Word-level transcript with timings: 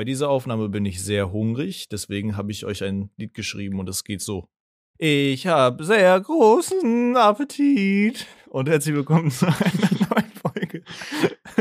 bei 0.00 0.04
dieser 0.06 0.30
Aufnahme 0.30 0.70
bin 0.70 0.86
ich 0.86 1.02
sehr 1.02 1.30
hungrig, 1.30 1.86
deswegen 1.90 2.34
habe 2.34 2.52
ich 2.52 2.64
euch 2.64 2.82
ein 2.82 3.10
Lied 3.18 3.34
geschrieben 3.34 3.80
und 3.80 3.86
es 3.86 4.02
geht 4.02 4.22
so. 4.22 4.48
Ich 4.96 5.46
habe 5.46 5.84
sehr 5.84 6.18
großen 6.18 7.18
Appetit 7.18 8.26
und 8.48 8.70
herzlich 8.70 8.94
willkommen 8.94 9.30
zu 9.30 9.44
einer 9.44 9.58
neuen 10.08 10.32
Folge 10.40 10.84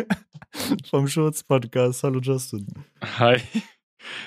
vom 0.89 1.09
Schurz-Podcast. 1.09 2.03
Hallo 2.03 2.21
Justin. 2.21 2.65
Hi. 3.01 3.41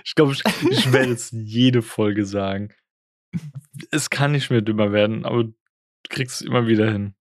Ich 0.04 0.14
glaube, 0.14 0.34
ich, 0.34 0.42
ich 0.70 0.92
werde 0.92 1.08
jetzt 1.08 1.32
jede 1.32 1.80
Folge 1.80 2.26
sagen. 2.26 2.68
Es 3.90 4.10
kann 4.10 4.32
nicht 4.32 4.50
mehr 4.50 4.60
dümmer 4.60 4.92
werden, 4.92 5.24
aber 5.24 5.44
du 5.44 5.54
kriegst 6.10 6.42
es 6.42 6.46
immer 6.46 6.66
wieder 6.66 6.92
hin. 6.92 7.14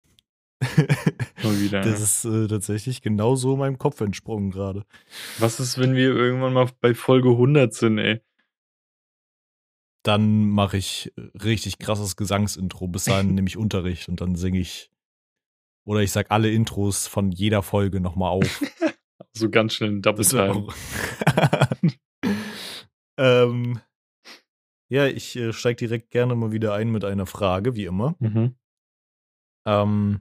Wieder. 1.42 1.80
Das 1.80 2.00
ist 2.00 2.24
äh, 2.24 2.48
tatsächlich 2.48 3.00
genau 3.00 3.36
so 3.36 3.56
meinem 3.56 3.78
Kopf 3.78 4.00
entsprungen 4.00 4.50
gerade. 4.50 4.84
Was 5.38 5.60
ist, 5.60 5.78
wenn 5.78 5.94
wir 5.94 6.14
irgendwann 6.14 6.52
mal 6.52 6.68
bei 6.80 6.94
Folge 6.94 7.30
100 7.30 7.72
sind, 7.72 7.98
ey? 7.98 8.20
Dann 10.02 10.48
mache 10.48 10.76
ich 10.76 11.12
richtig 11.42 11.78
krasses 11.78 12.16
Gesangsintro. 12.16 12.88
Bis 12.88 13.04
dahin 13.04 13.34
nehme 13.34 13.48
ich 13.48 13.56
Unterricht 13.56 14.08
und 14.08 14.20
dann 14.20 14.34
singe 14.34 14.58
ich. 14.58 14.90
Oder 15.84 16.00
ich 16.00 16.12
sag 16.12 16.30
alle 16.30 16.50
Intros 16.50 17.06
von 17.06 17.32
jeder 17.32 17.62
Folge 17.62 18.00
nochmal 18.00 18.30
auf. 18.30 18.62
so 19.32 19.48
ganz 19.48 19.74
schnell 19.74 19.90
ein 19.90 20.02
Double 20.02 20.24
Time. 20.24 20.66
ähm, 23.16 23.80
ja, 24.90 25.06
ich 25.06 25.36
äh, 25.36 25.52
steige 25.52 25.76
direkt 25.76 26.10
gerne 26.10 26.34
mal 26.34 26.52
wieder 26.52 26.74
ein 26.74 26.90
mit 26.90 27.04
einer 27.04 27.26
Frage, 27.26 27.74
wie 27.74 27.84
immer. 27.84 28.16
Mhm. 28.18 28.56
Ähm, 29.66 30.20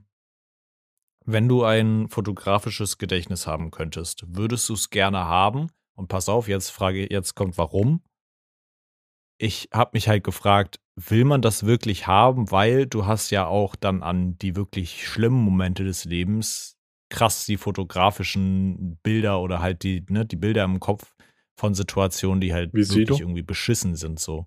wenn 1.30 1.46
du 1.46 1.62
ein 1.62 2.08
fotografisches 2.08 2.96
Gedächtnis 2.96 3.46
haben 3.46 3.70
könntest, 3.70 4.24
würdest 4.28 4.68
du 4.70 4.74
es 4.74 4.88
gerne 4.88 5.18
haben? 5.18 5.68
Und 5.94 6.08
pass 6.08 6.28
auf, 6.28 6.48
jetzt 6.48 6.70
frage 6.70 7.10
jetzt 7.10 7.34
kommt 7.34 7.58
warum. 7.58 8.02
Ich 9.38 9.68
habe 9.72 9.90
mich 9.92 10.08
halt 10.08 10.24
gefragt, 10.24 10.80
will 10.96 11.24
man 11.24 11.42
das 11.42 11.66
wirklich 11.66 12.06
haben, 12.06 12.50
weil 12.50 12.86
du 12.86 13.06
hast 13.06 13.30
ja 13.30 13.46
auch 13.46 13.76
dann 13.76 14.02
an 14.02 14.38
die 14.38 14.56
wirklich 14.56 15.06
schlimmen 15.06 15.44
Momente 15.44 15.84
des 15.84 16.04
Lebens 16.06 16.76
krass 17.10 17.44
die 17.44 17.56
fotografischen 17.56 18.98
Bilder 19.02 19.40
oder 19.40 19.60
halt 19.60 19.82
die 19.82 20.04
ne, 20.08 20.24
die 20.24 20.36
Bilder 20.36 20.64
im 20.64 20.80
Kopf 20.80 21.14
von 21.58 21.74
Situationen, 21.74 22.40
die 22.40 22.54
halt 22.54 22.72
Wie 22.72 22.88
wirklich 22.88 23.20
irgendwie 23.20 23.42
beschissen 23.42 23.96
sind 23.96 24.18
so. 24.18 24.46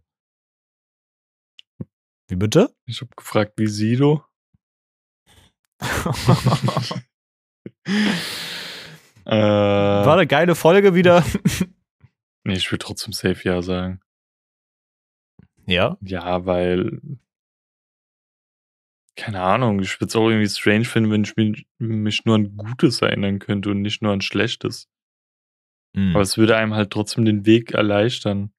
Wie 2.28 2.36
bitte? 2.36 2.74
Ich 2.86 3.02
habe 3.02 3.12
gefragt, 3.16 3.54
wie 3.58 3.68
Sido? 3.68 4.24
äh, 9.26 9.32
War 9.32 10.14
eine 10.14 10.28
geile 10.28 10.56
Folge 10.56 10.94
wieder. 10.94 11.26
nee, 12.44 12.54
ich 12.54 12.72
würde 12.72 12.86
trotzdem 12.86 13.14
Safe 13.14 13.40
Ja 13.44 13.62
sagen. 13.62 14.02
Ja? 15.66 15.98
Ja, 16.02 16.46
weil. 16.46 17.02
Keine 19.16 19.42
Ahnung, 19.42 19.82
ich 19.82 20.00
würde 20.00 20.08
es 20.08 20.16
auch 20.16 20.30
irgendwie 20.30 20.50
strange 20.50 20.86
finden, 20.86 21.12
wenn 21.12 21.24
ich 21.24 21.36
mich, 21.36 21.68
mich, 21.80 22.26
nur 22.26 22.36
an 22.36 22.56
Gutes 22.56 23.02
erinnern 23.02 23.40
könnte 23.40 23.70
und 23.70 23.82
nicht 23.82 24.02
nur 24.02 24.14
an 24.14 24.22
Schlechtes. 24.22 24.90
Mhm. 25.94 26.12
Aber 26.16 26.22
es 26.22 26.38
würde 26.38 26.56
einem 26.56 26.74
halt 26.74 26.92
trotzdem 26.92 27.26
den 27.26 27.46
Weg 27.46 27.72
erleichtern. 27.74 28.54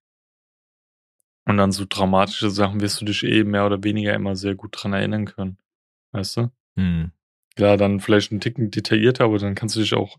Und 1.46 1.58
an 1.58 1.72
so 1.72 1.84
dramatische 1.88 2.50
Sachen 2.50 2.80
wirst 2.80 3.00
du 3.00 3.04
dich 3.04 3.24
eh 3.24 3.44
mehr 3.44 3.66
oder 3.66 3.82
weniger 3.82 4.14
immer 4.14 4.36
sehr 4.36 4.54
gut 4.54 4.76
dran 4.76 4.92
erinnern 4.92 5.24
können. 5.24 5.58
Weißt 6.12 6.36
du? 6.36 6.50
Mhm. 6.76 7.12
Klar, 7.56 7.76
dann 7.76 8.00
vielleicht 8.00 8.32
ein 8.32 8.40
Ticken 8.40 8.70
detaillierter, 8.70 9.24
aber 9.24 9.38
dann 9.38 9.54
kannst 9.54 9.76
du 9.76 9.80
dich 9.80 9.94
auch 9.94 10.18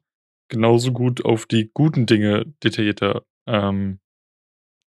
genauso 0.49 0.91
gut 0.91 1.25
auf 1.25 1.45
die 1.45 1.71
guten 1.73 2.05
Dinge 2.05 2.45
detaillierter 2.63 3.23
ähm, 3.47 3.99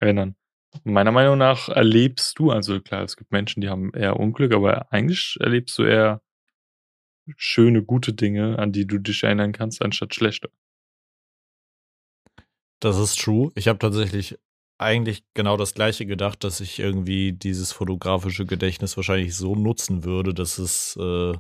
erinnern. 0.01 0.37
Meiner 0.83 1.13
Meinung 1.13 1.39
nach 1.39 1.69
erlebst 1.69 2.39
du, 2.39 2.51
also 2.51 2.81
klar, 2.81 3.03
es 3.05 3.17
gibt 3.17 3.31
Menschen, 3.31 3.61
die 3.61 3.69
haben 3.69 3.93
eher 3.95 4.19
Unglück, 4.19 4.53
aber 4.53 4.93
eigentlich 4.93 5.37
erlebst 5.41 5.79
du 5.79 5.85
eher 5.85 6.21
schöne, 7.37 7.83
gute 7.83 8.13
Dinge, 8.13 8.59
an 8.59 8.73
die 8.73 8.87
du 8.87 8.99
dich 8.99 9.23
erinnern 9.23 9.53
kannst, 9.53 9.83
anstatt 9.83 10.15
schlechte. 10.15 10.51
Das 12.81 12.99
ist 12.99 13.19
true. 13.19 13.51
Ich 13.55 13.69
habe 13.69 13.79
tatsächlich 13.79 14.39
eigentlich 14.79 15.25
genau 15.35 15.57
das 15.57 15.75
gleiche 15.75 16.05
gedacht, 16.07 16.45
dass 16.45 16.61
ich 16.61 16.79
irgendwie 16.79 17.33
dieses 17.33 17.73
fotografische 17.73 18.45
Gedächtnis 18.45 18.97
wahrscheinlich 18.97 19.35
so 19.37 19.55
nutzen 19.55 20.05
würde, 20.05 20.35
dass 20.35 20.59
es, 20.59 20.97
äh, 20.97 21.35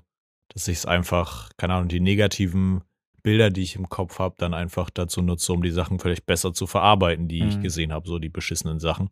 dass 0.54 0.68
ich 0.68 0.78
es 0.78 0.86
einfach, 0.86 1.50
keine 1.56 1.74
Ahnung, 1.74 1.88
die 1.88 2.00
negativen 2.00 2.82
Bilder, 3.22 3.50
die 3.50 3.62
ich 3.62 3.76
im 3.76 3.88
Kopf 3.88 4.18
habe, 4.18 4.36
dann 4.38 4.54
einfach 4.54 4.90
dazu 4.90 5.22
nutze, 5.22 5.52
um 5.52 5.62
die 5.62 5.70
Sachen 5.70 5.98
vielleicht 5.98 6.26
besser 6.26 6.52
zu 6.52 6.66
verarbeiten, 6.66 7.28
die 7.28 7.42
mhm. 7.42 7.48
ich 7.48 7.60
gesehen 7.60 7.92
habe, 7.92 8.06
so 8.06 8.18
die 8.18 8.28
beschissenen 8.28 8.80
Sachen. 8.80 9.08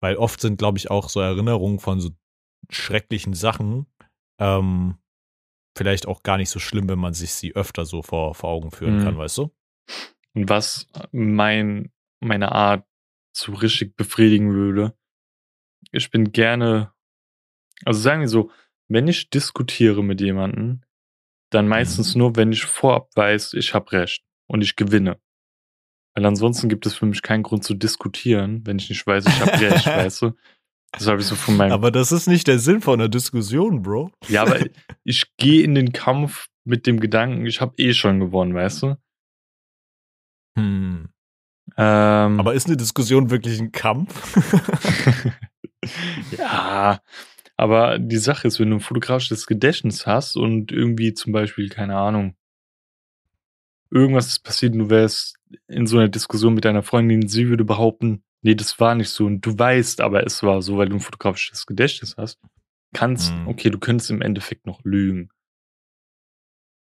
Weil 0.00 0.16
oft 0.16 0.40
sind, 0.40 0.58
glaube 0.58 0.78
ich, 0.78 0.90
auch 0.90 1.08
so 1.08 1.20
Erinnerungen 1.20 1.78
von 1.78 2.00
so 2.00 2.10
schrecklichen 2.70 3.34
Sachen 3.34 3.86
ähm, 4.38 4.96
vielleicht 5.76 6.06
auch 6.08 6.22
gar 6.22 6.38
nicht 6.38 6.50
so 6.50 6.58
schlimm, 6.58 6.88
wenn 6.88 6.98
man 6.98 7.14
sich 7.14 7.32
sie 7.32 7.54
öfter 7.54 7.84
so 7.84 8.02
vor, 8.02 8.34
vor 8.34 8.50
Augen 8.50 8.70
führen 8.70 9.00
mhm. 9.00 9.04
kann, 9.04 9.18
weißt 9.18 9.38
du? 9.38 9.50
Und 10.34 10.48
was 10.48 10.88
mein, 11.12 11.92
meine 12.20 12.52
Art 12.52 12.84
zu 13.32 13.52
richtig 13.52 13.96
befriedigen 13.96 14.52
würde. 14.52 14.94
Ich 15.92 16.10
bin 16.10 16.32
gerne, 16.32 16.92
also 17.84 18.00
sagen 18.00 18.20
wir 18.20 18.28
so, 18.28 18.50
wenn 18.90 19.08
ich 19.08 19.30
diskutiere 19.30 20.02
mit 20.02 20.20
jemandem, 20.20 20.82
dann 21.50 21.68
meistens 21.68 22.14
mhm. 22.14 22.18
nur, 22.18 22.36
wenn 22.36 22.52
ich 22.52 22.64
vorab 22.64 23.08
weiß, 23.14 23.54
ich 23.54 23.72
habe 23.72 23.92
recht 23.92 24.22
und 24.46 24.62
ich 24.62 24.76
gewinne. 24.76 25.18
Weil 26.14 26.26
ansonsten 26.26 26.68
gibt 26.68 26.86
es 26.86 26.94
für 26.94 27.06
mich 27.06 27.22
keinen 27.22 27.44
Grund 27.44 27.64
zu 27.64 27.74
diskutieren, 27.74 28.66
wenn 28.66 28.78
ich 28.78 28.88
nicht 28.88 29.06
weiß, 29.06 29.24
ich 29.26 29.40
habe 29.40 29.60
recht, 29.60 29.86
weißt 29.86 30.22
du? 30.22 30.32
Das 30.92 31.06
habe 31.06 31.20
ich 31.20 31.26
so 31.26 31.36
von 31.36 31.56
meinem. 31.56 31.72
Aber 31.72 31.92
das 31.92 32.10
ist 32.10 32.26
nicht 32.26 32.48
der 32.48 32.58
Sinn 32.58 32.80
von 32.80 33.00
einer 33.00 33.08
Diskussion, 33.08 33.82
Bro. 33.82 34.10
Ja, 34.26 34.42
aber 34.42 34.58
ich 35.04 35.36
gehe 35.36 35.62
in 35.62 35.76
den 35.76 35.92
Kampf 35.92 36.48
mit 36.64 36.86
dem 36.88 36.98
Gedanken, 36.98 37.46
ich 37.46 37.60
habe 37.60 37.74
eh 37.76 37.94
schon 37.94 38.18
gewonnen, 38.18 38.54
weißt 38.54 38.82
du? 38.82 38.96
Hm. 40.58 41.08
Ähm, 41.76 42.40
Aber 42.40 42.54
ist 42.54 42.66
eine 42.66 42.76
Diskussion 42.76 43.30
wirklich 43.30 43.60
ein 43.60 43.70
Kampf? 43.70 44.36
ja, 46.36 47.00
aber 47.60 47.98
die 47.98 48.16
Sache 48.16 48.48
ist, 48.48 48.58
wenn 48.58 48.70
du 48.70 48.76
ein 48.76 48.80
fotografisches 48.80 49.46
Gedächtnis 49.46 50.06
hast 50.06 50.34
und 50.34 50.72
irgendwie 50.72 51.12
zum 51.12 51.34
Beispiel, 51.34 51.68
keine 51.68 51.96
Ahnung, 51.96 52.34
irgendwas 53.90 54.28
ist 54.28 54.38
passiert 54.38 54.72
und 54.72 54.78
du 54.78 54.88
wärst 54.88 55.36
in 55.68 55.86
so 55.86 55.98
einer 55.98 56.08
Diskussion 56.08 56.54
mit 56.54 56.64
deiner 56.64 56.82
Freundin, 56.82 57.28
sie 57.28 57.48
würde 57.48 57.66
behaupten, 57.66 58.24
nee, 58.40 58.54
das 58.54 58.80
war 58.80 58.94
nicht 58.94 59.10
so 59.10 59.26
und 59.26 59.44
du 59.44 59.58
weißt, 59.58 60.00
aber 60.00 60.24
es 60.24 60.42
war 60.42 60.62
so, 60.62 60.78
weil 60.78 60.88
du 60.88 60.96
ein 60.96 61.00
fotografisches 61.00 61.66
Gedächtnis 61.66 62.16
hast, 62.16 62.40
kannst, 62.94 63.34
mhm. 63.34 63.48
okay, 63.48 63.68
du 63.68 63.78
könntest 63.78 64.10
im 64.10 64.22
Endeffekt 64.22 64.64
noch 64.64 64.82
lügen. 64.82 65.28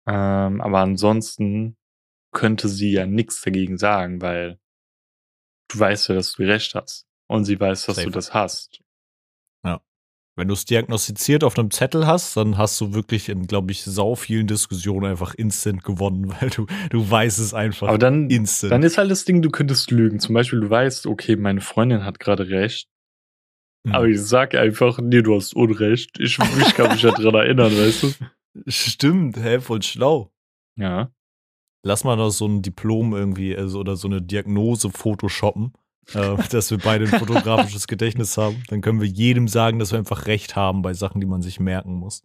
Ähm, 0.05 0.61
aber 0.61 0.79
ansonsten 0.79 1.75
könnte 2.31 2.69
sie 2.69 2.91
ja 2.91 3.07
nichts 3.07 3.41
dagegen 3.41 3.79
sagen, 3.79 4.21
weil 4.21 4.59
du 5.69 5.79
weißt 5.79 6.09
ja, 6.09 6.15
dass 6.15 6.33
du 6.33 6.43
recht 6.43 6.75
hast. 6.75 7.07
Und 7.27 7.45
sie 7.45 7.59
weiß, 7.59 7.87
dass 7.87 7.95
Safe. 7.95 8.07
du 8.07 8.11
das 8.11 8.33
hast. 8.35 8.81
Wenn 10.41 10.47
du 10.47 10.55
es 10.55 10.65
diagnostiziert 10.65 11.43
auf 11.43 11.55
einem 11.55 11.69
Zettel 11.69 12.07
hast, 12.07 12.35
dann 12.35 12.57
hast 12.57 12.81
du 12.81 12.95
wirklich 12.95 13.29
in, 13.29 13.45
glaube 13.45 13.71
ich, 13.71 13.83
sau 13.83 14.15
vielen 14.15 14.47
Diskussionen 14.47 15.05
einfach 15.05 15.35
instant 15.35 15.83
gewonnen, 15.83 16.33
weil 16.41 16.49
du, 16.49 16.65
du 16.89 17.11
weißt 17.11 17.37
es 17.37 17.53
einfach 17.53 17.89
Aber 17.89 17.99
dann, 17.99 18.27
instant. 18.31 18.71
Dann 18.71 18.81
ist 18.81 18.97
halt 18.97 19.11
das 19.11 19.23
Ding, 19.23 19.43
du 19.43 19.51
könntest 19.51 19.91
lügen. 19.91 20.19
Zum 20.19 20.33
Beispiel, 20.33 20.61
du 20.61 20.67
weißt, 20.67 21.05
okay, 21.05 21.35
meine 21.35 21.61
Freundin 21.61 22.05
hat 22.05 22.19
gerade 22.19 22.49
recht. 22.49 22.89
Hm. 23.85 23.93
Aber 23.93 24.07
ich 24.07 24.19
sag 24.19 24.55
einfach, 24.55 24.97
nee, 24.97 25.21
du 25.21 25.35
hast 25.35 25.55
Unrecht. 25.55 26.19
Ich, 26.19 26.39
ich 26.39 26.73
kann 26.73 26.91
mich 26.91 27.03
ja 27.03 27.11
dran 27.11 27.35
erinnern, 27.35 27.71
weißt 27.71 28.01
du? 28.01 28.11
Stimmt, 28.65 29.37
hä, 29.37 29.59
voll 29.59 29.83
schlau. 29.83 30.33
Ja. 30.75 31.11
Lass 31.85 32.03
mal 32.03 32.15
noch 32.15 32.31
so 32.31 32.47
ein 32.47 32.63
Diplom 32.63 33.13
irgendwie 33.13 33.55
also, 33.55 33.79
oder 33.79 33.95
so 33.95 34.07
eine 34.07 34.23
Diagnose 34.23 34.89
photoshoppen, 34.89 35.73
äh, 36.13 36.37
dass 36.49 36.71
wir 36.71 36.77
beide 36.77 37.05
ein 37.05 37.19
fotografisches 37.19 37.87
Gedächtnis 37.87 38.37
haben. 38.37 38.63
Dann 38.67 38.81
können 38.81 39.01
wir 39.01 39.07
jedem 39.07 39.47
sagen, 39.47 39.79
dass 39.79 39.91
wir 39.91 39.99
einfach 39.99 40.27
recht 40.27 40.55
haben 40.55 40.81
bei 40.81 40.93
Sachen, 40.93 41.21
die 41.21 41.27
man 41.27 41.41
sich 41.41 41.59
merken 41.59 41.93
muss. 41.95 42.23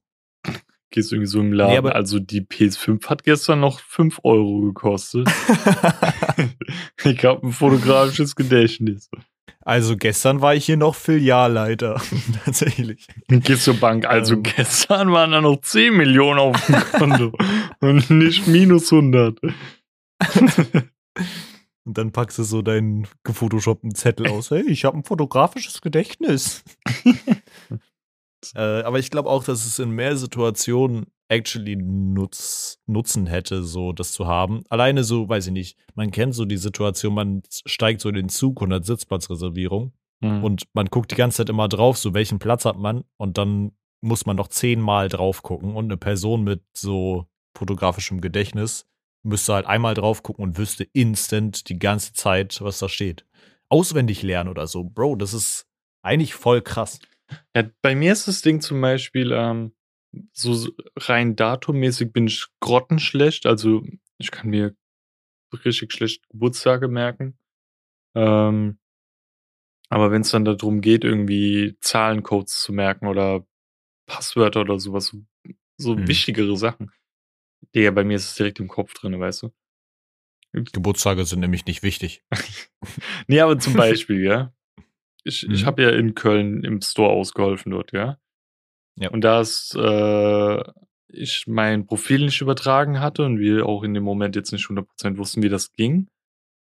Gehst 0.90 1.10
du 1.10 1.16
irgendwie 1.16 1.30
so 1.30 1.40
im 1.40 1.52
Laden. 1.52 1.84
Nee, 1.84 1.90
also 1.90 2.18
die 2.18 2.42
PS5 2.42 3.06
hat 3.08 3.24
gestern 3.24 3.60
noch 3.60 3.80
5 3.80 4.20
Euro 4.22 4.60
gekostet. 4.60 5.28
ich 7.04 7.24
habe 7.24 7.46
ein 7.46 7.52
fotografisches 7.52 8.36
Gedächtnis. 8.36 9.10
Also 9.66 9.96
gestern 9.96 10.42
war 10.42 10.54
ich 10.54 10.64
hier 10.64 10.76
noch 10.76 10.94
Filialleiter, 10.94 12.00
tatsächlich. 12.44 13.08
Gehst 13.26 13.64
zur 13.64 13.74
Bank, 13.74 14.06
also 14.06 14.34
ähm. 14.34 14.44
gestern 14.44 15.10
waren 15.10 15.32
da 15.32 15.40
noch 15.40 15.60
10 15.60 15.96
Millionen 15.96 16.38
auf 16.38 16.66
dem 16.66 16.76
Konto 16.92 17.32
und 17.80 18.08
nicht 18.10 18.46
minus 18.46 18.92
100. 18.92 19.40
Und 21.86 21.96
dann 21.98 22.10
packst 22.10 22.38
du 22.38 22.42
so 22.42 22.62
deinen 22.62 23.06
gefotoshoppten 23.22 23.94
Zettel 23.94 24.26
aus. 24.28 24.50
Hey, 24.50 24.68
ich 24.68 24.84
habe 24.84 24.98
ein 24.98 25.04
fotografisches 25.04 25.80
Gedächtnis. 25.80 26.64
äh, 28.56 28.82
aber 28.82 28.98
ich 28.98 29.10
glaube 29.10 29.30
auch, 29.30 29.44
dass 29.44 29.64
es 29.64 29.78
in 29.78 29.90
mehr 29.90 30.16
Situationen 30.16 31.06
actually 31.28 31.76
Nutz, 31.76 32.80
Nutzen 32.86 33.26
hätte, 33.26 33.62
so 33.62 33.92
das 33.92 34.12
zu 34.12 34.26
haben. 34.26 34.64
Alleine 34.68 35.04
so, 35.04 35.28
weiß 35.28 35.46
ich 35.46 35.52
nicht, 35.52 35.78
man 35.94 36.10
kennt 36.10 36.34
so 36.34 36.44
die 36.44 36.56
Situation, 36.56 37.14
man 37.14 37.42
steigt 37.50 38.00
so 38.00 38.08
in 38.08 38.16
den 38.16 38.28
Zug 38.28 38.60
und 38.62 38.72
hat 38.72 38.84
Sitzplatzreservierung 38.84 39.92
mhm. 40.20 40.44
und 40.44 40.64
man 40.72 40.86
guckt 40.86 41.12
die 41.12 41.16
ganze 41.16 41.38
Zeit 41.38 41.48
immer 41.48 41.68
drauf, 41.68 41.98
so 41.98 42.14
welchen 42.14 42.38
Platz 42.38 42.64
hat 42.64 42.78
man 42.78 43.04
und 43.16 43.38
dann 43.38 43.72
muss 44.00 44.26
man 44.26 44.36
noch 44.36 44.48
zehnmal 44.48 45.08
drauf 45.08 45.42
gucken 45.42 45.74
und 45.74 45.86
eine 45.86 45.96
Person 45.96 46.44
mit 46.44 46.62
so 46.74 47.26
fotografischem 47.56 48.20
Gedächtnis 48.20 48.86
müsste 49.26 49.54
halt 49.54 49.66
einmal 49.66 49.94
drauf 49.94 50.22
gucken 50.22 50.44
und 50.44 50.58
wüsste 50.58 50.84
instant 50.92 51.68
die 51.68 51.78
ganze 51.78 52.12
Zeit, 52.12 52.60
was 52.60 52.78
da 52.78 52.88
steht. 52.88 53.26
Auswendig 53.68 54.22
lernen 54.22 54.50
oder 54.50 54.66
so. 54.66 54.84
Bro, 54.84 55.16
das 55.16 55.34
ist 55.34 55.66
eigentlich 56.02 56.34
voll 56.34 56.62
krass. 56.62 57.00
Ja, 57.54 57.68
bei 57.82 57.94
mir 57.94 58.12
ist 58.12 58.28
das 58.28 58.42
Ding 58.42 58.60
zum 58.60 58.80
Beispiel, 58.80 59.32
ähm, 59.32 59.74
so 60.32 60.70
rein 60.96 61.36
datummäßig 61.36 62.12
bin 62.12 62.28
ich 62.28 62.46
grottenschlecht. 62.60 63.46
Also 63.46 63.84
ich 64.18 64.30
kann 64.30 64.48
mir 64.48 64.74
richtig 65.64 65.92
schlecht 65.92 66.28
Geburtstage 66.28 66.88
merken. 66.88 67.36
Ähm, 68.14 68.78
aber 69.88 70.10
wenn 70.10 70.22
es 70.22 70.30
dann 70.30 70.44
darum 70.44 70.80
geht, 70.80 71.04
irgendwie 71.04 71.76
Zahlencodes 71.80 72.62
zu 72.62 72.72
merken 72.72 73.06
oder 73.06 73.46
Passwörter 74.06 74.62
oder 74.62 74.78
sowas, 74.78 75.06
so, 75.06 75.18
so 75.76 75.96
hm. 75.96 76.08
wichtigere 76.08 76.56
Sachen, 76.56 76.90
Digga, 77.76 77.90
bei 77.90 78.04
mir 78.04 78.16
ist 78.16 78.30
es 78.30 78.34
direkt 78.34 78.58
im 78.58 78.68
Kopf 78.68 78.94
drin, 78.94 79.20
weißt 79.20 79.42
du? 79.42 79.52
Geburtstage 80.52 81.26
sind 81.26 81.40
nämlich 81.40 81.66
nicht 81.66 81.82
wichtig. 81.82 82.24
nee, 83.26 83.40
aber 83.40 83.58
zum 83.58 83.74
Beispiel, 83.74 84.24
ja. 84.24 84.52
Ich, 85.28 85.44
mhm. 85.44 85.54
ich 85.54 85.66
habe 85.66 85.82
ja 85.82 85.90
in 85.90 86.14
Köln 86.14 86.62
im 86.62 86.80
Store 86.80 87.10
ausgeholfen 87.10 87.72
dort, 87.72 87.90
ja. 87.90 88.16
Ja. 88.94 89.10
Und 89.10 89.22
da 89.22 89.42
äh, 89.42 90.72
ich 91.08 91.48
mein 91.48 91.86
Profil 91.88 92.24
nicht 92.24 92.40
übertragen 92.40 93.00
hatte 93.00 93.24
und 93.24 93.40
wir 93.40 93.66
auch 93.66 93.82
in 93.82 93.92
dem 93.92 94.04
Moment 94.04 94.36
jetzt 94.36 94.52
nicht 94.52 94.66
100% 94.66 95.16
wussten, 95.16 95.42
wie 95.42 95.48
das 95.48 95.72
ging, 95.72 96.08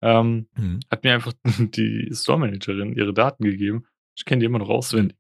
ähm, 0.00 0.48
mhm. 0.56 0.78
hat 0.88 1.02
mir 1.02 1.14
einfach 1.14 1.32
die 1.58 2.08
Store-Managerin 2.12 2.94
ihre 2.94 3.12
Daten 3.12 3.42
gegeben. 3.42 3.84
Ich 4.16 4.24
kenne 4.24 4.38
die 4.38 4.46
immer 4.46 4.60
noch 4.60 4.68
auswendig. 4.70 5.16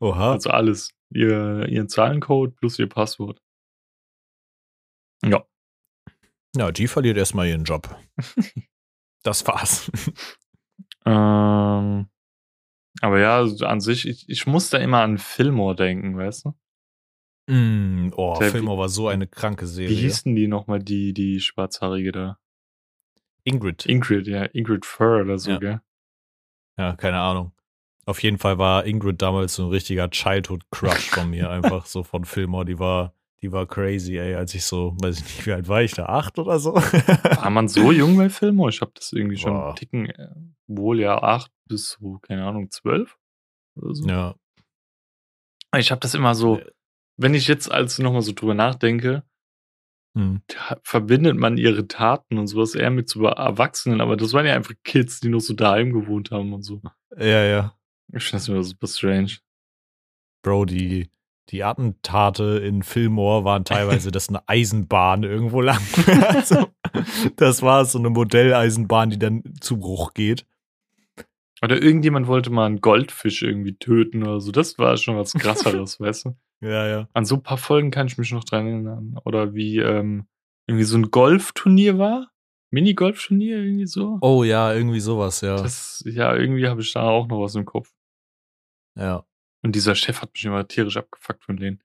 Oha. 0.00 0.32
Also 0.32 0.50
alles. 0.50 0.90
Ihr, 1.14 1.66
ihren 1.68 1.88
Zahlencode 1.88 2.56
plus 2.56 2.78
ihr 2.80 2.88
Passwort. 2.88 3.40
Ja. 5.24 5.44
Ja, 6.56 6.72
die 6.72 6.88
verliert 6.88 7.16
erstmal 7.16 7.48
ihren 7.48 7.64
Job. 7.64 7.94
das 9.22 9.46
war's. 9.46 9.90
ähm, 11.04 12.08
aber 13.00 13.20
ja, 13.20 13.42
an 13.42 13.80
sich, 13.80 14.08
ich, 14.08 14.28
ich 14.28 14.46
muss 14.46 14.70
da 14.70 14.78
immer 14.78 15.02
an 15.02 15.18
Fillmore 15.18 15.76
denken, 15.76 16.16
weißt 16.16 16.46
du? 16.46 16.54
Mm, 17.52 18.12
oh, 18.16 18.36
Der, 18.40 18.50
Fillmore 18.50 18.78
war 18.78 18.88
so 18.88 19.08
eine 19.08 19.26
kranke 19.26 19.66
Serie. 19.66 19.90
Wie 19.90 20.00
hießen 20.00 20.34
die 20.34 20.48
nochmal, 20.48 20.80
die, 20.80 21.12
die 21.12 21.40
schwarzhaarige 21.40 22.12
da? 22.12 22.38
Ingrid. 23.44 23.86
Ingrid, 23.86 24.26
ja, 24.26 24.44
Ingrid 24.44 24.84
Fur 24.84 25.20
oder 25.20 25.38
so, 25.38 25.52
ja. 25.52 25.58
gell? 25.58 25.80
Ja, 26.78 26.96
keine 26.96 27.20
Ahnung. 27.20 27.52
Auf 28.04 28.22
jeden 28.22 28.38
Fall 28.38 28.58
war 28.58 28.86
Ingrid 28.86 29.22
damals 29.22 29.54
so 29.54 29.64
ein 29.64 29.70
richtiger 29.70 30.10
Childhood-Crush 30.10 31.10
von 31.10 31.30
mir, 31.30 31.50
einfach 31.50 31.86
so 31.86 32.02
von 32.02 32.24
Fillmore. 32.24 32.64
Die 32.64 32.78
war 32.78 33.15
die 33.42 33.52
war 33.52 33.66
crazy, 33.66 34.16
ey, 34.18 34.34
als 34.34 34.54
ich 34.54 34.64
so, 34.64 34.96
weiß 35.00 35.18
ich 35.18 35.24
nicht, 35.24 35.46
wie 35.46 35.52
alt 35.52 35.68
war 35.68 35.82
ich 35.82 35.92
da? 35.92 36.06
Acht 36.06 36.38
oder 36.38 36.58
so? 36.58 36.74
War 36.74 37.50
man 37.50 37.68
so 37.68 37.92
jung 37.92 38.16
bei 38.16 38.30
Filmo? 38.30 38.68
Ich 38.68 38.80
habe 38.80 38.92
das 38.94 39.12
irgendwie 39.12 39.36
schon 39.36 39.52
Boah. 39.52 39.74
Ticken, 39.74 40.06
äh, 40.06 40.34
wohl 40.66 41.00
ja 41.00 41.22
acht 41.22 41.52
bis 41.66 41.90
so, 41.90 42.18
keine 42.20 42.46
Ahnung, 42.46 42.70
zwölf 42.70 43.18
oder 43.76 43.94
so. 43.94 44.08
Ja. 44.08 44.34
Ich 45.76 45.90
habe 45.90 46.00
das 46.00 46.14
immer 46.14 46.34
so, 46.34 46.60
wenn 47.18 47.34
ich 47.34 47.46
jetzt 47.46 47.70
als 47.70 47.98
nochmal 47.98 48.22
so 48.22 48.32
drüber 48.32 48.54
nachdenke, 48.54 49.22
hm. 50.16 50.40
verbindet 50.82 51.36
man 51.36 51.58
ihre 51.58 51.86
Taten 51.86 52.38
und 52.38 52.46
sowas 52.46 52.74
eher 52.74 52.90
mit 52.90 53.10
so 53.10 53.26
Erwachsenen, 53.26 54.00
aber 54.00 54.16
das 54.16 54.32
waren 54.32 54.46
ja 54.46 54.54
einfach 54.54 54.74
Kids, 54.82 55.20
die 55.20 55.28
noch 55.28 55.40
so 55.40 55.52
daheim 55.52 55.92
gewohnt 55.92 56.30
haben 56.30 56.54
und 56.54 56.62
so. 56.62 56.80
Ja, 57.18 57.44
ja. 57.44 57.78
Ich 58.14 58.24
finde 58.24 58.36
das 58.38 58.48
immer 58.48 58.62
super 58.62 58.86
strange. 58.86 59.32
Bro, 60.42 60.64
die, 60.66 61.10
die 61.50 61.62
Attentate 61.62 62.58
in 62.58 62.82
Fillmore 62.82 63.44
waren 63.44 63.64
teilweise, 63.64 64.10
dass 64.12 64.28
eine 64.28 64.48
Eisenbahn 64.48 65.22
irgendwo 65.22 65.60
lang. 65.60 65.80
also, 66.28 66.66
das 67.36 67.62
war 67.62 67.84
so 67.84 67.98
eine 67.98 68.10
Modelleisenbahn, 68.10 69.10
die 69.10 69.18
dann 69.18 69.42
zu 69.60 69.78
Bruch 69.78 70.14
geht. 70.14 70.46
Oder 71.62 71.82
irgendjemand 71.82 72.26
wollte 72.26 72.50
mal 72.50 72.66
einen 72.66 72.80
Goldfisch 72.80 73.42
irgendwie 73.42 73.76
töten 73.76 74.22
oder 74.22 74.40
so. 74.40 74.52
Das 74.52 74.78
war 74.78 74.96
schon 74.96 75.16
was 75.16 75.32
krasseres, 75.32 75.98
weißt 76.00 76.26
du? 76.26 76.36
Ja, 76.60 76.86
ja. 76.86 77.08
An 77.14 77.24
so 77.24 77.36
ein 77.36 77.42
paar 77.42 77.58
Folgen 77.58 77.90
kann 77.90 78.06
ich 78.06 78.18
mich 78.18 78.32
noch 78.32 78.44
dran 78.44 78.66
erinnern. 78.66 79.18
Oder 79.24 79.54
wie 79.54 79.78
ähm, 79.78 80.26
irgendwie 80.66 80.84
so 80.84 80.98
ein 80.98 81.10
Golfturnier 81.10 81.98
war. 81.98 82.30
Mini-Golfturnier, 82.70 83.58
irgendwie 83.58 83.86
so. 83.86 84.18
Oh 84.20 84.42
ja, 84.42 84.74
irgendwie 84.74 85.00
sowas, 85.00 85.40
ja. 85.40 85.56
Das, 85.56 86.02
ja, 86.06 86.34
irgendwie 86.34 86.68
habe 86.68 86.80
ich 86.82 86.92
da 86.92 87.02
auch 87.02 87.26
noch 87.28 87.40
was 87.40 87.54
im 87.54 87.64
Kopf. 87.64 87.94
Ja. 88.98 89.24
Und 89.66 89.74
dieser 89.74 89.96
Chef 89.96 90.22
hat 90.22 90.32
mich 90.32 90.44
immer 90.44 90.68
tierisch 90.68 90.96
abgefuckt 90.96 91.42
von 91.42 91.56
denen. 91.56 91.82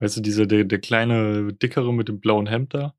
Weißt 0.00 0.16
du, 0.16 0.20
dieser, 0.20 0.46
der, 0.46 0.64
der 0.64 0.80
kleine, 0.80 1.52
dickere 1.52 1.94
mit 1.94 2.08
dem 2.08 2.18
blauen 2.18 2.48
Hemd 2.48 2.74
da? 2.74 2.96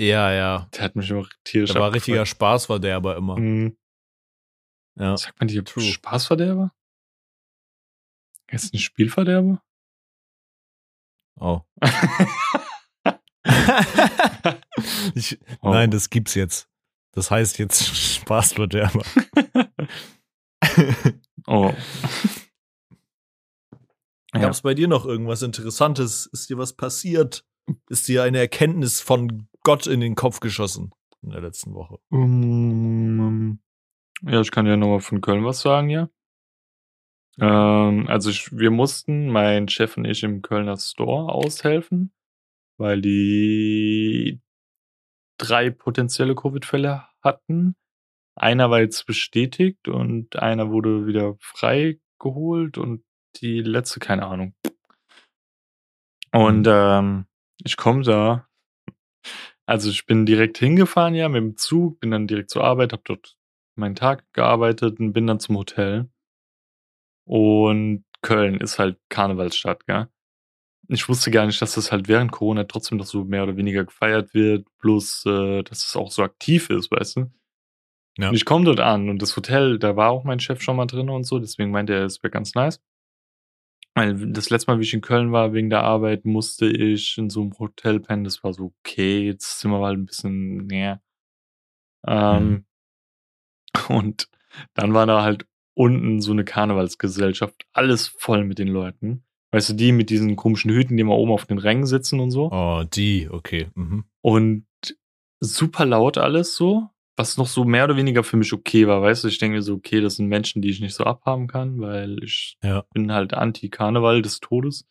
Ja, 0.00 0.32
ja. 0.32 0.70
Der 0.72 0.80
hat 0.80 0.96
mich 0.96 1.10
immer 1.10 1.28
tierisch 1.44 1.72
Der 1.72 1.82
war 1.82 1.92
richtiger 1.92 2.24
Spaßverderber 2.24 3.16
immer. 3.16 3.38
Mhm. 3.38 3.76
Ja. 4.98 5.14
Sagt 5.18 5.38
man 5.38 5.48
die 5.48 5.62
True. 5.62 5.84
Spaßverderber? 5.84 6.72
Ist 8.50 8.72
ein 8.72 8.78
Spielverderber? 8.78 9.62
Oh. 11.38 11.60
ich, 15.14 15.38
oh. 15.60 15.68
Nein, 15.68 15.90
das 15.90 16.08
gibt's 16.08 16.34
jetzt. 16.34 16.66
Das 17.12 17.30
heißt 17.30 17.58
jetzt 17.58 17.94
Spaßverderber. 17.94 19.02
oh. 21.46 21.74
Ja. 24.34 24.40
Gab 24.40 24.50
es 24.50 24.62
bei 24.62 24.74
dir 24.74 24.88
noch 24.88 25.06
irgendwas 25.06 25.42
Interessantes? 25.42 26.26
Ist 26.26 26.50
dir 26.50 26.58
was 26.58 26.74
passiert? 26.74 27.44
Ist 27.88 28.08
dir 28.08 28.22
eine 28.22 28.38
Erkenntnis 28.38 29.00
von 29.00 29.48
Gott 29.62 29.86
in 29.86 30.00
den 30.00 30.14
Kopf 30.14 30.40
geschossen 30.40 30.92
in 31.22 31.30
der 31.30 31.40
letzten 31.40 31.74
Woche? 31.74 31.98
Um, 32.10 33.60
ja, 34.22 34.40
ich 34.40 34.50
kann 34.50 34.66
ja 34.66 34.76
nochmal 34.76 35.00
von 35.00 35.20
Köln 35.20 35.44
was 35.44 35.60
sagen, 35.60 35.90
ja. 35.90 36.08
Ähm, 37.40 38.06
also 38.08 38.30
ich, 38.30 38.50
wir 38.52 38.70
mussten, 38.70 39.28
mein 39.28 39.68
Chef 39.68 39.96
und 39.96 40.04
ich 40.04 40.22
im 40.22 40.42
Kölner 40.42 40.76
Store 40.76 41.32
aushelfen, 41.32 42.12
weil 42.78 43.00
die 43.00 44.40
drei 45.38 45.70
potenzielle 45.70 46.34
Covid-Fälle 46.34 47.06
hatten. 47.22 47.76
Einer 48.34 48.70
war 48.70 48.80
jetzt 48.80 49.06
bestätigt 49.06 49.88
und 49.88 50.36
einer 50.36 50.70
wurde 50.70 51.06
wieder 51.06 51.36
freigeholt 51.40 52.78
und 52.78 53.04
die 53.40 53.60
letzte, 53.60 54.00
keine 54.00 54.26
Ahnung. 54.26 54.54
Und 56.32 56.66
mhm. 56.66 56.72
ähm, 56.72 57.26
ich 57.64 57.76
komme 57.76 58.02
da. 58.02 58.48
Also 59.66 59.90
ich 59.90 60.06
bin 60.06 60.24
direkt 60.24 60.58
hingefahren, 60.58 61.14
ja, 61.14 61.28
mit 61.28 61.42
dem 61.42 61.56
Zug, 61.56 62.00
bin 62.00 62.10
dann 62.10 62.26
direkt 62.26 62.50
zur 62.50 62.64
Arbeit, 62.64 62.92
habe 62.92 63.02
dort 63.04 63.36
meinen 63.76 63.94
Tag 63.94 64.24
gearbeitet 64.32 64.98
und 64.98 65.12
bin 65.12 65.26
dann 65.26 65.40
zum 65.40 65.56
Hotel. 65.56 66.08
Und 67.26 68.04
Köln 68.22 68.60
ist 68.60 68.78
halt 68.78 68.98
Karnevalsstadt, 69.10 69.86
gell? 69.86 70.08
Ich 70.88 71.08
wusste 71.08 71.30
gar 71.30 71.44
nicht, 71.44 71.60
dass 71.60 71.74
das 71.74 71.92
halt 71.92 72.08
während 72.08 72.32
Corona 72.32 72.64
trotzdem 72.64 72.96
noch 72.96 73.04
so 73.04 73.24
mehr 73.24 73.42
oder 73.42 73.58
weniger 73.58 73.84
gefeiert 73.84 74.32
wird, 74.32 74.66
bloß 74.78 75.26
äh, 75.26 75.62
dass 75.62 75.86
es 75.86 75.96
auch 75.96 76.10
so 76.10 76.22
aktiv 76.22 76.70
ist, 76.70 76.90
weißt 76.90 77.16
du? 77.16 77.30
Ja. 78.16 78.30
Und 78.30 78.34
ich 78.34 78.46
komme 78.46 78.64
dort 78.64 78.80
an 78.80 79.10
und 79.10 79.20
das 79.20 79.36
Hotel, 79.36 79.78
da 79.78 79.96
war 79.96 80.10
auch 80.10 80.24
mein 80.24 80.40
Chef 80.40 80.62
schon 80.62 80.76
mal 80.76 80.86
drin 80.86 81.10
und 81.10 81.24
so, 81.24 81.38
deswegen 81.38 81.70
meinte 81.70 81.94
er, 81.94 82.04
es 82.04 82.22
wäre 82.22 82.30
ganz 82.30 82.54
nice. 82.54 82.80
Weil 83.98 84.32
das 84.32 84.48
letzte 84.50 84.70
Mal, 84.70 84.78
wie 84.78 84.84
ich 84.84 84.94
in 84.94 85.00
Köln 85.00 85.32
war, 85.32 85.52
wegen 85.52 85.70
der 85.70 85.82
Arbeit, 85.82 86.24
musste 86.24 86.66
ich 86.66 87.18
in 87.18 87.30
so 87.30 87.40
einem 87.40 87.58
Hotel 87.58 87.98
pennen. 87.98 88.22
Das 88.22 88.44
war 88.44 88.52
so 88.52 88.72
okay. 88.80 89.26
Jetzt 89.26 89.58
sind 89.58 89.72
wir 89.72 89.80
mal 89.80 89.94
ein 89.94 90.06
bisschen 90.06 90.66
näher. 90.66 91.02
Ähm, 92.06 92.48
mhm. 92.48 92.64
Und 93.88 94.28
dann 94.74 94.94
war 94.94 95.06
da 95.06 95.22
halt 95.22 95.46
unten 95.74 96.20
so 96.20 96.30
eine 96.30 96.44
Karnevalsgesellschaft. 96.44 97.66
Alles 97.72 98.06
voll 98.06 98.44
mit 98.44 98.60
den 98.60 98.68
Leuten. 98.68 99.24
Weißt 99.50 99.70
du, 99.70 99.74
die 99.74 99.90
mit 99.90 100.10
diesen 100.10 100.36
komischen 100.36 100.70
Hüten, 100.70 100.96
die 100.96 101.00
immer 101.00 101.16
oben 101.16 101.32
auf 101.32 101.46
den 101.46 101.58
Rängen 101.58 101.86
sitzen 101.86 102.20
und 102.20 102.30
so. 102.30 102.52
Oh, 102.52 102.84
die, 102.84 103.28
okay. 103.28 103.68
Mhm. 103.74 104.04
Und 104.20 104.66
super 105.40 105.86
laut 105.86 106.18
alles 106.18 106.54
so 106.54 106.88
was 107.18 107.36
noch 107.36 107.46
so 107.46 107.64
mehr 107.64 107.84
oder 107.84 107.96
weniger 107.96 108.22
für 108.22 108.36
mich 108.36 108.52
okay 108.52 108.86
war, 108.86 109.02
weißt 109.02 109.24
du, 109.24 109.28
ich 109.28 109.38
denke 109.38 109.60
so, 109.62 109.74
okay, 109.74 110.00
das 110.00 110.16
sind 110.16 110.28
Menschen, 110.28 110.62
die 110.62 110.70
ich 110.70 110.80
nicht 110.80 110.94
so 110.94 111.04
abhaben 111.04 111.48
kann, 111.48 111.80
weil 111.80 112.22
ich 112.22 112.56
ja. 112.62 112.84
bin 112.92 113.12
halt 113.12 113.34
Anti-Karneval 113.34 114.22
des 114.22 114.40
Todes. 114.40 114.86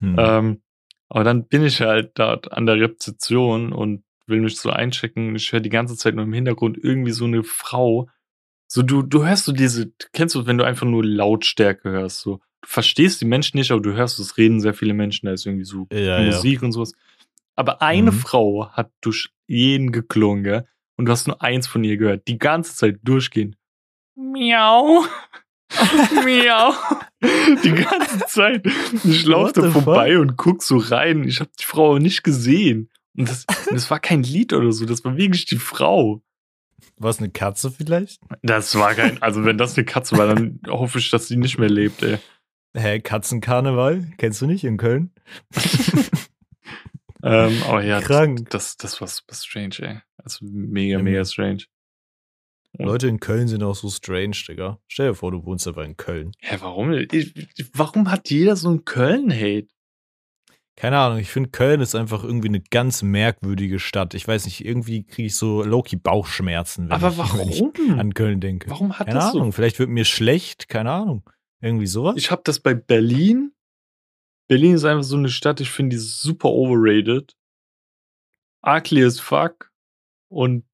Hm. 0.00 0.16
Ähm, 0.18 0.62
aber 1.08 1.24
dann 1.24 1.46
bin 1.48 1.64
ich 1.64 1.80
halt 1.80 2.12
dort 2.18 2.52
an 2.52 2.66
der 2.66 2.76
Rezeption 2.76 3.72
und 3.72 4.04
will 4.26 4.40
mich 4.40 4.56
so 4.56 4.70
einchecken. 4.70 5.34
Ich 5.36 5.52
höre 5.52 5.60
die 5.60 5.68
ganze 5.68 5.96
Zeit 5.96 6.14
nur 6.14 6.24
im 6.24 6.32
Hintergrund 6.32 6.78
irgendwie 6.80 7.12
so 7.12 7.24
eine 7.24 7.42
Frau. 7.42 8.08
So, 8.68 8.82
du, 8.82 9.02
du 9.02 9.26
hörst 9.26 9.44
so 9.44 9.52
diese, 9.52 9.92
kennst 10.12 10.34
du, 10.34 10.46
wenn 10.46 10.58
du 10.58 10.64
einfach 10.64 10.86
nur 10.86 11.04
Lautstärke 11.04 11.90
hörst, 11.90 12.20
so 12.20 12.40
du 12.62 12.68
verstehst 12.68 13.20
die 13.20 13.26
Menschen 13.26 13.58
nicht, 13.58 13.70
aber 13.70 13.82
du 13.82 13.92
hörst, 13.92 14.18
es 14.18 14.38
reden 14.38 14.60
sehr 14.60 14.74
viele 14.74 14.94
Menschen, 14.94 15.26
da 15.26 15.32
ist 15.32 15.44
irgendwie 15.44 15.64
so 15.64 15.86
Ja, 15.92 16.22
Musik 16.22 16.62
und 16.62 16.72
sowas. 16.72 16.92
Aber 17.54 17.82
eine 17.82 18.12
Mhm. 18.12 18.16
Frau 18.16 18.70
hat 18.70 18.90
durch 19.02 19.30
jeden 19.46 19.92
geklungen, 19.92 20.44
gell? 20.44 20.66
Und 21.02 21.06
du 21.06 21.12
hast 21.14 21.26
nur 21.26 21.42
eins 21.42 21.66
von 21.66 21.82
ihr 21.82 21.96
gehört. 21.96 22.28
Die 22.28 22.38
ganze 22.38 22.76
Zeit 22.76 23.00
durchgehend. 23.02 23.56
Miau. 24.14 25.04
Miau. 26.24 26.74
Die 27.64 27.72
ganze 27.72 28.20
Zeit. 28.28 28.64
Ich 29.02 29.26
laufe 29.26 29.52
da 29.52 29.68
vorbei 29.68 30.16
und 30.20 30.36
guck 30.36 30.62
so 30.62 30.76
rein. 30.76 31.24
Ich 31.24 31.40
habe 31.40 31.50
die 31.58 31.64
Frau 31.64 31.98
nicht 31.98 32.22
gesehen. 32.22 32.88
Und 33.18 33.28
das, 33.28 33.46
und 33.66 33.74
das 33.74 33.90
war 33.90 33.98
kein 33.98 34.22
Lied 34.22 34.52
oder 34.52 34.70
so, 34.70 34.86
das 34.86 35.04
war 35.04 35.16
wirklich 35.16 35.44
die 35.44 35.56
Frau. 35.56 36.22
War 36.98 37.10
es 37.10 37.18
eine 37.18 37.30
Katze 37.30 37.72
vielleicht? 37.72 38.20
Das 38.42 38.78
war 38.78 38.94
kein, 38.94 39.20
also 39.20 39.44
wenn 39.44 39.58
das 39.58 39.76
eine 39.76 39.84
Katze 39.84 40.16
war, 40.16 40.28
dann 40.28 40.60
hoffe 40.68 41.00
ich, 41.00 41.10
dass 41.10 41.26
sie 41.26 41.36
nicht 41.36 41.58
mehr 41.58 41.68
lebt, 41.68 42.00
ey. 42.04 42.18
Hä, 42.76 43.00
Katzenkarneval? 43.00 44.06
Kennst 44.18 44.40
du 44.40 44.46
nicht 44.46 44.62
in 44.62 44.76
Köln? 44.76 45.10
Ähm, 47.22 47.62
aber 47.68 47.84
ja, 47.84 48.00
Krank. 48.00 48.50
das, 48.50 48.76
das 48.76 49.00
war 49.00 49.08
super 49.08 49.34
strange, 49.34 49.76
ey. 49.80 50.00
Also 50.16 50.44
mega, 50.44 50.98
Ja, 50.98 51.02
mega 51.02 51.24
strange. 51.24 51.64
Leute 52.78 53.06
in 53.06 53.20
Köln 53.20 53.48
sind 53.48 53.62
auch 53.62 53.74
so 53.74 53.90
strange, 53.90 54.36
Digga. 54.48 54.78
Stell 54.88 55.08
dir 55.10 55.14
vor, 55.14 55.30
du 55.30 55.44
wohnst 55.44 55.66
aber 55.68 55.84
in 55.84 55.96
Köln. 55.98 56.32
Hä, 56.40 56.56
warum? 56.60 56.92
Ich, 56.92 57.34
warum 57.74 58.10
hat 58.10 58.30
jeder 58.30 58.56
so 58.56 58.68
einen 58.70 58.84
Köln-Hate? 58.86 59.68
Keine 60.74 60.98
Ahnung, 60.98 61.18
ich 61.18 61.28
finde 61.28 61.50
Köln 61.50 61.82
ist 61.82 61.94
einfach 61.94 62.24
irgendwie 62.24 62.48
eine 62.48 62.62
ganz 62.62 63.02
merkwürdige 63.02 63.78
Stadt. 63.78 64.14
Ich 64.14 64.26
weiß 64.26 64.46
nicht, 64.46 64.64
irgendwie 64.64 65.04
kriege 65.04 65.26
ich 65.26 65.36
so 65.36 65.62
Loki 65.62 65.96
Bauchschmerzen, 65.96 66.84
wenn, 66.88 66.92
Aber 66.92 67.08
ich, 67.10 67.18
wenn 67.38 67.48
ich 67.50 67.60
warum? 67.60 67.98
an 68.00 68.14
Köln 68.14 68.40
denke. 68.40 68.70
Warum 68.70 68.98
hat 68.98 69.06
Keine 69.06 69.18
das 69.20 69.32
Ahnung, 69.34 69.48
so? 69.48 69.52
vielleicht 69.52 69.78
wird 69.78 69.90
mir 69.90 70.06
schlecht, 70.06 70.68
keine 70.70 70.90
Ahnung. 70.92 71.28
Irgendwie 71.60 71.86
sowas. 71.86 72.14
Ich 72.16 72.30
habe 72.30 72.40
das 72.44 72.58
bei 72.58 72.72
Berlin. 72.72 73.52
Berlin 74.52 74.74
ist 74.74 74.84
einfach 74.84 75.02
so 75.04 75.16
eine 75.16 75.28
Stadt, 75.30 75.60
ich 75.60 75.70
finde 75.70 75.96
die 75.96 76.00
super 76.02 76.50
overrated. 76.50 77.34
Ugly 78.64 79.04
as 79.04 79.18
fuck. 79.18 79.70
Und 80.28 80.64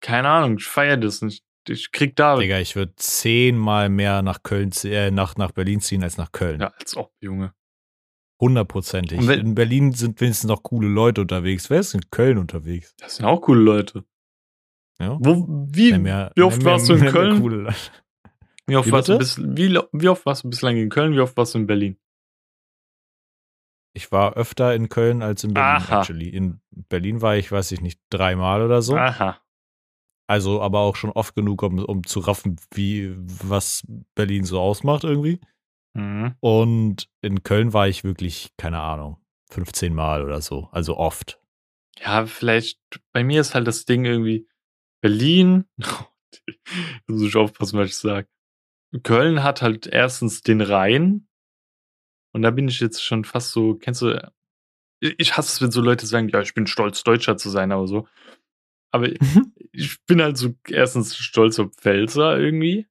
keine 0.00 0.28
Ahnung, 0.28 0.58
ich 0.58 0.64
feiere 0.66 0.96
das 0.96 1.22
nicht. 1.22 1.44
Ich 1.68 1.92
krieg 1.92 2.16
da. 2.16 2.36
Digga, 2.36 2.58
ich 2.58 2.76
würde 2.76 2.92
zehnmal 2.96 3.88
mehr 3.88 4.20
nach 4.22 4.42
Köln, 4.42 4.70
äh, 4.84 5.10
nach, 5.10 5.36
nach 5.36 5.52
Berlin 5.52 5.80
ziehen 5.80 6.02
als 6.02 6.16
nach 6.18 6.32
Köln. 6.32 6.60
Ja, 6.60 6.72
als 6.78 6.96
ob, 6.96 7.12
Junge. 7.20 7.54
Hundertprozentig. 8.40 9.18
In 9.20 9.54
Berlin 9.54 9.92
sind 9.92 10.20
wenigstens 10.20 10.48
noch 10.48 10.62
coole 10.62 10.88
Leute 10.88 11.20
unterwegs. 11.22 11.70
Wer 11.70 11.80
ist 11.80 11.94
in 11.94 12.02
Köln 12.10 12.36
unterwegs? 12.36 12.94
Das 12.98 13.16
sind 13.16 13.24
auch 13.26 13.40
coole 13.40 13.60
Leute. 13.62 14.04
Ja. 14.98 15.16
Wo, 15.20 15.46
wie, 15.70 15.96
mir- 15.96 16.32
wie 16.34 16.42
oft 16.42 16.58
mir- 16.58 16.64
warst 16.66 16.88
du 16.88 16.94
in 16.94 17.06
Köln? 17.06 17.42
Wie 18.66 18.76
oft, 18.76 18.88
Wie 18.88 18.92
warst 18.92 19.08
du 19.08 19.18
bis, 19.18 19.38
wie, 19.38 19.78
wie 19.92 20.08
oft 20.08 20.26
warst 20.26 20.44
du 20.44 20.50
bislang 20.50 20.76
in 20.76 20.88
Köln? 20.90 21.12
Wie 21.14 21.20
oft 21.20 21.36
warst 21.36 21.54
du 21.54 21.58
in 21.58 21.66
Berlin? 21.66 21.96
Ich 23.94 24.10
war 24.10 24.34
öfter 24.34 24.74
in 24.74 24.88
Köln 24.88 25.22
als 25.22 25.44
in 25.44 25.54
Berlin, 25.54 25.82
Aha. 25.82 26.00
actually. 26.00 26.28
In 26.28 26.60
Berlin 26.70 27.22
war 27.22 27.36
ich, 27.36 27.50
weiß 27.50 27.72
ich 27.72 27.80
nicht, 27.80 28.00
dreimal 28.10 28.62
oder 28.62 28.82
so. 28.82 28.96
Aha. 28.96 29.40
Also, 30.26 30.60
aber 30.60 30.80
auch 30.80 30.96
schon 30.96 31.10
oft 31.10 31.34
genug, 31.34 31.62
um, 31.62 31.78
um 31.78 32.04
zu 32.04 32.20
raffen, 32.20 32.56
wie, 32.72 33.14
was 33.16 33.86
Berlin 34.14 34.44
so 34.44 34.60
ausmacht 34.60 35.04
irgendwie. 35.04 35.40
Mhm. 35.94 36.34
Und 36.40 37.08
in 37.22 37.42
Köln 37.42 37.72
war 37.72 37.88
ich 37.88 38.04
wirklich, 38.04 38.50
keine 38.56 38.80
Ahnung, 38.80 39.18
15 39.50 39.94
Mal 39.94 40.24
oder 40.24 40.40
so. 40.40 40.68
Also 40.72 40.96
oft. 40.96 41.40
Ja, 42.00 42.26
vielleicht, 42.26 42.80
bei 43.12 43.22
mir 43.22 43.40
ist 43.40 43.54
halt 43.54 43.66
das 43.66 43.84
Ding 43.84 44.04
irgendwie 44.04 44.48
Berlin. 45.00 45.66
muss 47.06 47.22
ich 47.22 47.36
aufpassen, 47.36 47.78
was 47.78 47.90
ich 47.90 47.96
sage. 47.96 48.28
Köln 49.02 49.42
hat 49.42 49.62
halt 49.62 49.86
erstens 49.86 50.42
den 50.42 50.60
Rhein. 50.60 51.28
Und 52.34 52.42
da 52.42 52.50
bin 52.50 52.66
ich 52.68 52.80
jetzt 52.80 53.02
schon 53.02 53.24
fast 53.24 53.52
so, 53.52 53.74
kennst 53.76 54.02
du, 54.02 54.32
ich 55.00 55.36
hasse 55.36 55.48
es, 55.48 55.62
wenn 55.62 55.70
so 55.70 55.80
Leute 55.80 56.04
sagen, 56.06 56.28
ja, 56.28 56.40
ich 56.40 56.52
bin 56.52 56.66
stolz, 56.66 57.04
Deutscher 57.04 57.36
zu 57.36 57.48
sein, 57.48 57.70
aber 57.70 57.86
so. 57.86 58.08
Aber 58.90 59.08
ich 59.72 60.04
bin 60.06 60.20
halt 60.20 60.36
so 60.36 60.54
erstens 60.68 61.16
stolz 61.16 61.58
auf 61.58 61.72
Pfälzer 61.76 62.38
irgendwie. 62.38 62.88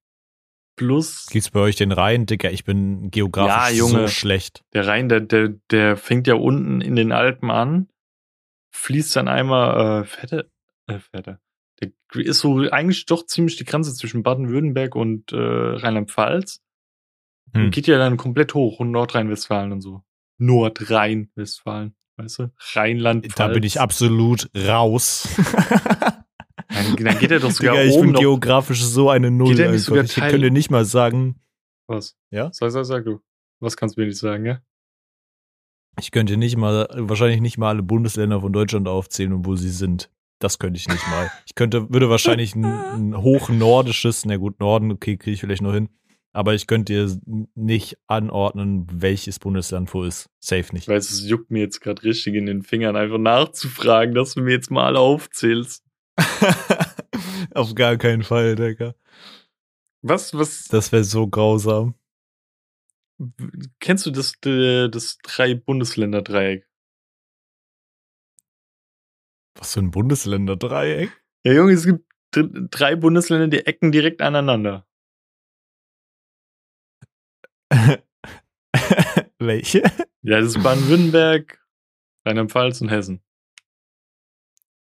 Plus 0.76 1.28
Gibt's 1.28 1.52
bei 1.52 1.60
euch 1.60 1.76
den 1.76 1.92
Rhein, 1.92 2.26
Dicker? 2.26 2.52
Ich 2.52 2.64
bin 2.64 3.12
geografisch 3.12 3.78
Ja, 3.78 3.86
so 3.86 3.96
Junge. 3.96 4.08
schlecht. 4.08 4.64
der 4.74 4.88
Rhein, 4.88 5.08
der, 5.08 5.20
der, 5.20 5.50
der 5.70 5.98
fängt 5.98 6.26
ja 6.26 6.34
unten 6.34 6.82
in 6.82 6.96
den 6.96 7.12
Alpen 7.12 7.52
an, 7.52 7.90
fließt 8.74 9.16
dann 9.16 9.28
einmal, 9.28 10.02
äh, 10.02 10.06
fette, 10.06 10.50
äh, 10.88 10.98
fette. 10.98 11.40
Der 11.82 11.92
ist 12.16 12.40
so 12.40 12.60
eigentlich 12.72 13.06
doch 13.06 13.26
ziemlich 13.26 13.58
die 13.58 13.66
Grenze 13.66 13.94
zwischen 13.94 14.24
Baden-Württemberg 14.24 14.96
und 14.96 15.32
äh, 15.32 15.36
Rheinland-Pfalz. 15.38 16.63
Hm. 17.54 17.72
Geht 17.72 17.88
ja 17.88 17.98
dann 17.98 18.18
komplett 18.18 18.54
hoch 18.54 18.80
und 18.80 18.92
Nordrhein-Westfalen 18.92 19.72
und 19.72 19.82
so. 19.82 20.04
Nordrhein-Westfalen, 20.40 21.96
weißt 22.18 22.40
du? 22.40 22.52
Rheinland-Pfalz. 22.74 23.36
Da 23.36 23.48
bin 23.48 23.64
ich 23.64 23.80
absolut 23.80 24.50
raus. 24.56 25.28
Dann, 26.70 26.96
dann 26.96 27.20
geht 27.20 27.30
er 27.30 27.40
doch 27.40 27.52
sogar 27.52 27.74
Digga, 27.76 27.86
ich 27.86 27.94
oben 27.96 28.14
bin 28.14 28.20
geografisch 28.22 28.84
so 28.84 29.10
eine 29.10 29.30
Null. 29.30 29.78
Sogar 29.78 30.06
ich 30.06 30.14
Teil- 30.16 30.32
könnte 30.32 30.50
nicht 30.50 30.72
mal 30.72 30.86
sagen, 30.86 31.40
Was? 31.88 32.18
Ja? 32.32 32.50
Sag, 32.52 32.72
sag, 32.72 32.86
sag 32.86 33.06
du. 33.06 33.20
Was 33.60 33.78
kannst 33.78 33.96
du 33.96 34.02
mir 34.02 34.08
nicht 34.08 34.18
sagen, 34.18 34.46
ja? 34.46 34.60
ich 36.00 36.10
könnte 36.12 36.38
nicht 36.38 36.58
mal, 36.58 36.88
wahrscheinlich 36.96 37.42
nicht 37.42 37.58
mal 37.60 37.70
alle 37.70 37.84
Bundesländer 37.84 38.42
von 38.42 38.52
Deutschland 38.52 38.88
aufzählen 38.88 39.34
und 39.34 39.46
wo 39.46 39.56
sie 39.56 39.70
sind. 39.70 40.10
Das 40.40 40.58
könnte 40.58 40.78
ich 40.80 40.88
nicht 40.88 41.08
mal. 41.08 41.32
Ich 41.46 41.54
könnte, 41.56 41.92
würde 41.94 42.10
wahrscheinlich 42.10 42.56
ein, 42.56 42.66
ein 42.66 43.18
hochnordisches, 43.22 44.26
na 44.26 44.38
gut, 44.38 44.60
Norden, 44.60 44.92
okay, 44.92 45.18
kriege 45.18 45.34
ich 45.36 45.42
vielleicht 45.42 45.62
noch 45.62 45.74
hin. 45.74 45.90
Aber 46.36 46.56
ich 46.56 46.66
könnte 46.66 46.94
dir 46.94 47.20
nicht 47.54 47.98
anordnen, 48.08 48.88
welches 48.92 49.38
Bundesland 49.38 49.94
wo 49.94 50.04
ist. 50.04 50.30
Safe 50.40 50.74
nicht. 50.74 50.84
Ich 50.84 50.88
weiß, 50.88 51.12
es 51.12 51.28
juckt 51.30 51.52
mir 51.52 51.60
jetzt 51.60 51.80
gerade 51.80 52.02
richtig 52.04 52.34
in 52.34 52.48
den 52.48 52.64
Fingern, 52.64 52.96
einfach 52.96 53.20
nachzufragen, 53.20 54.16
dass 54.16 54.34
du 54.34 54.42
mir 54.42 54.52
jetzt 54.52 54.72
mal 54.72 54.88
alle 54.88 55.00
aufzählst. 55.00 55.86
Auf 57.54 57.76
gar 57.76 57.98
keinen 57.98 58.24
Fall, 58.24 58.56
Digga. 58.56 58.96
Was, 60.02 60.34
was, 60.34 60.66
Das 60.66 60.92
wäre 60.92 61.04
so 61.04 61.28
grausam. 61.28 61.94
kennst 63.80 64.06
du 64.08 64.12
das, 64.12 64.34
das 64.42 65.18
drei 65.24 65.54
Bundesländer-Dreieck? 65.54 66.68
Was 69.56 69.74
für 69.76 69.82
ein 69.82 69.92
Bundesländer-Dreieck? 69.92 71.12
Ja, 71.46 71.54
Junge, 71.54 71.74
es 71.74 71.86
gibt 71.86 72.06
dr- 72.32 72.50
drei 72.72 72.96
Bundesländer, 72.96 73.48
die 73.48 73.66
ecken 73.66 73.92
direkt 73.92 74.22
aneinander. 74.22 74.88
Welche? 79.40 79.82
Ja, 80.22 80.40
das 80.40 80.56
ist 80.56 80.64
Baden-Württemberg, 80.64 81.60
Rheinland-Pfalz 82.26 82.82
und 82.82 82.90
Hessen. 82.90 83.22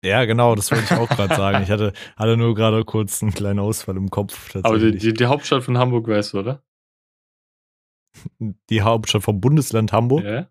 Ja, 0.03 0.25
genau, 0.25 0.55
das 0.55 0.71
wollte 0.71 0.85
ich 0.85 0.91
auch 0.91 1.09
gerade 1.09 1.35
sagen. 1.35 1.63
Ich 1.63 1.71
hatte, 1.71 1.91
hatte 2.15 2.37
nur 2.37 2.53
gerade 2.55 2.85
kurz 2.85 3.21
einen 3.23 3.33
kleinen 3.33 3.59
Ausfall 3.59 3.97
im 3.97 4.09
Kopf. 4.09 4.55
Aber 4.55 4.77
die, 4.77 4.85
Tatsächlich. 4.91 5.01
die, 5.01 5.13
die 5.13 5.25
Hauptstadt 5.25 5.63
von 5.63 5.77
Hamburg 5.77 6.07
weißt 6.07 6.33
du, 6.33 6.39
oder? 6.39 6.63
die 8.39 8.81
Hauptstadt 8.81 9.23
vom 9.23 9.39
Bundesland 9.41 9.91
Hamburg. 9.93 10.23
Ja. 10.23 10.49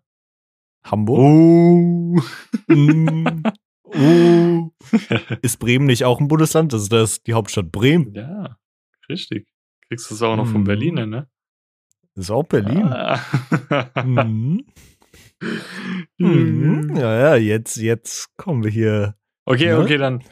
Hamburg. 0.85 1.19
Oh. 1.19 2.21
Mm. 2.73 3.43
Oh. 3.83 4.69
Ist 5.41 5.57
Bremen 5.59 5.85
nicht 5.85 6.05
auch 6.05 6.19
ein 6.21 6.27
Bundesland? 6.29 6.71
Das 6.71 6.83
ist 6.83 6.91
das 6.93 7.23
die 7.23 7.33
Hauptstadt 7.33 7.71
Bremen. 7.71 8.13
ja, 8.13 8.57
richtig. 9.09 9.47
Kriegst 9.87 10.09
du 10.09 10.13
das 10.15 10.21
auch 10.21 10.35
noch 10.35 10.47
von 10.47 10.61
Mhm. 10.61 10.65
Berliner, 10.65 11.05
ne? 11.05 11.29
Das 12.17 12.25
ist 12.25 12.31
auch 12.31 12.43
Berlin. 12.43 12.87
Ah. 12.91 13.19
Mhm. 14.03 14.65
Mhm. 16.17 16.95
Ja, 16.95 17.19
ja, 17.19 17.35
jetzt, 17.35 17.75
jetzt 17.77 18.35
kommen 18.37 18.63
wir 18.63 18.71
hier. 18.71 19.15
Okay, 19.45 19.67
Ne? 19.67 19.77
okay, 19.77 19.97
dann. 19.97 20.23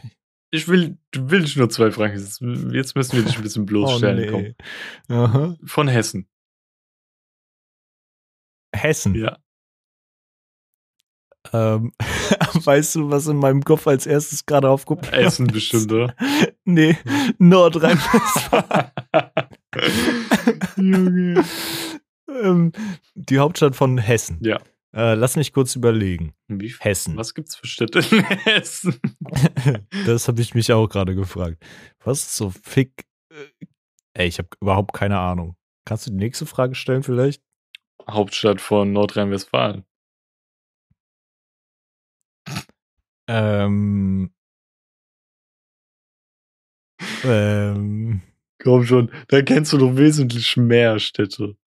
Ich 0.50 0.68
will, 0.68 0.98
du 1.12 1.30
willst 1.30 1.56
nur 1.58 1.70
zwei 1.70 1.92
Fragen. 1.92 2.16
Jetzt 2.16 2.42
müssen 2.42 2.72
wir 3.18 3.24
dich 3.24 3.38
ein 3.38 3.44
bisschen 3.44 3.66
bloßstellen. 3.68 4.34
Oh, 4.34 4.38
nee. 4.40 4.56
Aha. 5.10 5.56
Von 5.64 5.88
Hessen. 5.88 6.28
Hessen. 8.76 9.14
Ja. 9.14 9.38
Ähm, 11.54 11.92
weißt 12.54 12.96
du, 12.96 13.12
was 13.12 13.28
in 13.28 13.38
meinem 13.38 13.64
Kopf 13.64 13.86
als 13.86 14.08
erstes 14.08 14.48
gerade 14.48 14.70
aufkommt? 14.70 15.14
Essen 15.14 15.46
bestimmt, 15.46 15.92
oder? 15.92 16.16
Nee, 16.64 16.98
Nordrhein-Westfalen. 17.38 18.92
Junge. 20.78 21.44
ähm, 22.30 22.72
die 23.16 23.40
Hauptstadt 23.40 23.76
von 23.76 23.98
Hessen. 23.98 24.38
Ja. 24.42 24.60
Äh, 24.94 25.16
lass 25.16 25.36
mich 25.36 25.52
kurz 25.52 25.76
überlegen. 25.76 26.34
Wie, 26.48 26.74
Hessen. 26.80 27.18
was 27.18 27.34
gibt's 27.34 27.56
für 27.56 27.68
Städte 27.68 28.00
in 28.00 28.24
Hessen? 28.24 28.98
das 30.06 30.28
habe 30.30 30.42
ich 30.42 30.56
mich 30.56 30.72
auch 30.72 30.88
gerade 30.88 31.16
gefragt. 31.16 31.62
Was 32.04 32.22
ist 32.22 32.38
so 32.38 32.50
fick? 32.50 33.06
äh, 33.30 33.66
Ey, 34.14 34.28
ich 34.28 34.38
habe 34.38 34.48
überhaupt 34.62 34.94
keine 34.94 35.20
Ahnung. 35.20 35.58
Kannst 35.86 36.08
du 36.08 36.12
die 36.12 36.18
nächste 36.18 36.46
Frage 36.46 36.76
stellen 36.76 37.04
vielleicht? 37.04 37.44
Hauptstadt 38.10 38.62
von 38.62 38.94
Nordrhein-Westfalen. 38.94 39.84
Ähm. 43.28 44.32
Ähm. 47.26 48.22
Komm 48.64 48.86
schon, 48.86 49.12
da 49.28 49.42
kennst 49.42 49.74
du 49.74 49.78
doch 49.78 49.96
wesentlich 49.96 50.56
mehr 50.58 51.00
Städte. 51.00 51.58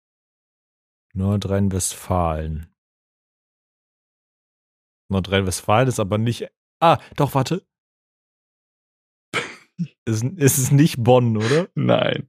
Nordrhein-Westfalen. 1.14 2.73
Nordrhein-Westfalen 5.11 5.88
ist 5.88 6.00
aber 6.00 6.18
nicht. 6.18 6.49
Ah, 6.80 6.99
doch, 7.16 7.35
warte. 7.35 7.66
ist, 10.04 10.23
ist 10.23 10.59
es 10.59 10.71
nicht 10.71 11.02
Bonn, 11.02 11.37
oder? 11.37 11.68
Nein. 11.75 12.28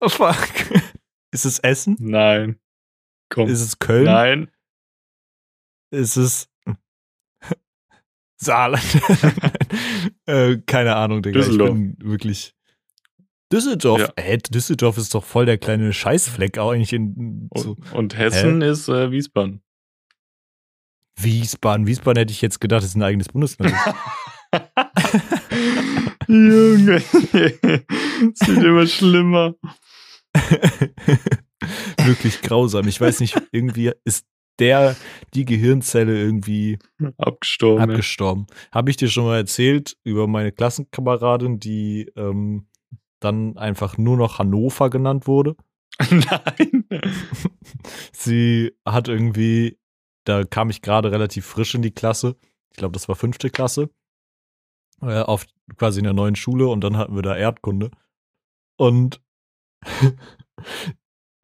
Oh, 0.00 0.08
fuck. 0.08 0.36
Ist 1.34 1.46
es 1.46 1.58
Essen? 1.60 1.96
Nein. 1.98 2.60
Komm. 3.30 3.48
Ist 3.48 3.62
es 3.62 3.78
Köln? 3.78 4.04
Nein. 4.04 4.50
Ist 5.90 6.16
es 6.16 6.50
Saarland? 8.36 8.84
äh, 10.26 10.58
keine 10.66 10.96
Ahnung, 10.96 11.22
Digga. 11.22 11.38
Düsseldorf. 11.38 11.70
Ich 11.70 11.74
bin 11.74 11.96
wirklich. 12.00 12.54
Düsseldorf? 13.52 14.00
Ja. 14.00 14.12
Äh, 14.16 14.38
Düsseldorf 14.38 14.98
ist 14.98 15.14
doch 15.14 15.24
voll 15.24 15.46
der 15.46 15.58
kleine 15.58 15.92
Scheißfleck 15.92 16.58
auch 16.58 16.72
eigentlich 16.72 16.92
in. 16.92 17.48
So. 17.54 17.70
Und, 17.70 17.92
und, 17.92 18.18
Hessen 18.18 18.62
Hä? 18.62 18.70
ist 18.70 18.88
äh, 18.88 19.10
Wiesbaden. 19.10 19.62
Wiesbaden. 21.16 21.86
Wiesbaden 21.86 22.18
hätte 22.18 22.32
ich 22.32 22.40
jetzt 22.40 22.60
gedacht, 22.60 22.82
ist 22.82 22.96
ein 22.96 23.02
eigenes 23.02 23.28
Bundesland. 23.28 23.74
Junge. 26.28 27.02
Es 28.22 28.46
wird 28.46 28.62
immer 28.62 28.86
schlimmer. 28.86 29.54
Wirklich 32.04 32.40
grausam. 32.40 32.86
Ich 32.86 33.00
weiß 33.00 33.20
nicht, 33.20 33.40
irgendwie 33.50 33.92
ist 34.04 34.26
der, 34.58 34.96
die 35.34 35.44
Gehirnzelle 35.44 36.16
irgendwie 36.16 36.78
abgestorben. 37.18 37.90
abgestorben. 37.90 38.46
Habe 38.70 38.90
ich 38.90 38.96
dir 38.96 39.08
schon 39.08 39.24
mal 39.24 39.38
erzählt 39.38 39.96
über 40.04 40.28
meine 40.28 40.52
Klassenkameradin, 40.52 41.58
die 41.58 42.12
ähm, 42.16 42.66
dann 43.24 43.56
einfach 43.56 43.98
nur 43.98 44.16
noch 44.16 44.38
Hannover 44.38 44.90
genannt 44.90 45.26
wurde? 45.26 45.56
Nein. 46.10 46.84
Sie 48.12 48.72
hat 48.86 49.08
irgendwie, 49.08 49.78
da 50.24 50.44
kam 50.44 50.70
ich 50.70 50.82
gerade 50.82 51.12
relativ 51.12 51.46
frisch 51.46 51.74
in 51.74 51.82
die 51.82 51.90
Klasse. 51.90 52.36
Ich 52.70 52.76
glaube, 52.76 52.92
das 52.92 53.08
war 53.08 53.16
fünfte 53.16 53.50
Klasse. 53.50 53.90
Äh, 55.00 55.20
auf 55.20 55.46
quasi 55.76 55.98
in 55.98 56.04
der 56.04 56.12
neuen 56.12 56.36
Schule 56.36 56.68
und 56.68 56.82
dann 56.82 56.96
hatten 56.96 57.14
wir 57.14 57.22
da 57.22 57.36
Erdkunde. 57.36 57.90
Und 58.76 59.20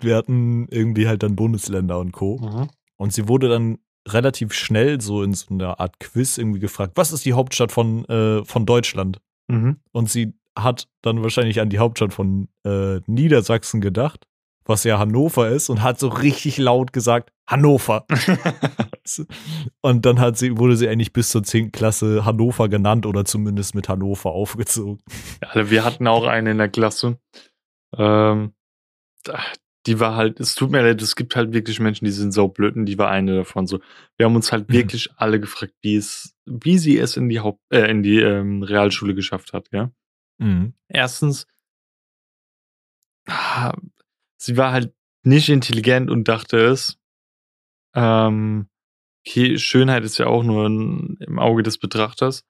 wir 0.01 0.17
hatten 0.17 0.69
irgendwie 0.69 1.09
halt 1.09 1.23
dann 1.23 1.37
Bundesländer 1.37 1.99
und 1.99 2.13
Co. 2.13 2.39
Mhm. 2.39 2.69
Und 2.97 3.13
sie 3.13 3.29
wurde 3.29 3.49
dann 3.49 3.79
relativ 4.07 4.55
schnell 4.55 5.01
so 5.01 5.23
in 5.23 5.35
so 5.35 5.55
einer 5.55 5.81
Art 5.81 6.01
Quiz 6.01 6.39
irgendwie 6.39 6.61
gefragt, 6.61 6.93
was 6.97 7.13
ist 7.13 7.25
die 7.25 7.35
Hauptstadt 7.35 7.73
von, 7.73 8.05
äh, 8.07 8.45
von 8.45 8.65
Deutschland? 8.65 9.21
Mhm. 9.49 9.81
Und 9.93 10.09
sie 10.09 10.35
hat 10.63 10.89
dann 11.03 11.23
wahrscheinlich 11.23 11.61
an 11.61 11.71
die 11.71 11.79
Hauptstadt 11.79 12.13
von 12.13 12.49
äh, 12.65 13.01
Niedersachsen 13.07 13.81
gedacht, 13.81 14.27
was 14.65 14.85
ja 14.85 14.99
Hannover 14.99 15.49
ist, 15.49 15.71
und 15.71 15.83
hat 15.83 15.99
so 15.99 16.09
richtig 16.09 16.59
laut 16.59 16.93
gesagt, 16.93 17.33
Hannover. 17.47 18.07
und 19.81 20.05
dann 20.05 20.21
hat 20.21 20.37
sie, 20.37 20.59
wurde 20.59 20.77
sie 20.77 20.89
eigentlich 20.89 21.13
bis 21.13 21.31
zur 21.31 21.43
10. 21.43 21.73
Klasse 21.73 22.25
Hannover 22.25 22.69
genannt 22.69 23.07
oder 23.07 23.25
zumindest 23.25 23.75
mit 23.75 23.89
Hannover 23.89 24.31
aufgezogen. 24.31 25.03
Also 25.41 25.71
wir 25.71 25.85
hatten 25.85 26.07
auch 26.07 26.27
eine 26.27 26.51
in 26.51 26.59
der 26.59 26.69
Klasse. 26.69 27.19
Ähm, 27.97 28.53
die 29.87 30.01
war 30.01 30.17
halt, 30.17 30.39
es 30.39 30.55
tut 30.55 30.71
mir 30.71 30.83
leid, 30.83 31.01
es 31.01 31.17
gibt 31.17 31.35
halt 31.35 31.55
wirklich 31.55 31.81
Menschen, 31.81 32.05
die 32.05 32.11
sind 32.11 32.33
so 32.33 32.49
blöd 32.49 32.77
und 32.77 32.85
die 32.87 32.99
war 32.99 33.11
eine 33.11 33.37
davon 33.37 33.67
so. 33.67 33.81
Wir 34.19 34.27
haben 34.27 34.37
uns 34.37 34.53
halt 34.53 34.69
mhm. 34.69 34.75
wirklich 34.75 35.09
alle 35.17 35.41
gefragt, 35.41 35.73
wie 35.81 35.97
es, 35.97 36.37
wie 36.45 36.79
sie 36.79 36.99
es 36.99 37.17
in 37.17 37.29
die 37.29 37.41
Haupt, 37.41 37.61
äh, 37.73 37.91
in 37.91 38.03
die 38.03 38.21
ähm, 38.21 38.63
Realschule 38.63 39.15
geschafft 39.15 39.53
hat, 39.53 39.69
ja. 39.73 39.91
Mhm. 40.39 40.75
Erstens, 40.89 41.47
ah, 43.29 43.77
sie 44.37 44.57
war 44.57 44.73
halt 44.73 44.95
nicht 45.23 45.49
intelligent 45.49 46.11
und 46.11 46.29
dachte 46.29 46.59
es. 46.59 46.99
Ähm, 47.95 48.69
okay, 49.27 49.59
Schönheit 49.59 50.05
ist 50.05 50.19
ja 50.19 50.27
auch 50.27 50.43
nur 50.43 50.69
ein, 50.69 51.17
im 51.21 51.39
Auge 51.39 51.63
des 51.63 51.79
Betrachters. 51.79 52.45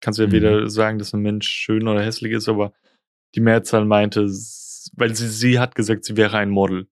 Kannst 0.00 0.18
du 0.18 0.24
ja 0.24 0.28
mhm. 0.28 0.32
weder 0.32 0.70
sagen, 0.70 0.98
dass 0.98 1.12
ein 1.12 1.22
Mensch 1.22 1.48
schön 1.48 1.86
oder 1.86 2.02
hässlich 2.02 2.32
ist, 2.32 2.48
aber 2.48 2.72
die 3.34 3.40
Mehrzahl 3.40 3.84
meinte, 3.84 4.22
weil 4.94 5.14
sie, 5.14 5.28
sie 5.28 5.58
hat 5.58 5.74
gesagt, 5.74 6.04
sie 6.04 6.16
wäre 6.16 6.38
ein 6.38 6.50
Model. 6.50 6.88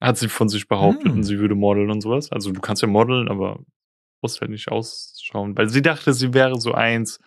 Hat 0.00 0.16
sie 0.16 0.28
von 0.28 0.48
sich 0.48 0.68
behauptet 0.68 1.06
hm. 1.06 1.12
und 1.12 1.22
sie 1.24 1.40
würde 1.40 1.56
modeln 1.56 1.90
und 1.90 2.00
sowas. 2.00 2.30
Also 2.30 2.52
du 2.52 2.60
kannst 2.60 2.82
ja 2.82 2.88
modeln, 2.88 3.28
aber 3.28 3.64
musst 4.22 4.40
halt 4.40 4.50
nicht 4.50 4.70
ausschauen. 4.70 5.56
Weil 5.56 5.68
sie 5.68 5.82
dachte, 5.82 6.12
sie 6.12 6.34
wäre 6.34 6.60
so 6.60 6.72
eins, 6.72 7.18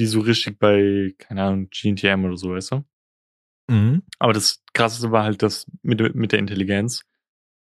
wie 0.00 0.06
so 0.06 0.20
richtig 0.20 0.58
bei, 0.58 1.14
keine 1.18 1.42
Ahnung, 1.42 1.68
GNTM 1.70 2.24
oder 2.24 2.38
so, 2.38 2.52
weißt 2.52 2.72
du? 2.72 2.84
Mhm. 3.70 4.02
Aber 4.18 4.32
das 4.32 4.64
Krasseste 4.72 5.12
war 5.12 5.24
halt 5.24 5.42
das 5.42 5.70
mit, 5.82 6.14
mit 6.14 6.32
der 6.32 6.38
Intelligenz. 6.38 7.02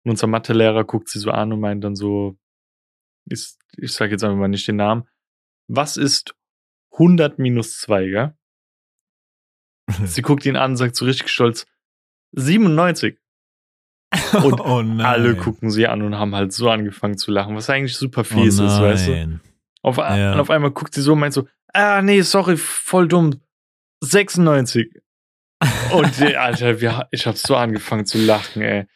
Und 0.04 0.12
unser 0.12 0.26
Mathelehrer 0.26 0.84
guckt 0.84 1.10
sie 1.10 1.18
so 1.18 1.30
an 1.30 1.52
und 1.52 1.60
meint 1.60 1.84
dann 1.84 1.96
so, 1.96 2.38
ist, 3.26 3.60
ich 3.76 3.92
sage 3.92 4.12
jetzt 4.12 4.24
einfach 4.24 4.38
mal 4.38 4.48
nicht 4.48 4.66
den 4.66 4.76
Namen, 4.76 5.06
was 5.68 5.98
ist 5.98 6.34
100 6.92 7.38
minus 7.38 7.78
2, 7.80 8.06
gell? 8.06 8.34
Sie 10.06 10.22
guckt 10.22 10.46
ihn 10.46 10.56
an 10.56 10.72
und 10.72 10.76
sagt 10.78 10.96
so 10.96 11.04
richtig 11.04 11.28
stolz, 11.28 11.66
97. 12.32 13.18
Und 14.44 14.60
oh 14.60 14.82
alle 15.02 15.34
gucken 15.34 15.70
sie 15.72 15.88
an 15.88 16.00
und 16.00 16.14
haben 16.14 16.36
halt 16.36 16.52
so 16.52 16.70
angefangen 16.70 17.18
zu 17.18 17.32
lachen, 17.32 17.56
was 17.56 17.68
eigentlich 17.68 17.96
super 17.96 18.20
oh 18.20 18.24
fies 18.24 18.60
oh 18.60 18.64
ist, 18.64 18.80
weißt 18.80 19.08
du? 19.08 19.40
Auf, 19.84 19.98
ja. 19.98 20.32
Und 20.32 20.40
auf 20.40 20.50
einmal 20.50 20.70
guckt 20.70 20.94
sie 20.94 21.02
so 21.02 21.12
und 21.12 21.20
meint 21.20 21.34
so, 21.34 21.46
ah, 21.72 22.02
nee, 22.02 22.20
sorry, 22.22 22.56
voll 22.56 23.06
dumm. 23.08 23.40
96. 24.00 24.90
und 25.92 26.22
Alter, 26.22 26.80
wir, 26.80 27.08
ich 27.10 27.26
hab 27.26 27.36
so 27.36 27.56
angefangen 27.56 28.06
zu 28.06 28.18
lachen, 28.18 28.62
ey. 28.62 28.86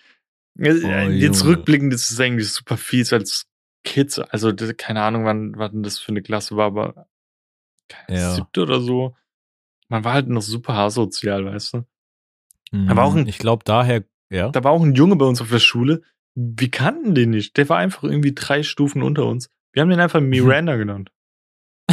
Oh, 0.59 0.64
Jetzt 0.64 1.42
Junge. 1.42 1.57
rückblickend 1.57 1.94
ist 1.94 2.11
es 2.11 2.18
eigentlich 2.18 2.53
super 2.53 2.77
fies 2.77 3.12
als 3.12 3.46
Kids, 3.85 4.18
also 4.18 4.53
keine 4.77 5.03
Ahnung, 5.03 5.24
wann, 5.24 5.57
wann 5.57 5.85
das 5.85 6.01
für 6.01 6.09
eine 6.09 6.20
Klasse 6.20 6.57
war, 6.57 6.66
aber 6.66 7.07
ja. 8.09 8.35
siebte 8.35 8.62
oder 8.62 8.81
so 8.81 9.14
man 9.88 10.05
war 10.05 10.12
halt 10.12 10.29
noch 10.29 10.42
super 10.42 10.74
asozial, 10.74 11.44
weißt 11.44 11.74
du? 11.74 11.85
Mhm, 12.70 12.88
da 12.88 13.03
auch 13.03 13.14
ein, 13.14 13.27
ich 13.27 13.38
glaube 13.38 13.64
daher, 13.64 14.05
ja. 14.31 14.51
Da 14.51 14.62
war 14.62 14.72
auch 14.72 14.83
ein 14.83 14.94
Junge 14.94 15.16
bei 15.16 15.24
uns 15.24 15.40
auf 15.40 15.48
der 15.48 15.59
Schule. 15.59 16.03
Wir 16.35 16.70
kannten 16.70 17.14
den 17.14 17.31
nicht. 17.31 17.57
Der 17.57 17.68
war 17.68 17.79
einfach 17.79 18.05
irgendwie 18.05 18.35
drei 18.35 18.62
Stufen 18.62 19.03
unter 19.03 19.24
uns. 19.24 19.48
Wir 19.72 19.83
haben 19.83 19.90
den 19.90 20.00
einfach 20.00 20.20
Miranda 20.20 20.76
genannt. 20.76 21.11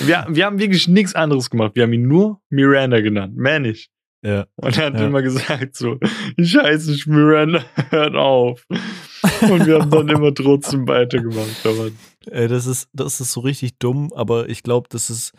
wir, 0.00 0.26
wir 0.28 0.46
haben 0.46 0.58
wirklich 0.58 0.88
nichts 0.88 1.14
anderes 1.14 1.50
gemacht. 1.50 1.72
Wir 1.74 1.84
haben 1.84 1.92
ihn 1.92 2.08
nur 2.08 2.40
Miranda 2.50 3.00
genannt. 3.00 3.36
Mehr 3.36 3.60
nicht. 3.60 3.90
Ja. 4.24 4.46
Und 4.56 4.78
er 4.78 4.86
hat 4.86 4.94
ja. 4.94 5.06
immer 5.06 5.22
gesagt 5.22 5.74
so, 5.76 5.98
ich 6.36 6.56
heiße 6.56 6.92
nicht 6.92 7.06
Miranda, 7.06 7.64
hört 7.90 8.14
auf. 8.14 8.64
Und 8.70 9.66
wir 9.66 9.80
haben 9.80 9.90
dann 9.90 10.08
immer 10.08 10.32
trotzdem 10.32 10.86
weitergemacht. 10.86 11.64
Aber 11.64 11.90
Ey, 12.26 12.46
das 12.48 12.66
ist, 12.66 12.88
das 12.92 13.20
ist 13.20 13.32
so 13.32 13.40
richtig 13.40 13.78
dumm, 13.78 14.12
aber 14.14 14.48
ich 14.48 14.62
glaube, 14.62 14.88
das 14.90 15.10
ist, 15.10 15.32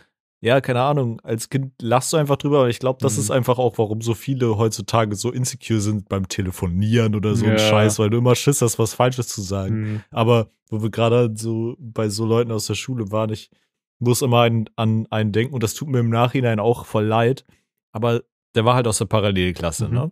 ja, 0.43 0.60
keine 0.60 0.82
Ahnung, 0.82 1.21
als 1.21 1.47
Kind 1.47 1.71
lachst 1.82 2.12
du 2.12 2.17
einfach 2.17 2.36
drüber, 2.36 2.60
aber 2.60 2.69
ich 2.69 2.79
glaube, 2.79 2.99
das 3.01 3.13
mhm. 3.13 3.19
ist 3.21 3.32
einfach 3.32 3.60
auch, 3.60 3.77
warum 3.77 4.01
so 4.01 4.13
viele 4.13 4.58
heutzutage 4.58 5.15
so 5.15 5.32
insecure 5.32 5.79
sind 5.79 6.10
beim 6.10 6.27
Telefonieren 6.27 7.15
oder 7.15 7.34
so 7.36 7.45
ja. 7.45 7.53
ein 7.53 7.60
Scheiß, 7.60 7.97
weil 7.97 8.10
du 8.10 8.17
immer 8.17 8.36
Schiss 8.36 8.62
hast, 8.62 8.77
was 8.77 8.93
Falsches 8.93 9.29
zu 9.29 9.41
sagen. 9.41 9.79
Mhm. 9.79 10.03
Aber 10.12 10.49
wo 10.67 10.84
wir 10.84 10.89
gerade 10.89 11.32
so 11.34 11.77
bei 11.79 12.10
so 12.10 12.25
Leuten 12.25 12.51
aus 12.51 12.67
der 12.67 12.75
Schule 12.75 13.10
waren, 13.10 13.29
ich 13.29 13.51
muss 13.99 14.21
immer 14.21 14.41
an, 14.41 14.69
an 14.75 15.08
einen 15.12 15.32
denken 15.32 15.53
und 15.53 15.63
das 15.63 15.75
tut 15.75 15.88
mir 15.88 15.99
im 15.99 16.10
Nachhinein 16.10 16.60
auch 16.60 16.86
voll 16.86 17.06
leid, 17.06 17.45
aber 17.93 18.23
der 18.53 18.65
war 18.65 18.75
halt 18.75 18.86
aus 18.86 18.97
der 18.97 19.06
Parallelklasse, 19.06 19.88
mhm. 19.88 19.93
ne? 19.93 20.12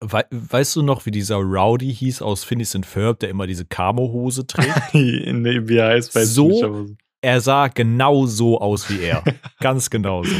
We 0.00 0.24
weißt 0.30 0.74
du 0.74 0.82
noch, 0.82 1.06
wie 1.06 1.10
dieser 1.12 1.36
Rowdy 1.36 1.94
hieß 1.94 2.22
aus 2.22 2.42
Phineas 2.42 2.74
and 2.74 2.86
Ferb, 2.86 3.20
der 3.20 3.28
immer 3.28 3.46
diese 3.46 3.66
Camo-Hose 3.66 4.46
trägt? 4.46 4.74
nee, 4.94 5.68
wie 5.68 5.76
er 5.76 5.90
heißt, 5.90 6.14
weiß 6.14 6.34
so, 6.34 6.88
er 7.26 7.40
sah 7.40 7.66
genau 7.66 8.26
so 8.26 8.60
aus 8.60 8.88
wie 8.88 9.00
er. 9.00 9.24
Ganz 9.58 9.90
genau 9.90 10.22
so. 10.22 10.36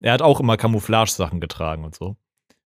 Er 0.00 0.12
hat 0.12 0.22
auch 0.22 0.38
immer 0.38 0.56
Camouflage-Sachen 0.56 1.40
getragen 1.40 1.84
und 1.84 1.96
so. 1.96 2.16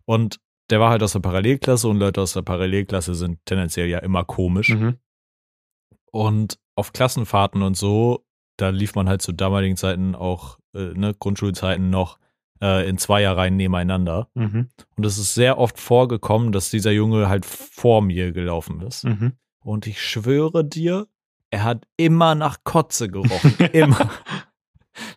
Und 0.04 0.42
der 0.70 0.82
war 0.82 0.90
halt 0.90 1.02
aus 1.02 1.14
der 1.14 1.22
Parallelklasse 1.22 1.88
und 1.88 1.98
Leute 1.98 2.22
aus 2.22 2.34
der 2.34 2.42
Parallelklasse 2.42 3.16
sind 3.16 3.40
tendenziell 3.46 3.88
ja 3.88 4.00
immer 4.00 4.26
komisch. 4.26 4.72
Mhm. 4.72 4.98
Und 6.12 6.60
auf 6.76 6.92
Klassenfahrten 6.92 7.62
und 7.62 7.78
so, 7.78 8.26
da 8.58 8.68
lief 8.68 8.96
man 8.96 9.08
halt 9.08 9.22
zu 9.22 9.32
damaligen 9.32 9.78
Zeiten 9.78 10.14
auch, 10.14 10.60
äh, 10.76 10.94
ne, 10.94 11.16
Grundschulzeiten 11.18 11.90
noch 11.90 12.20
äh, 12.62 12.90
in 12.90 12.98
Zweierreihen 12.98 13.56
nebeneinander. 13.56 14.30
Mhm. 14.34 14.68
Und 14.98 15.06
es 15.06 15.18
ist 15.18 15.36
sehr 15.36 15.58
oft 15.58 15.80
vorgekommen, 15.80 16.52
dass 16.52 16.70
dieser 16.70 16.92
Junge 16.92 17.30
halt 17.30 17.46
vor 17.46 18.02
mir 18.02 18.34
gelaufen 18.34 18.82
ist. 18.82 19.06
Mhm. 19.06 19.38
Und 19.64 19.88
ich 19.88 20.02
schwöre 20.02 20.66
dir, 20.66 21.08
er 21.58 21.64
hat 21.64 21.88
immer 21.98 22.36
nach 22.36 22.64
Kotze 22.64 23.10
gerochen. 23.10 23.56
immer. 23.74 24.12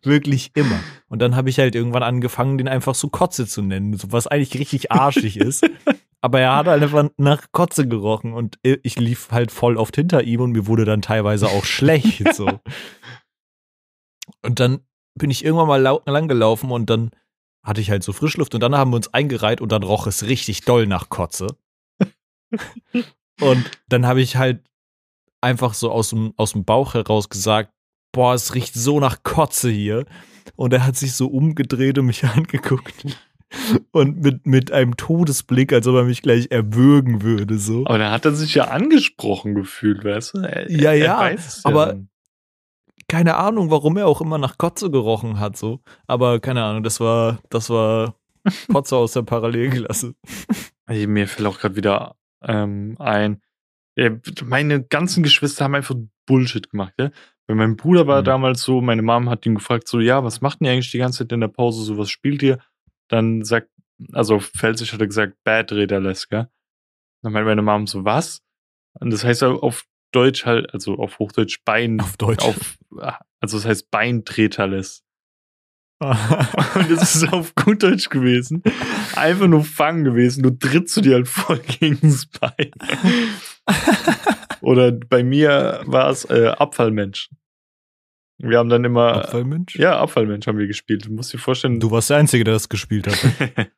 Wirklich 0.03 0.53
immer. 0.55 0.81
Und 1.09 1.21
dann 1.21 1.37
habe 1.37 1.51
ich 1.51 1.59
halt 1.59 1.75
irgendwann 1.75 2.03
angefangen, 2.03 2.57
den 2.57 2.69
einfach 2.69 2.95
so 2.95 3.09
Kotze 3.09 3.47
zu 3.47 3.61
nennen, 3.61 3.99
was 4.07 4.27
eigentlich 4.27 4.59
richtig 4.59 4.91
arschig 4.91 5.37
ist. 5.37 5.69
Aber 6.23 6.41
er 6.41 6.57
hat 6.57 6.67
halt 6.67 6.83
einfach 6.83 7.11
nach 7.19 7.53
Kotze 7.53 7.87
gerochen 7.87 8.33
und 8.33 8.59
ich 8.63 8.99
lief 8.99 9.31
halt 9.31 9.51
voll 9.51 9.77
oft 9.77 9.97
hinter 9.97 10.23
ihm 10.23 10.41
und 10.41 10.53
mir 10.53 10.67
wurde 10.67 10.85
dann 10.85 11.03
teilweise 11.03 11.49
auch 11.49 11.65
schlecht. 11.65 12.35
So. 12.35 12.61
Und 14.43 14.61
dann 14.61 14.81
bin 15.15 15.31
ich 15.31 15.45
irgendwann 15.45 15.69
mal 15.69 16.01
lang 16.07 16.29
gelaufen 16.29 16.71
und 16.71 16.89
dann 16.89 17.11
hatte 17.63 17.83
ich 17.83 17.91
halt 17.91 18.03
so 18.03 18.13
Frischluft 18.13 18.55
und 18.55 18.63
dann 18.63 18.75
haben 18.75 18.93
wir 18.93 18.97
uns 18.97 19.13
eingereiht 19.13 19.61
und 19.61 19.73
dann 19.73 19.83
roch 19.83 20.07
es 20.07 20.25
richtig 20.27 20.63
doll 20.63 20.87
nach 20.87 21.11
Kotze. 21.11 21.49
und 23.41 23.71
dann 23.89 24.07
habe 24.07 24.23
ich 24.23 24.37
halt 24.37 24.70
einfach 25.41 25.75
so 25.75 25.91
aus 25.91 26.11
dem, 26.11 26.33
aus 26.37 26.53
dem 26.53 26.65
Bauch 26.65 26.95
heraus 26.95 27.29
gesagt, 27.29 27.73
boah, 28.13 28.35
es 28.35 28.55
riecht 28.55 28.75
so 28.75 29.01
nach 29.01 29.23
Kotze 29.23 29.71
hier. 29.71 30.05
Und 30.57 30.73
er 30.73 30.87
hat 30.87 30.97
sich 30.97 31.15
so 31.15 31.29
umgedreht 31.29 31.99
und 31.99 32.07
mich 32.07 32.25
angeguckt. 32.37 33.07
Und 33.91 34.23
mit, 34.23 34.47
mit 34.47 34.71
einem 34.71 34.97
Todesblick, 34.97 35.73
als 35.73 35.87
ob 35.89 35.97
er 35.97 36.05
mich 36.05 36.23
gleich 36.23 36.49
erwürgen 36.51 37.23
würde, 37.23 37.59
so. 37.59 37.85
Aber 37.87 37.99
da 37.99 38.13
hat 38.13 38.25
er 38.25 38.33
sich 38.33 38.55
ja 38.55 38.69
angesprochen 38.69 39.57
gefühlt, 39.57 40.05
weißt 40.05 40.35
du? 40.35 40.39
Er, 40.39 40.71
ja, 40.71 40.93
ja, 40.93 41.35
aber 41.65 41.95
ja 41.95 42.01
keine 43.11 43.37
Ahnung, 43.37 43.71
warum 43.71 43.97
er 43.97 44.07
auch 44.07 44.21
immer 44.21 44.39
nach 44.39 44.57
Kotze 44.57 44.89
gerochen 44.89 45.41
hat, 45.41 45.57
so. 45.57 45.81
Aber 46.07 46.39
keine 46.39 46.63
Ahnung, 46.63 46.85
das 46.85 47.01
war, 47.01 47.41
das 47.51 47.69
war 47.69 48.15
Kotze 48.73 48.97
aus 48.97 49.13
der 49.13 49.23
Parallelklasse. 49.23 50.15
Mir 50.89 51.27
fällt 51.27 51.49
auch 51.49 51.59
gerade 51.59 51.75
wieder 51.75 52.15
ähm, 52.43 52.95
ein, 53.01 53.43
meine 54.45 54.83
ganzen 54.83 55.23
Geschwister 55.23 55.65
haben 55.65 55.75
einfach 55.75 55.97
Bullshit 56.27 56.71
gemacht, 56.71 56.95
ja. 56.99 57.11
Weil 57.47 57.57
mein 57.57 57.77
Bruder 57.77 58.07
war 58.07 58.21
mhm. 58.21 58.27
damals 58.27 58.63
so, 58.63 58.81
meine 58.81 59.03
Mom 59.03 59.29
hat 59.29 59.45
ihn 59.45 59.57
gefragt, 59.57 59.89
so, 59.89 59.99
ja, 59.99 60.23
was 60.23 60.41
macht 60.41 60.61
denn 60.61 60.67
ihr 60.67 60.73
eigentlich 60.73 60.93
die 60.93 60.99
ganze 60.99 61.19
Zeit 61.19 61.33
in 61.33 61.41
der 61.41 61.49
Pause, 61.49 61.83
so, 61.83 61.99
was 61.99 62.09
spielt 62.09 62.43
ihr? 62.43 62.61
Dann 63.09 63.45
sagt, 63.45 63.69
also 64.13 64.37
auf 64.37 64.51
Felsisch 64.55 64.93
hat 64.93 65.01
er 65.01 65.09
gesagt, 65.09 65.37
Bad 65.45 65.73
Redaleska. 65.73 66.51
Dann 67.23 67.33
meinte 67.33 67.47
meine 67.47 67.63
Mom 67.63 67.87
so, 67.87 68.05
was? 68.05 68.43
Und 69.01 69.11
das 69.11 69.25
heißt 69.25 69.43
auf 69.43 69.85
Deutsch 70.13 70.47
halt, 70.47 70.73
also 70.73 70.95
auf 70.97 71.19
Hochdeutsch 71.19 71.59
Bein. 71.65 72.01
Auf 72.01 72.17
Deutsch. 72.17 72.45
Auf, 72.45 72.79
also 73.41 73.59
das 73.59 73.67
heißt 73.67 73.91
Beintreterles. 73.91 75.05
und 76.01 76.91
das 76.91 77.15
ist 77.15 77.31
auf 77.31 77.55
gut 77.55 77.83
Deutsch 77.83 78.09
gewesen. 78.09 78.63
Einfach 79.17 79.49
nur 79.49 79.65
fangen 79.65 80.05
gewesen. 80.05 80.43
Du 80.43 80.51
trittst 80.51 80.97
du 80.97 81.03
dir 81.03 81.15
halt 81.15 81.29
voll 81.29 81.59
gegen 81.59 81.99
das 82.01 82.27
Bein. 82.27 82.71
Oder 84.61 84.93
bei 84.93 85.25
mir 85.25 85.83
war 85.87 86.11
es 86.11 86.25
äh, 86.27 86.49
Abfallmensch. 86.49 87.31
Wir 88.43 88.59
haben 88.59 88.69
dann 88.69 88.85
immer. 88.85 89.25
Abfallmensch? 89.25 89.77
Ja, 89.77 89.99
Abfallmensch 89.99 90.47
haben 90.47 90.59
wir 90.59 90.67
gespielt. 90.67 91.07
Du 91.07 91.13
musst 91.13 91.33
dir 91.33 91.39
vorstellen. 91.39 91.79
Du 91.79 91.91
warst 91.91 92.11
der 92.11 92.17
Einzige, 92.17 92.45
der 92.45 92.55
das 92.55 92.69
gespielt 92.69 93.07
hat. 93.07 93.71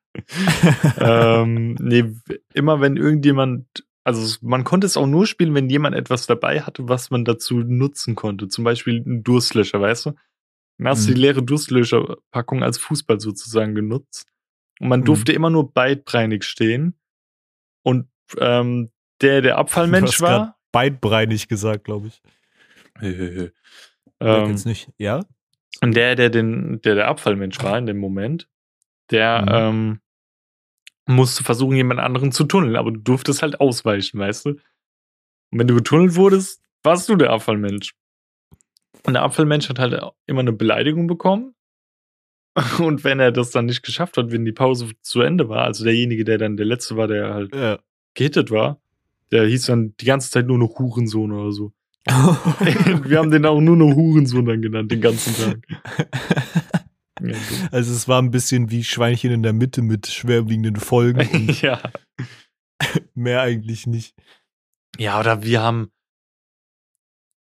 ähm, 0.98 1.74
nee, 1.80 2.04
immer 2.54 2.80
wenn 2.80 2.96
irgendjemand. 2.96 3.66
Also 4.04 4.36
man 4.42 4.64
konnte 4.64 4.86
es 4.86 4.96
auch 4.96 5.06
nur 5.06 5.26
spielen, 5.26 5.54
wenn 5.54 5.68
jemand 5.68 5.94
etwas 5.94 6.26
dabei 6.26 6.60
hatte, 6.62 6.88
was 6.88 7.10
man 7.10 7.24
dazu 7.24 7.58
nutzen 7.60 8.16
konnte. 8.16 8.48
Zum 8.48 8.64
Beispiel 8.64 9.02
ein 9.06 9.22
Durstlöscher, 9.22 9.80
weißt 9.80 10.06
du? 10.06 10.12
Dann 10.78 10.88
hast 10.88 11.06
du 11.06 11.10
mhm. 11.10 11.14
die 11.14 11.20
leere 11.20 11.42
Durstlöscherpackung 11.42 12.62
als 12.64 12.78
Fußball 12.78 13.20
sozusagen 13.20 13.74
genutzt. 13.74 14.26
Und 14.80 14.88
man 14.88 15.00
mhm. 15.00 15.04
durfte 15.04 15.32
immer 15.32 15.50
nur 15.50 15.72
beidbreinig 15.72 16.44
stehen. 16.44 16.98
Und 17.84 18.08
ähm, 18.38 18.90
der, 19.22 19.40
der 19.40 19.58
Abfallmensch 19.58 20.20
war. 20.20 20.58
Beidbreinig 20.72 21.48
gesagt, 21.48 21.84
glaube 21.84 22.08
ich. 22.08 22.22
ähm, 24.20 24.50
jetzt 24.50 24.66
nicht, 24.66 24.90
ja? 24.98 25.20
Und 25.80 25.94
der, 25.96 26.14
der 26.14 26.30
den, 26.30 26.80
der 26.82 26.94
der 26.94 27.08
Abfallmensch 27.08 27.62
war 27.62 27.76
in 27.78 27.86
dem 27.86 27.98
Moment, 27.98 28.48
der 29.10 29.42
mhm. 29.42 30.00
ähm, 31.08 31.16
musste 31.16 31.44
versuchen, 31.44 31.76
jemand 31.76 32.00
anderen 32.00 32.32
zu 32.32 32.44
tunneln, 32.44 32.76
aber 32.76 32.92
du 32.92 33.00
durftest 33.00 33.42
halt 33.42 33.60
ausweichen, 33.60 34.18
weißt 34.18 34.46
du? 34.46 34.50
Und 34.50 35.58
wenn 35.58 35.66
du 35.66 35.74
getunnelt 35.74 36.14
wurdest, 36.14 36.62
warst 36.82 37.08
du 37.08 37.16
der 37.16 37.30
Abfallmensch. 37.30 37.94
Und 39.04 39.14
der 39.14 39.22
Abfallmensch 39.22 39.68
hat 39.68 39.78
halt 39.78 40.00
immer 40.26 40.40
eine 40.40 40.52
Beleidigung 40.52 41.06
bekommen. 41.06 41.54
Und 42.78 43.02
wenn 43.04 43.18
er 43.18 43.32
das 43.32 43.50
dann 43.50 43.66
nicht 43.66 43.82
geschafft 43.82 44.16
hat, 44.16 44.30
wenn 44.30 44.44
die 44.44 44.52
Pause 44.52 44.90
zu 45.00 45.22
Ende 45.22 45.48
war, 45.48 45.64
also 45.64 45.84
derjenige, 45.84 46.24
der 46.24 46.38
dann 46.38 46.56
der 46.56 46.66
Letzte 46.66 46.96
war, 46.96 47.08
der 47.08 47.34
halt 47.34 47.54
ja. 47.54 47.78
gehittet 48.14 48.50
war, 48.50 48.80
der 49.32 49.46
hieß 49.46 49.66
dann 49.66 49.94
die 49.96 50.04
ganze 50.04 50.30
Zeit 50.30 50.46
nur 50.46 50.58
noch 50.58 50.78
Hurensohn 50.78 51.32
oder 51.32 51.52
so. 51.52 51.72
Wir 52.06 53.18
haben 53.18 53.30
den 53.30 53.46
auch 53.46 53.60
nur 53.60 53.76
noch 53.76 53.94
Hurensohn 53.94 54.44
dann 54.44 54.60
genannt, 54.60 54.92
den 54.92 55.00
ganzen 55.00 55.34
Tag. 55.34 56.86
also 57.72 57.92
es 57.92 58.08
war 58.08 58.20
ein 58.20 58.30
bisschen 58.30 58.70
wie 58.70 58.84
Schweinchen 58.84 59.32
in 59.32 59.42
der 59.42 59.52
Mitte 59.52 59.82
mit 59.82 60.06
schwerwiegenden 60.06 60.76
Folgen. 60.76 61.48
ja. 61.62 61.80
Mehr 63.14 63.40
eigentlich 63.40 63.86
nicht. 63.86 64.14
Ja, 64.98 65.18
oder 65.18 65.42
wir 65.42 65.62
haben 65.62 65.90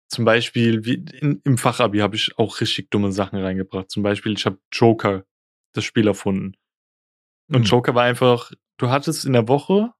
zum 0.07 0.25
Beispiel, 0.25 0.85
wie 0.85 1.03
in, 1.19 1.41
im 1.43 1.57
Fachabi 1.57 1.99
habe 1.99 2.15
ich 2.15 2.37
auch 2.37 2.61
richtig 2.61 2.91
dumme 2.91 3.11
Sachen 3.11 3.39
reingebracht. 3.39 3.89
Zum 3.89 4.03
Beispiel, 4.03 4.33
ich 4.33 4.45
habe 4.45 4.59
Joker, 4.71 5.25
das 5.73 5.83
Spiel 5.83 6.07
erfunden. 6.07 6.55
Und 7.51 7.61
mhm. 7.61 7.65
Joker 7.65 7.95
war 7.95 8.03
einfach, 8.03 8.51
du 8.77 8.89
hattest 8.89 9.25
in 9.25 9.33
der 9.33 9.47
Woche 9.47 9.91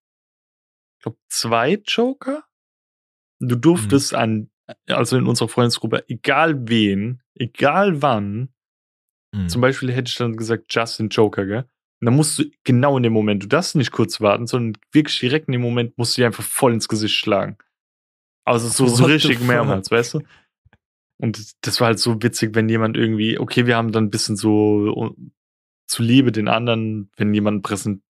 glaube, 1.04 1.18
zwei 1.30 1.82
Joker. 1.86 2.44
Du 3.40 3.56
durftest 3.56 4.14
mhm. 4.14 4.18
an, 4.18 4.50
also 4.88 5.18
in 5.18 5.28
unserer 5.28 5.50
Freundesgruppe, 5.50 6.06
egal 6.08 6.68
wen, 6.68 7.22
egal 7.36 8.02
wann, 8.02 8.50
mhm. 9.34 9.50
zum 9.50 9.62
Beispiel 9.62 9.92
hätte 9.92 10.10
ich 10.10 10.16
dann 10.16 10.38
gesagt, 10.38 10.74
Justin 10.74 11.10
Joker, 11.10 11.46
gell? 11.46 11.66
Und 12.02 12.06
dann 12.08 12.16
musst 12.16 12.40
du 12.40 12.46
genau 12.66 12.98
in 12.98 13.04
dem 13.04 13.14
Moment, 13.14 13.44
du 13.44 13.48
darfst 13.48 13.76
nicht 13.76 13.92
kurz 13.92 14.20
warten, 14.20 14.46
sondern 14.46 14.82
wirklich 14.92 15.20
direkt 15.20 15.48
in 15.48 15.54
dem 15.54 15.62
Moment 15.62 15.98
musst 15.98 16.18
du 16.18 16.22
dir 16.22 16.26
einfach 16.26 16.44
voll 16.44 16.74
ins 16.74 16.90
Gesicht 16.90 17.16
schlagen. 17.16 17.58
Also 18.46 18.68
so, 18.68 18.88
so 18.88 19.06
richtig 19.06 19.40
mehrmals, 19.40 19.90
weißt 19.90 20.16
du? 20.16 20.22
Und 21.18 21.56
das 21.66 21.80
war 21.80 21.88
halt 21.88 22.00
so 22.00 22.22
witzig, 22.22 22.56
wenn 22.56 22.68
jemand 22.68 22.98
irgendwie, 22.98 23.40
okay, 23.40 23.68
wir 23.68 23.78
haben 23.78 23.94
dann 23.94 24.06
ein 24.06 24.10
bisschen 24.10 24.36
so 24.36 25.16
zuliebe 25.88 26.34
den 26.34 26.50
anderen, 26.50 27.10
wenn 27.16 27.34
jemand 27.34 27.64
präsent, 27.64 28.02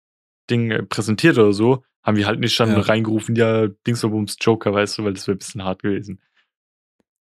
Ding 0.48 0.70
äh, 0.70 0.82
präsentiert 0.82 1.38
oder 1.38 1.52
so, 1.52 1.84
haben 2.02 2.16
wir 2.16 2.26
halt 2.26 2.40
nicht 2.40 2.58
dann 2.58 2.70
ja. 2.70 2.80
reingerufen, 2.80 3.36
ja, 3.36 3.68
Dingsbums 3.86 4.36
Joker, 4.40 4.72
weißt 4.72 4.98
du, 4.98 5.04
weil 5.04 5.14
das 5.14 5.26
wäre 5.26 5.36
ein 5.36 5.38
bisschen 5.38 5.64
hart 5.64 5.82
gewesen. 5.82 6.20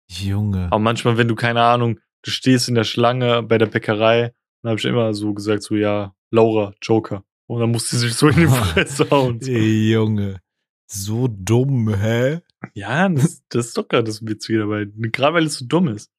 Junge. 0.09 0.67
Aber 0.67 0.79
manchmal, 0.79 1.17
wenn 1.17 1.29
du, 1.29 1.35
keine 1.35 1.63
Ahnung, 1.63 1.99
du 2.23 2.31
stehst 2.31 2.69
in 2.69 2.75
der 2.75 2.85
Schlange 2.85 3.43
bei 3.43 3.59
der 3.59 3.67
Bäckerei, 3.67 4.35
dann 4.63 4.71
habe 4.71 4.79
ich 4.79 4.85
immer 4.85 5.15
so 5.15 5.35
gesagt, 5.35 5.63
so, 5.63 5.75
ja, 5.75 6.15
Laura, 6.31 6.75
Joker. 6.81 7.25
Und 7.47 7.61
dann 7.61 7.71
musste 7.71 7.97
sie 7.97 8.09
sich 8.09 8.17
so 8.17 8.29
in 8.29 8.37
die 8.37 8.47
Fresse 8.49 9.11
hauen. 9.11 9.41
So. 9.41 9.51
Ey, 9.51 9.93
Junge. 9.93 10.41
So 10.87 11.29
dumm, 11.29 11.95
hä? 11.95 12.41
Ja, 12.75 13.09
das, 13.09 13.43
das 13.49 13.69
ist 13.69 13.79
doch 13.79 13.89
gerade 13.89 14.05
das 14.05 14.25
Witzige 14.25 14.61
dabei. 14.61 14.87
Gerade 14.97 15.35
weil 15.35 15.47
es 15.47 15.59
so 15.59 15.65
dumm 15.67 15.89
ist 15.89 16.11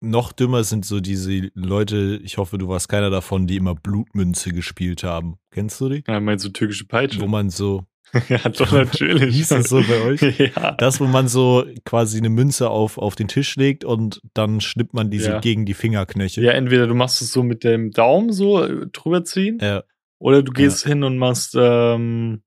noch 0.00 0.32
dümmer 0.32 0.64
sind 0.64 0.84
so 0.84 1.00
diese 1.00 1.50
Leute, 1.54 2.20
ich 2.22 2.38
hoffe, 2.38 2.58
du 2.58 2.68
warst 2.68 2.88
keiner 2.88 3.10
davon, 3.10 3.46
die 3.46 3.56
immer 3.56 3.74
Blutmünze 3.74 4.50
gespielt 4.52 5.02
haben. 5.02 5.36
Kennst 5.50 5.80
du 5.80 5.88
die? 5.88 6.04
Ja, 6.06 6.20
meinst 6.20 6.44
du 6.44 6.50
türkische 6.50 6.86
Peitsche? 6.86 7.20
Wo 7.20 7.26
man 7.26 7.50
so. 7.50 7.84
ja, 8.28 8.38
doch, 8.38 8.72
natürlich. 8.72 9.34
Hieß 9.34 9.48
das 9.48 9.68
so 9.68 9.82
bei 9.82 10.00
euch? 10.02 10.22
ja. 10.38 10.72
Das, 10.72 11.00
wo 11.00 11.06
man 11.06 11.28
so 11.28 11.66
quasi 11.84 12.18
eine 12.18 12.30
Münze 12.30 12.70
auf, 12.70 12.96
auf 12.96 13.16
den 13.16 13.28
Tisch 13.28 13.56
legt 13.56 13.84
und 13.84 14.20
dann 14.34 14.60
schnippt 14.60 14.94
man 14.94 15.10
die 15.10 15.18
ja. 15.18 15.40
gegen 15.40 15.66
die 15.66 15.74
Fingerknöchel. 15.74 16.42
Ja, 16.42 16.52
entweder 16.52 16.86
du 16.86 16.94
machst 16.94 17.20
es 17.20 17.32
so 17.32 17.42
mit 17.42 17.64
dem 17.64 17.90
Daumen 17.90 18.32
so 18.32 18.64
äh, 18.64 18.86
drüber 18.92 19.24
ziehen. 19.24 19.58
Ja. 19.60 19.82
Oder 20.18 20.42
du 20.42 20.52
gehst 20.52 20.84
ja. 20.84 20.90
hin 20.90 21.04
und 21.04 21.18
machst, 21.18 21.54
ähm, 21.58 22.42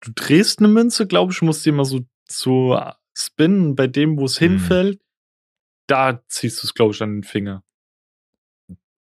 du 0.00 0.10
drehst 0.14 0.58
eine 0.58 0.68
Münze, 0.68 1.06
glaube 1.06 1.32
ich, 1.32 1.40
musst 1.42 1.64
die 1.64 1.70
immer 1.70 1.84
so, 1.84 2.00
so 2.28 2.80
spinnen 3.14 3.76
bei 3.76 3.86
dem, 3.86 4.18
wo 4.18 4.24
es 4.24 4.40
mhm. 4.40 4.44
hinfällt 4.44 5.00
da 5.90 6.22
ziehst 6.28 6.62
du 6.62 6.66
es, 6.66 6.74
glaube 6.74 6.94
ich, 6.94 7.02
an 7.02 7.16
den 7.16 7.22
Finger. 7.24 7.62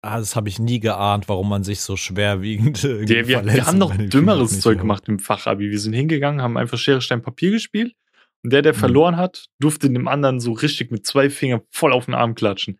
Ah, 0.03 0.19
das 0.19 0.37
habe 0.37 0.51
ich 0.51 0.59
nie 0.59 0.81
geahnt, 0.81 1.31
warum 1.31 1.49
man 1.49 1.65
sich 1.65 1.81
so 1.81 1.97
schwerwiegend 1.97 2.83
Der, 2.85 3.27
wir, 3.27 3.45
wir 3.45 3.67
haben 3.67 3.79
noch 3.79 3.97
dümmeres 3.97 4.61
Zeug 4.61 4.79
gemacht 4.79 5.09
im 5.09 5.19
Fachabi. 5.19 5.71
Wir 5.71 5.79
sind 5.79 5.95
hingegangen, 5.95 6.43
haben 6.43 6.59
einfach 6.59 6.77
Schere, 6.77 7.01
Stein, 7.01 7.23
Papier 7.23 7.53
gespielt. 7.53 7.95
Und 8.43 8.53
der, 8.53 8.61
der 8.61 8.75
mhm. 8.75 8.79
verloren 8.79 9.17
hat, 9.17 9.47
durfte 9.59 9.89
dem 9.89 10.07
anderen 10.07 10.41
so 10.41 10.53
richtig 10.53 10.91
mit 10.91 11.07
zwei 11.07 11.31
Fingern 11.31 11.63
voll 11.71 11.95
auf 11.95 12.05
den 12.05 12.15
Arm 12.15 12.35
klatschen. 12.35 12.79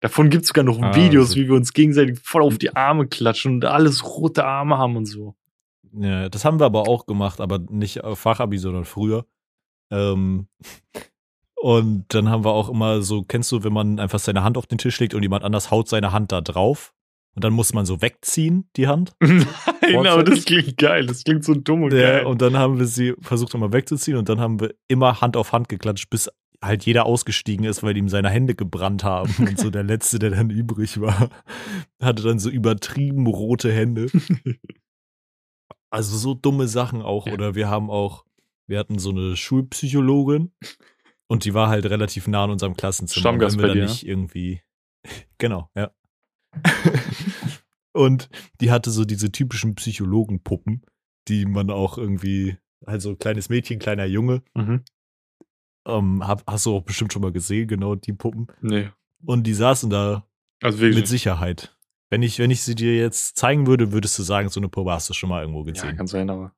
Davon 0.00 0.28
gibt 0.28 0.42
es 0.42 0.48
sogar 0.48 0.64
noch 0.64 0.82
ah, 0.82 0.94
Videos, 0.94 1.30
also. 1.30 1.40
wie 1.40 1.48
wir 1.48 1.54
uns 1.54 1.72
gegenseitig 1.72 2.18
voll 2.22 2.42
auf 2.42 2.58
die 2.58 2.76
Arme 2.76 3.06
klatschen 3.06 3.54
und 3.54 3.64
alles 3.64 4.04
rote 4.04 4.44
Arme 4.44 4.76
haben 4.76 4.96
und 4.96 5.06
so. 5.06 5.34
Ja, 5.94 6.28
das 6.28 6.44
haben 6.44 6.60
wir 6.60 6.66
aber 6.66 6.86
auch 6.86 7.06
gemacht, 7.06 7.40
aber 7.40 7.58
nicht 7.70 8.02
Fachabi, 8.12 8.58
sondern 8.58 8.84
früher. 8.84 9.24
Ähm, 9.90 10.48
und 11.64 12.04
dann 12.12 12.28
haben 12.28 12.44
wir 12.44 12.52
auch 12.52 12.68
immer 12.68 13.00
so, 13.00 13.22
kennst 13.22 13.50
du, 13.50 13.64
wenn 13.64 13.72
man 13.72 13.98
einfach 13.98 14.18
seine 14.18 14.44
Hand 14.44 14.58
auf 14.58 14.66
den 14.66 14.76
Tisch 14.76 15.00
legt 15.00 15.14
und 15.14 15.22
jemand 15.22 15.44
anders 15.44 15.70
haut 15.70 15.88
seine 15.88 16.12
Hand 16.12 16.30
da 16.30 16.42
drauf? 16.42 16.92
Und 17.34 17.42
dann 17.42 17.54
muss 17.54 17.72
man 17.72 17.86
so 17.86 18.02
wegziehen, 18.02 18.68
die 18.76 18.86
Hand. 18.86 19.14
Nein, 19.22 20.06
aber 20.06 20.24
das 20.24 20.44
klingt 20.44 20.76
geil. 20.76 21.06
Das 21.06 21.24
klingt 21.24 21.42
so 21.42 21.54
dumm 21.54 21.84
und 21.84 21.94
ja, 21.94 22.00
geil. 22.00 22.26
Und 22.26 22.42
dann 22.42 22.58
haben 22.58 22.78
wir 22.78 22.84
sie 22.84 23.14
versucht, 23.22 23.54
immer 23.54 23.72
wegzuziehen 23.72 24.18
und 24.18 24.28
dann 24.28 24.40
haben 24.40 24.60
wir 24.60 24.74
immer 24.88 25.22
Hand 25.22 25.38
auf 25.38 25.52
Hand 25.52 25.70
geklatscht, 25.70 26.10
bis 26.10 26.28
halt 26.60 26.84
jeder 26.84 27.06
ausgestiegen 27.06 27.64
ist, 27.64 27.82
weil 27.82 27.96
ihm 27.96 28.10
seine 28.10 28.28
Hände 28.28 28.54
gebrannt 28.54 29.02
haben. 29.02 29.32
Und 29.48 29.58
so 29.58 29.70
der 29.70 29.84
Letzte, 29.84 30.18
der 30.18 30.32
dann 30.32 30.50
übrig 30.50 31.00
war, 31.00 31.30
hatte 32.02 32.22
dann 32.24 32.38
so 32.38 32.50
übertrieben 32.50 33.26
rote 33.26 33.72
Hände. 33.72 34.08
Also 35.88 36.18
so 36.18 36.34
dumme 36.34 36.68
Sachen 36.68 37.00
auch. 37.00 37.26
Oder 37.26 37.54
wir 37.54 37.70
haben 37.70 37.88
auch, 37.88 38.26
wir 38.66 38.78
hatten 38.78 38.98
so 38.98 39.08
eine 39.08 39.34
Schulpsychologin. 39.34 40.52
Und 41.26 41.44
die 41.44 41.54
war 41.54 41.68
halt 41.68 41.86
relativ 41.86 42.26
nah 42.26 42.44
an 42.44 42.50
unserem 42.50 42.76
Klassenzimmer. 42.76 43.20
Stammgast 43.20 43.56
wenn 43.56 43.62
wir 43.62 43.68
bei 43.68 43.74
dir, 43.74 43.82
nicht 43.84 44.06
irgendwie. 44.06 44.60
genau, 45.38 45.70
ja. 45.74 45.90
und 47.92 48.28
die 48.60 48.70
hatte 48.70 48.90
so 48.90 49.04
diese 49.04 49.32
typischen 49.32 49.74
Psychologenpuppen, 49.74 50.82
die 51.28 51.46
man 51.46 51.70
auch 51.70 51.98
irgendwie, 51.98 52.58
also 52.84 53.16
kleines 53.16 53.48
Mädchen, 53.48 53.78
kleiner 53.78 54.04
Junge. 54.04 54.42
Mhm. 54.54 54.84
Ähm, 55.86 56.26
hab, 56.26 56.44
hast 56.46 56.66
du 56.66 56.76
auch 56.76 56.82
bestimmt 56.82 57.12
schon 57.12 57.22
mal 57.22 57.32
gesehen, 57.32 57.68
genau 57.68 57.94
die 57.94 58.12
Puppen. 58.12 58.46
Nee. 58.60 58.90
Und 59.24 59.46
die 59.46 59.54
saßen 59.54 59.90
da 59.90 60.26
also 60.62 60.84
mit 60.84 61.06
Sicherheit. 61.06 61.76
Wenn 62.10 62.22
ich, 62.22 62.38
wenn 62.38 62.50
ich 62.50 62.62
sie 62.62 62.74
dir 62.74 62.96
jetzt 62.96 63.36
zeigen 63.36 63.66
würde, 63.66 63.92
würdest 63.92 64.18
du 64.18 64.22
sagen, 64.22 64.48
so 64.48 64.60
eine 64.60 64.68
Puppe 64.68 64.92
hast 64.92 65.08
du 65.10 65.14
schon 65.14 65.28
mal 65.28 65.40
irgendwo 65.40 65.64
gesehen. 65.64 65.90
Ja, 65.90 65.96
kann 65.96 66.06
sein, 66.06 66.30
aber. 66.30 66.54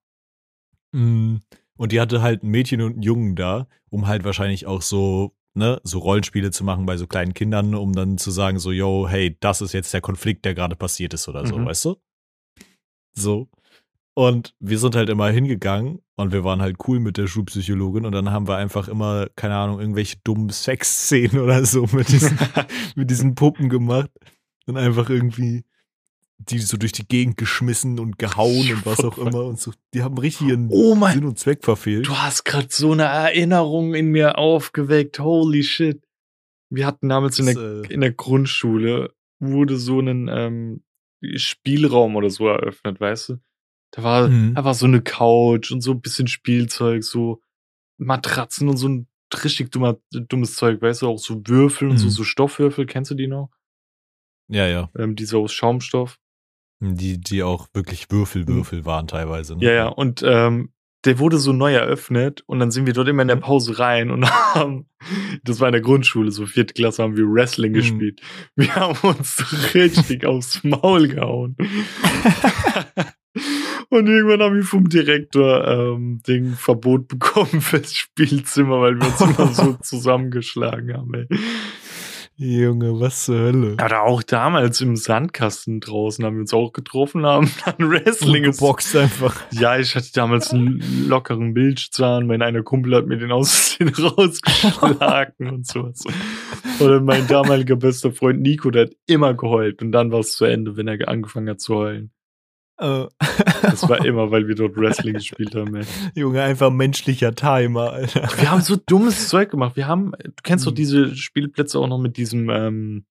Mm, 0.92 1.36
und 1.76 1.92
die 1.92 2.00
hatte 2.00 2.22
halt 2.22 2.42
ein 2.42 2.50
Mädchen 2.50 2.82
und 2.82 2.94
einen 2.94 3.02
Jungen 3.02 3.36
da, 3.36 3.66
um 3.90 4.06
halt 4.06 4.24
wahrscheinlich 4.24 4.66
auch 4.66 4.82
so, 4.82 5.34
ne, 5.54 5.80
so 5.84 5.98
Rollenspiele 5.98 6.50
zu 6.50 6.64
machen 6.64 6.86
bei 6.86 6.96
so 6.96 7.06
kleinen 7.06 7.34
Kindern, 7.34 7.74
um 7.74 7.92
dann 7.92 8.18
zu 8.18 8.30
sagen, 8.30 8.58
so, 8.58 8.72
yo, 8.72 9.06
hey, 9.08 9.36
das 9.40 9.60
ist 9.60 9.72
jetzt 9.72 9.92
der 9.94 10.00
Konflikt, 10.00 10.44
der 10.44 10.54
gerade 10.54 10.76
passiert 10.76 11.14
ist 11.14 11.28
oder 11.28 11.46
so, 11.46 11.58
mhm. 11.58 11.66
weißt 11.66 11.84
du? 11.86 11.96
So. 13.14 13.48
Und 14.14 14.54
wir 14.60 14.78
sind 14.78 14.96
halt 14.96 15.10
immer 15.10 15.28
hingegangen 15.28 16.00
und 16.16 16.32
wir 16.32 16.42
waren 16.42 16.62
halt 16.62 16.76
cool 16.88 17.00
mit 17.00 17.18
der 17.18 17.26
Schulpsychologin 17.26 18.06
und 18.06 18.12
dann 18.12 18.30
haben 18.30 18.48
wir 18.48 18.56
einfach 18.56 18.88
immer, 18.88 19.28
keine 19.36 19.56
Ahnung, 19.56 19.78
irgendwelche 19.78 20.16
dummen 20.24 20.48
Sexszenen 20.48 21.38
oder 21.42 21.64
so 21.66 21.86
mit 21.92 22.08
diesen, 22.08 22.38
mit 22.94 23.10
diesen 23.10 23.34
Puppen 23.34 23.68
gemacht 23.68 24.10
und 24.66 24.78
einfach 24.78 25.10
irgendwie 25.10 25.64
die 26.38 26.58
so 26.58 26.76
durch 26.76 26.92
die 26.92 27.06
Gegend 27.06 27.36
geschmissen 27.36 27.98
und 27.98 28.18
gehauen 28.18 28.72
und 28.72 28.86
was 28.86 29.00
auch 29.00 29.18
immer 29.18 29.44
und 29.44 29.58
so. 29.58 29.72
Die 29.94 30.02
haben 30.02 30.18
richtig 30.18 30.48
ihren 30.48 30.68
oh 30.70 30.94
mein, 30.94 31.14
Sinn 31.14 31.24
und 31.24 31.38
Zweck 31.38 31.64
verfehlt. 31.64 32.06
Du 32.06 32.16
hast 32.16 32.44
gerade 32.44 32.68
so 32.70 32.92
eine 32.92 33.04
Erinnerung 33.04 33.94
in 33.94 34.08
mir 34.08 34.38
aufgeweckt. 34.38 35.18
Holy 35.18 35.62
shit. 35.62 36.02
Wir 36.70 36.86
hatten 36.86 37.08
damals 37.08 37.38
in 37.38 37.46
der, 37.46 37.56
äh, 37.56 37.92
in 37.92 38.00
der 38.00 38.12
Grundschule 38.12 39.14
wurde 39.38 39.76
so 39.76 40.00
ein 40.00 40.28
ähm, 40.28 40.82
Spielraum 41.36 42.16
oder 42.16 42.30
so 42.30 42.48
eröffnet, 42.48 43.00
weißt 43.00 43.30
du? 43.30 43.40
Da 43.92 44.02
war, 44.02 44.28
mhm. 44.28 44.54
war 44.56 44.74
so 44.74 44.86
eine 44.86 45.00
Couch 45.00 45.70
und 45.70 45.80
so 45.80 45.92
ein 45.92 46.00
bisschen 46.00 46.26
Spielzeug, 46.26 47.02
so 47.02 47.40
Matratzen 47.98 48.68
und 48.68 48.76
so 48.76 48.88
ein 48.88 49.08
richtig 49.42 49.70
dummer, 49.70 49.98
dummes 50.10 50.56
Zeug, 50.56 50.82
weißt 50.82 51.02
du, 51.02 51.08
auch 51.08 51.18
so 51.18 51.40
Würfel 51.46 51.88
und 51.88 51.94
mhm. 51.94 51.98
so, 51.98 52.08
so 52.08 52.24
Stoffwürfel, 52.24 52.86
kennst 52.86 53.10
du 53.10 53.14
die 53.14 53.26
noch? 53.26 53.50
Ja, 54.48 54.66
ja. 54.66 54.90
Ähm, 54.96 55.16
diese 55.16 55.38
aus 55.38 55.52
Schaumstoff. 55.52 56.18
Die, 56.80 57.18
die 57.18 57.42
auch 57.42 57.68
wirklich 57.72 58.10
Würfelwürfel 58.10 58.80
mhm. 58.80 58.86
waren 58.86 59.06
teilweise. 59.06 59.56
Ne? 59.56 59.64
Ja, 59.64 59.72
ja. 59.72 59.88
Und 59.88 60.22
ähm, 60.24 60.70
der 61.06 61.18
wurde 61.18 61.38
so 61.38 61.52
neu 61.52 61.72
eröffnet 61.72 62.42
und 62.46 62.58
dann 62.58 62.70
sind 62.70 62.86
wir 62.86 62.92
dort 62.92 63.08
immer 63.08 63.22
in 63.22 63.28
der 63.28 63.36
mhm. 63.36 63.42
Pause 63.42 63.78
rein 63.78 64.10
und 64.10 64.28
haben, 64.54 64.86
das 65.44 65.60
war 65.60 65.68
in 65.68 65.72
der 65.72 65.80
Grundschule, 65.80 66.30
so 66.30 66.46
vierte 66.46 66.74
Klasse 66.74 67.02
haben 67.02 67.16
wir 67.16 67.24
Wrestling 67.24 67.72
mhm. 67.72 67.76
gespielt. 67.76 68.20
Wir 68.56 68.74
haben 68.74 68.98
uns 69.08 69.74
richtig 69.74 70.26
aufs 70.26 70.62
Maul 70.64 71.08
gehauen. 71.08 71.56
und 73.88 74.06
irgendwann 74.08 74.42
haben 74.42 74.56
wir 74.56 74.64
vom 74.64 74.88
Direktor 74.88 75.66
ähm, 75.66 76.20
Ding 76.26 76.54
Verbot 76.54 77.06
bekommen 77.08 77.60
fürs 77.60 77.94
Spielzimmer, 77.94 78.80
weil 78.80 79.00
wir 79.00 79.06
uns 79.06 79.20
immer 79.20 79.54
so 79.54 79.72
zusammengeschlagen 79.82 80.92
haben. 80.92 81.14
Ey. 81.14 81.28
Junge, 82.38 83.00
was 83.00 83.24
zur 83.24 83.38
Hölle. 83.38 83.72
Oder 83.82 84.02
auch 84.02 84.22
damals 84.22 84.82
im 84.82 84.94
Sandkasten 84.96 85.80
draußen 85.80 86.22
haben 86.22 86.36
wir 86.36 86.40
uns 86.42 86.52
auch 86.52 86.74
getroffen, 86.74 87.24
haben 87.26 87.50
dann 87.64 87.90
Wrestling 87.90 88.42
geboxt 88.42 88.94
einfach. 88.94 89.40
Ja, 89.52 89.78
ich 89.78 89.94
hatte 89.94 90.12
damals 90.12 90.52
einen 90.52 91.08
lockeren 91.08 91.52
Milchzahn. 91.52 92.26
Mein 92.26 92.42
einer 92.42 92.62
Kumpel 92.62 92.94
hat 92.94 93.06
mir 93.06 93.16
den 93.16 93.32
aus 93.32 93.78
den 93.78 93.88
rausgeschlagen 93.94 95.48
und 95.48 95.66
sowas. 95.66 96.04
Oder 96.78 97.00
mein 97.00 97.26
damaliger 97.26 97.76
bester 97.76 98.12
Freund 98.12 98.42
Nico, 98.42 98.70
der 98.70 98.86
hat 98.86 98.92
immer 99.06 99.32
geheult 99.32 99.80
und 99.80 99.92
dann 99.92 100.12
war 100.12 100.20
es 100.20 100.32
zu 100.32 100.44
Ende, 100.44 100.76
wenn 100.76 100.88
er 100.88 101.08
angefangen 101.08 101.48
hat 101.48 101.60
zu 101.60 101.74
heulen. 101.74 102.12
Oh. 102.78 103.08
Das 103.62 103.88
war 103.88 104.04
immer, 104.04 104.30
weil 104.30 104.48
wir 104.48 104.54
dort 104.54 104.76
Wrestling 104.76 105.14
gespielt 105.14 105.54
haben. 105.54 105.74
Ey. 105.76 105.84
Junge, 106.14 106.42
einfach 106.42 106.70
menschlicher 106.70 107.34
Timer, 107.34 107.92
Alter. 107.92 108.28
Wir 108.38 108.50
haben 108.50 108.60
so 108.60 108.76
dummes 108.76 109.28
Zeug 109.28 109.50
gemacht. 109.50 109.76
Wir 109.76 109.86
haben, 109.86 110.12
du 110.12 110.32
kennst 110.42 110.66
doch 110.66 110.72
hm. 110.72 110.76
diese 110.76 111.16
Spielplätze 111.16 111.78
auch 111.78 111.88
noch 111.88 111.98
mit 111.98 112.16
diesem 112.16 112.50
ähm, 112.50 113.06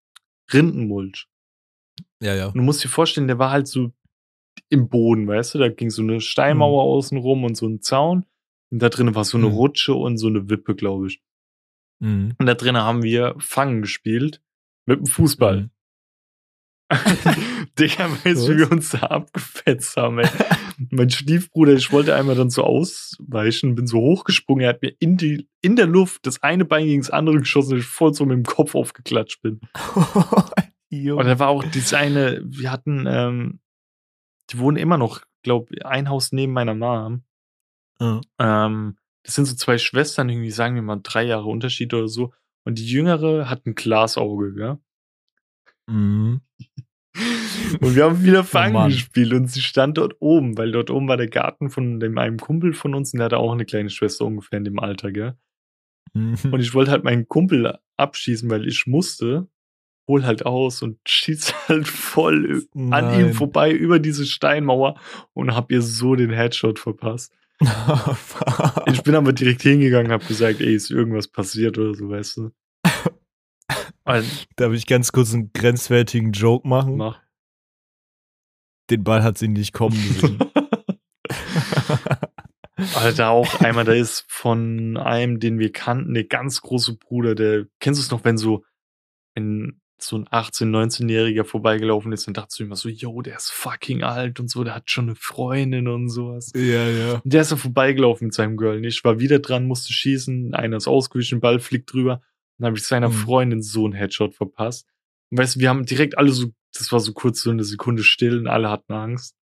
Rindenmulch. 0.54 1.28
Ja, 2.22 2.36
ja. 2.36 2.48
Und 2.48 2.56
du 2.56 2.62
musst 2.62 2.84
dir 2.84 2.90
vorstellen, 2.90 3.28
der 3.28 3.40
war 3.40 3.52
halt 3.52 3.68
so 3.68 3.92
im 4.70 4.90
Boden, 4.90 5.28
weißt 5.28 5.56
du? 5.56 5.60
Da 5.60 5.70
ging 5.70 5.90
so 5.90 6.02
eine 6.02 6.22
Steinmauer 6.22 6.84
mhm. 6.84 6.90
außen 6.90 7.18
rum 7.18 7.44
und 7.44 7.56
so 7.56 7.68
ein 7.68 7.82
Zaun. 7.82 8.26
Und 8.72 8.82
da 8.82 8.90
drinnen 8.90 9.16
war 9.16 9.24
so 9.24 9.38
eine 9.38 9.48
mhm. 9.48 9.54
Rutsche 9.54 9.94
und 9.94 10.18
so 10.18 10.28
eine 10.28 10.50
Wippe, 10.50 10.76
glaube 10.76 11.08
ich. 11.08 11.22
Mhm. 12.00 12.36
Und 12.38 12.46
da 12.46 12.54
drinnen 12.54 12.82
haben 12.82 13.04
wir 13.04 13.36
Fangen 13.40 13.82
gespielt 13.82 14.42
mit 14.86 15.00
dem 15.00 15.06
Fußball. 15.06 15.70
Digga, 17.80 18.10
weißt 18.10 18.48
du, 18.48 18.54
wie 18.54 18.58
wir 18.60 18.72
uns 18.72 18.92
da 18.92 19.00
abgefetzt 19.00 19.98
haben, 19.98 20.20
ey. 20.20 20.30
mein 20.92 21.10
Stiefbruder, 21.10 21.74
ich 21.74 21.92
wollte 21.92 22.16
einmal 22.16 22.36
dann 22.36 22.50
so 22.50 22.64
ausweichen, 22.64 23.76
bin 23.76 23.88
so 23.88 23.98
hochgesprungen, 23.98 24.64
er 24.64 24.70
hat 24.70 24.82
mir 24.82 24.94
in, 25.00 25.18
die, 25.18 25.50
in 25.62 25.76
der 25.76 25.88
Luft 25.88 26.26
das 26.28 26.44
eine 26.44 26.66
Bein 26.66 26.86
gegen 26.86 27.02
das 27.02 27.10
andere 27.10 27.40
geschossen, 27.40 27.78
ich 27.78 27.86
voll 27.86 28.14
so 28.14 28.26
mit 28.26 28.38
dem 28.38 28.46
Kopf 28.46 28.76
aufgeklatscht 28.76 29.42
bin. 29.42 29.62
Und 30.92 31.26
da 31.26 31.40
war 31.40 31.50
auch 31.50 31.64
dieses 31.64 31.94
eine, 31.94 32.42
wir 32.46 32.72
hatten, 32.72 33.06
ähm, 33.08 33.60
die 34.52 34.60
wohnen 34.60 34.78
immer 34.78 34.98
noch, 34.98 35.22
glaub, 35.44 35.70
ein 35.84 36.10
Haus 36.10 36.32
neben 36.32 36.54
meiner 36.54 36.76
Mom. 36.76 37.24
Mhm. 38.00 38.22
Ähm, 38.40 38.98
das 39.24 39.36
sind 39.36 39.46
so 39.46 39.56
zwei 39.56 39.78
Schwestern, 39.78 40.30
irgendwie 40.30 40.52
sagen 40.52 40.76
wir 40.76 40.84
mal 40.84 41.00
drei 41.02 41.24
Jahre 41.24 41.46
Unterschied 41.46 41.94
oder 41.94 42.08
so. 42.08 42.32
Und 42.64 42.78
die 42.78 42.88
jüngere 42.88 43.50
hat 43.50 43.66
ein 43.66 43.76
Glasauge, 43.76 44.54
gell? 44.54 44.78
Mhm. 45.88 46.42
Und 47.80 47.96
wir 47.96 48.04
haben 48.04 48.24
wieder 48.24 48.44
Fangen 48.44 48.76
oh 48.76 48.86
gespielt 48.88 49.34
und 49.34 49.50
sie 49.50 49.62
stand 49.62 49.98
dort 49.98 50.16
oben, 50.20 50.58
weil 50.58 50.72
dort 50.72 50.90
oben 50.90 51.08
war 51.08 51.18
der 51.18 51.30
Garten 51.30 51.70
von 51.70 52.00
dem 52.00 52.18
einen 52.18 52.38
Kumpel 52.38 52.74
von 52.74 52.94
uns 52.94 53.14
und 53.14 53.20
der 53.20 53.26
hatte 53.26 53.38
auch 53.38 53.52
eine 53.52 53.66
kleine 53.66 53.90
Schwester 53.90 54.26
ungefähr 54.26 54.58
in 54.58 54.66
dem 54.66 54.80
Alter, 54.80 55.12
gell? 55.12 55.36
Mhm. 56.14 56.38
Und 56.52 56.60
ich 56.60 56.74
wollte 56.74 56.92
halt 56.92 57.04
meinen 57.04 57.28
Kumpel 57.28 57.78
abschießen, 57.98 58.50
weil 58.50 58.68
ich 58.68 58.86
musste, 58.88 59.48
hol 60.08 60.26
halt 60.26 60.46
aus 60.46 60.82
und 60.82 61.00
schieß 61.08 61.54
halt 61.68 61.88
voll 61.88 62.66
Nein. 62.74 62.94
an 62.94 63.20
ihm 63.20 63.34
vorbei 63.34 63.72
über 63.72 64.00
diese 64.00 64.26
Steinmauer 64.26 65.00
und 65.34 65.56
hab 65.56 65.72
ihr 65.72 65.82
so 65.82 66.16
den 66.16 66.32
Headshot 66.32 66.80
verpasst. 66.80 67.34
ich 68.88 69.02
bin 69.04 69.16
aber 69.16 69.32
direkt 69.32 69.62
hingegangen, 69.62 70.12
hab 70.12 70.28
gesagt, 70.28 70.60
ey, 70.60 70.76
ist 70.76 70.92
irgendwas 70.92 71.30
passiert 71.30 71.78
oder 71.78 71.94
so, 71.94 72.10
weißt 72.10 72.38
du? 72.38 72.52
Darf 74.06 74.74
ich 74.74 74.86
ganz 74.86 75.12
kurz 75.12 75.34
einen 75.34 75.52
grenzwertigen 75.52 76.32
Joke 76.32 76.68
machen? 76.68 76.98
Mach. 76.98 77.20
Den 78.90 79.04
Ball 79.04 79.24
hat 79.24 79.38
sie 79.38 79.48
nicht 79.48 79.74
kommen 79.74 79.96
gesehen. 79.96 80.40
Alter, 82.96 83.30
auch 83.30 83.62
einmal, 83.62 83.86
da 83.86 83.94
ist 83.94 84.26
von 84.28 84.98
einem, 84.98 85.40
den 85.40 85.60
wir 85.60 85.72
kannten, 85.72 86.14
der 86.14 86.26
ganz 86.26 86.62
große 86.62 86.98
Bruder, 86.98 87.36
der, 87.36 87.68
kennst 87.80 88.00
du 88.00 88.04
es 88.04 88.12
noch, 88.12 88.24
wenn 88.24 88.38
so, 88.38 88.64
wenn 89.34 89.80
so 89.98 90.18
ein 90.18 90.28
18-, 90.28 90.66
19-Jähriger 90.66 91.46
vorbeigelaufen 91.46 92.12
ist, 92.12 92.28
dann 92.28 92.34
dachtest 92.34 92.60
du 92.60 92.66
immer 92.66 92.76
so, 92.76 92.90
yo, 92.90 93.22
der 93.22 93.38
ist 93.38 93.52
fucking 93.52 94.04
alt 94.04 94.40
und 94.40 94.50
so, 94.50 94.64
der 94.64 94.76
hat 94.76 94.92
schon 94.92 95.06
eine 95.06 95.16
Freundin 95.16 95.88
und 95.88 96.10
sowas. 96.10 96.52
Ja, 96.54 96.88
ja. 96.88 97.14
Und 97.24 97.34
der 97.34 97.42
ist 97.42 97.50
so 97.50 97.56
vorbeigelaufen 97.56 98.28
mit 98.28 98.34
seinem 98.34 98.58
Girl. 98.58 98.84
Ich 98.86 99.04
war 99.06 99.20
wieder 99.20 99.40
dran, 99.40 99.68
musste 99.68 99.94
schießen, 99.94 100.54
einer 100.54 100.78
ist 100.78 100.88
ausgewichen, 100.88 101.40
Ball 101.40 101.60
fliegt 101.60 101.94
drüber. 101.94 102.22
Dann 102.58 102.68
habe 102.68 102.78
ich 102.78 102.86
seiner 102.86 103.10
mhm. 103.10 103.14
Freundin 103.14 103.62
so 103.62 103.86
einen 103.86 103.94
Headshot 103.94 104.36
verpasst. 104.36 104.88
Und 105.32 105.40
weißt 105.40 105.56
du, 105.56 105.60
wir 105.60 105.70
haben 105.70 105.86
direkt 105.86 106.18
alle 106.18 106.32
so, 106.32 106.48
das 106.74 106.92
war 106.92 107.00
so 107.00 107.14
kurz 107.14 107.42
so 107.42 107.52
eine 107.52 107.64
Sekunde 107.64 108.04
still 108.04 108.38
und 108.40 108.48
alle 108.48 108.70
hatten 108.70 108.94
Angst. 108.94 109.36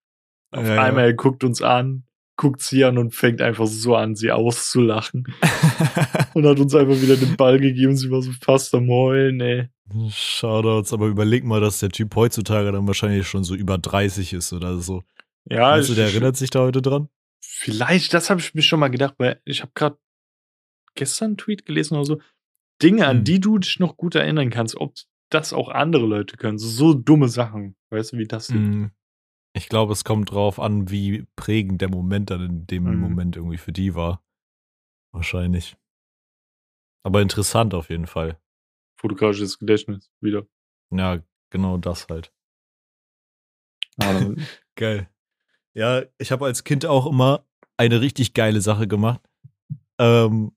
Auf 0.50 0.66
ja, 0.66 0.82
einmal, 0.82 1.04
ja. 1.04 1.10
er 1.10 1.14
guckt 1.14 1.44
uns 1.44 1.62
an, 1.62 2.04
guckt 2.36 2.60
sie 2.60 2.84
an 2.84 2.98
und 2.98 3.14
fängt 3.14 3.40
einfach 3.40 3.66
so 3.66 3.96
an, 3.96 4.14
sie 4.16 4.30
auszulachen. 4.30 5.24
und 6.34 6.46
hat 6.46 6.58
uns 6.58 6.74
einfach 6.74 7.00
wieder 7.00 7.16
den 7.16 7.36
Ball 7.36 7.58
gegeben. 7.58 7.96
Sie 7.96 8.10
war 8.10 8.22
so 8.22 8.32
fast 8.42 8.74
am 8.74 8.88
Heulen, 8.88 9.40
ey. 9.40 9.68
Shoutouts, 10.10 10.92
aber 10.92 11.06
überleg 11.06 11.44
mal, 11.44 11.60
dass 11.60 11.80
der 11.80 11.90
Typ 11.90 12.14
heutzutage 12.16 12.72
dann 12.72 12.86
wahrscheinlich 12.86 13.26
schon 13.26 13.44
so 13.44 13.54
über 13.54 13.78
30 13.78 14.32
ist 14.32 14.52
oder 14.52 14.78
so. 14.78 15.02
Ja, 15.44 15.70
Meinst 15.70 15.90
du, 15.90 15.94
der 15.94 16.06
erinnert 16.06 16.36
sich 16.36 16.50
da 16.50 16.60
heute 16.60 16.82
dran? 16.82 17.08
Vielleicht, 17.40 18.14
das 18.14 18.30
habe 18.30 18.40
ich 18.40 18.54
mir 18.54 18.62
schon 18.62 18.80
mal 18.80 18.88
gedacht, 18.88 19.14
weil 19.18 19.40
ich 19.44 19.62
habe 19.62 19.72
gerade 19.74 19.98
gestern 20.94 21.30
einen 21.30 21.36
Tweet 21.36 21.66
gelesen 21.66 21.96
oder 21.96 22.04
so. 22.04 22.20
Dinge, 22.82 23.06
an 23.06 23.18
hm. 23.18 23.24
die 23.24 23.40
du 23.40 23.58
dich 23.58 23.78
noch 23.78 23.96
gut 23.96 24.14
erinnern 24.14 24.50
kannst, 24.50 24.76
ob 24.76 24.94
das 25.30 25.52
auch 25.52 25.68
andere 25.68 26.06
Leute 26.06 26.36
können. 26.36 26.58
So, 26.58 26.68
so 26.68 26.94
dumme 26.94 27.28
Sachen. 27.28 27.76
Weißt 27.90 28.12
du, 28.12 28.18
wie 28.18 28.26
das 28.26 28.48
hm. 28.48 28.90
Ich 29.54 29.68
glaube, 29.68 29.92
es 29.92 30.04
kommt 30.04 30.30
drauf 30.30 30.58
an, 30.58 30.90
wie 30.90 31.26
prägend 31.36 31.82
der 31.82 31.90
Moment 31.90 32.30
dann 32.30 32.40
in 32.40 32.66
dem 32.66 32.84
mhm. 32.84 33.00
Moment 33.00 33.36
irgendwie 33.36 33.58
für 33.58 33.72
die 33.72 33.94
war. 33.94 34.24
Wahrscheinlich. 35.12 35.76
Aber 37.04 37.20
interessant 37.20 37.74
auf 37.74 37.90
jeden 37.90 38.06
Fall. 38.06 38.40
Fotografisches 38.98 39.58
Gedächtnis 39.58 40.10
wieder. 40.20 40.46
Ja, 40.90 41.22
genau 41.50 41.76
das 41.76 42.06
halt. 42.08 42.32
Geil. 44.76 45.10
Ja, 45.74 46.02
ich 46.18 46.32
habe 46.32 46.46
als 46.46 46.64
Kind 46.64 46.86
auch 46.86 47.06
immer 47.06 47.44
eine 47.76 48.00
richtig 48.00 48.32
geile 48.32 48.60
Sache 48.60 48.88
gemacht. 48.88 49.20
Ähm, 49.98 50.52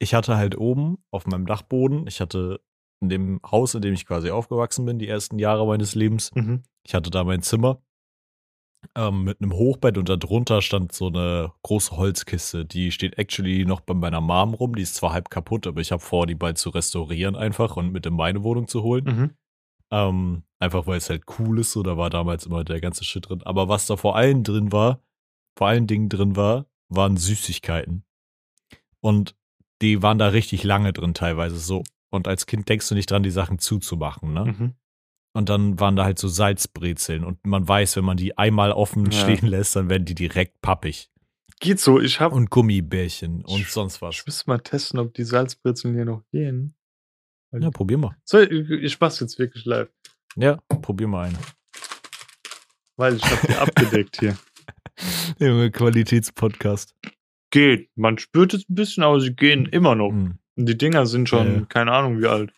ich 0.00 0.14
hatte 0.14 0.36
halt 0.36 0.58
oben 0.58 0.98
auf 1.10 1.26
meinem 1.26 1.46
Dachboden, 1.46 2.06
ich 2.06 2.20
hatte 2.20 2.60
in 3.00 3.08
dem 3.08 3.40
Haus, 3.48 3.74
in 3.74 3.82
dem 3.82 3.94
ich 3.94 4.06
quasi 4.06 4.30
aufgewachsen 4.30 4.84
bin, 4.84 4.98
die 4.98 5.08
ersten 5.08 5.38
Jahre 5.38 5.66
meines 5.66 5.94
Lebens. 5.94 6.34
Mhm. 6.34 6.62
Ich 6.82 6.94
hatte 6.94 7.10
da 7.10 7.24
mein 7.24 7.42
Zimmer 7.42 7.82
ähm, 8.96 9.24
mit 9.24 9.40
einem 9.40 9.52
Hochbett 9.52 9.98
und 9.98 10.08
darunter 10.08 10.62
stand 10.62 10.92
so 10.92 11.08
eine 11.08 11.52
große 11.62 11.96
Holzkiste. 11.96 12.64
Die 12.64 12.90
steht 12.90 13.18
actually 13.18 13.64
noch 13.64 13.80
bei 13.80 13.94
meiner 13.94 14.20
Mom 14.20 14.54
rum. 14.54 14.74
Die 14.74 14.82
ist 14.82 14.94
zwar 14.94 15.12
halb 15.12 15.30
kaputt, 15.30 15.66
aber 15.66 15.80
ich 15.80 15.92
habe 15.92 16.02
vor, 16.02 16.26
die 16.26 16.34
bald 16.34 16.58
zu 16.58 16.70
restaurieren 16.70 17.36
einfach 17.36 17.76
und 17.76 17.92
mit 17.92 18.06
in 18.06 18.14
meine 18.14 18.42
Wohnung 18.42 18.68
zu 18.68 18.82
holen. 18.82 19.04
Mhm. 19.04 19.30
Ähm, 19.92 20.42
einfach 20.58 20.86
weil 20.86 20.98
es 20.98 21.10
halt 21.10 21.24
cool 21.38 21.60
ist. 21.60 21.72
So, 21.72 21.82
da 21.82 21.96
war 21.96 22.10
damals 22.10 22.46
immer 22.46 22.64
der 22.64 22.80
ganze 22.80 23.04
Shit 23.04 23.28
drin. 23.28 23.42
Aber 23.44 23.68
was 23.68 23.86
da 23.86 23.96
vor 23.96 24.16
allen 24.16 24.44
drin 24.44 24.72
war, 24.72 25.02
vor 25.56 25.68
allen 25.68 25.86
Dingen 25.86 26.08
drin 26.08 26.36
war, 26.36 26.66
waren 26.88 27.16
Süßigkeiten. 27.16 28.04
Und 29.00 29.36
die 29.82 30.02
waren 30.02 30.18
da 30.18 30.28
richtig 30.28 30.64
lange 30.64 30.92
drin 30.92 31.14
teilweise 31.14 31.58
so. 31.58 31.82
Und 32.10 32.26
als 32.26 32.46
Kind 32.46 32.68
denkst 32.68 32.88
du 32.88 32.94
nicht 32.94 33.10
dran, 33.10 33.22
die 33.22 33.30
Sachen 33.30 33.58
zuzumachen, 33.58 34.32
ne? 34.32 34.44
Mhm. 34.44 34.74
Und 35.32 35.48
dann 35.48 35.78
waren 35.78 35.94
da 35.94 36.04
halt 36.04 36.18
so 36.18 36.26
Salzbrezeln. 36.26 37.24
Und 37.24 37.46
man 37.46 37.66
weiß, 37.66 37.96
wenn 37.96 38.04
man 38.04 38.16
die 38.16 38.36
einmal 38.36 38.72
offen 38.72 39.10
ja. 39.10 39.12
stehen 39.12 39.46
lässt, 39.46 39.76
dann 39.76 39.88
werden 39.88 40.04
die 40.04 40.16
direkt 40.16 40.60
pappig. 40.60 41.08
Geht 41.60 41.78
so, 41.78 42.00
ich 42.00 42.20
hab. 42.20 42.32
Und 42.32 42.50
Gummibärchen 42.50 43.44
und 43.44 43.66
sonst 43.66 44.02
was. 44.02 44.16
Ich 44.16 44.26
müsste 44.26 44.50
mal 44.50 44.58
testen, 44.58 44.98
ob 44.98 45.14
die 45.14 45.24
Salzbrezeln 45.24 45.94
hier 45.94 46.04
noch 46.04 46.22
gehen. 46.32 46.74
Ja, 47.52 47.70
probier 47.70 47.98
mal. 47.98 48.16
So, 48.24 48.40
ich, 48.40 48.70
ich 48.70 48.98
mach's 49.00 49.20
jetzt 49.20 49.38
wirklich 49.38 49.64
live. 49.64 49.88
Ja, 50.36 50.56
probier 50.82 51.08
mal 51.08 51.28
eine. 51.28 51.38
Weil 52.96 53.16
ich 53.16 53.24
hab 53.24 53.46
die 53.46 53.54
abgedeckt 53.54 54.20
hier. 54.20 54.38
Junge, 55.38 55.70
Qualitätspodcast. 55.70 56.94
Geht. 57.50 57.90
Man 57.96 58.18
spürt 58.18 58.54
es 58.54 58.68
ein 58.68 58.74
bisschen, 58.74 59.02
aber 59.02 59.20
sie 59.20 59.34
gehen 59.34 59.66
immer 59.66 59.94
noch. 59.94 60.10
Mhm. 60.10 60.38
Und 60.56 60.66
die 60.66 60.78
Dinger 60.78 61.06
sind 61.06 61.28
schon, 61.28 61.60
ja. 61.60 61.66
keine 61.66 61.92
Ahnung 61.92 62.20
wie 62.20 62.26
alt. 62.26 62.52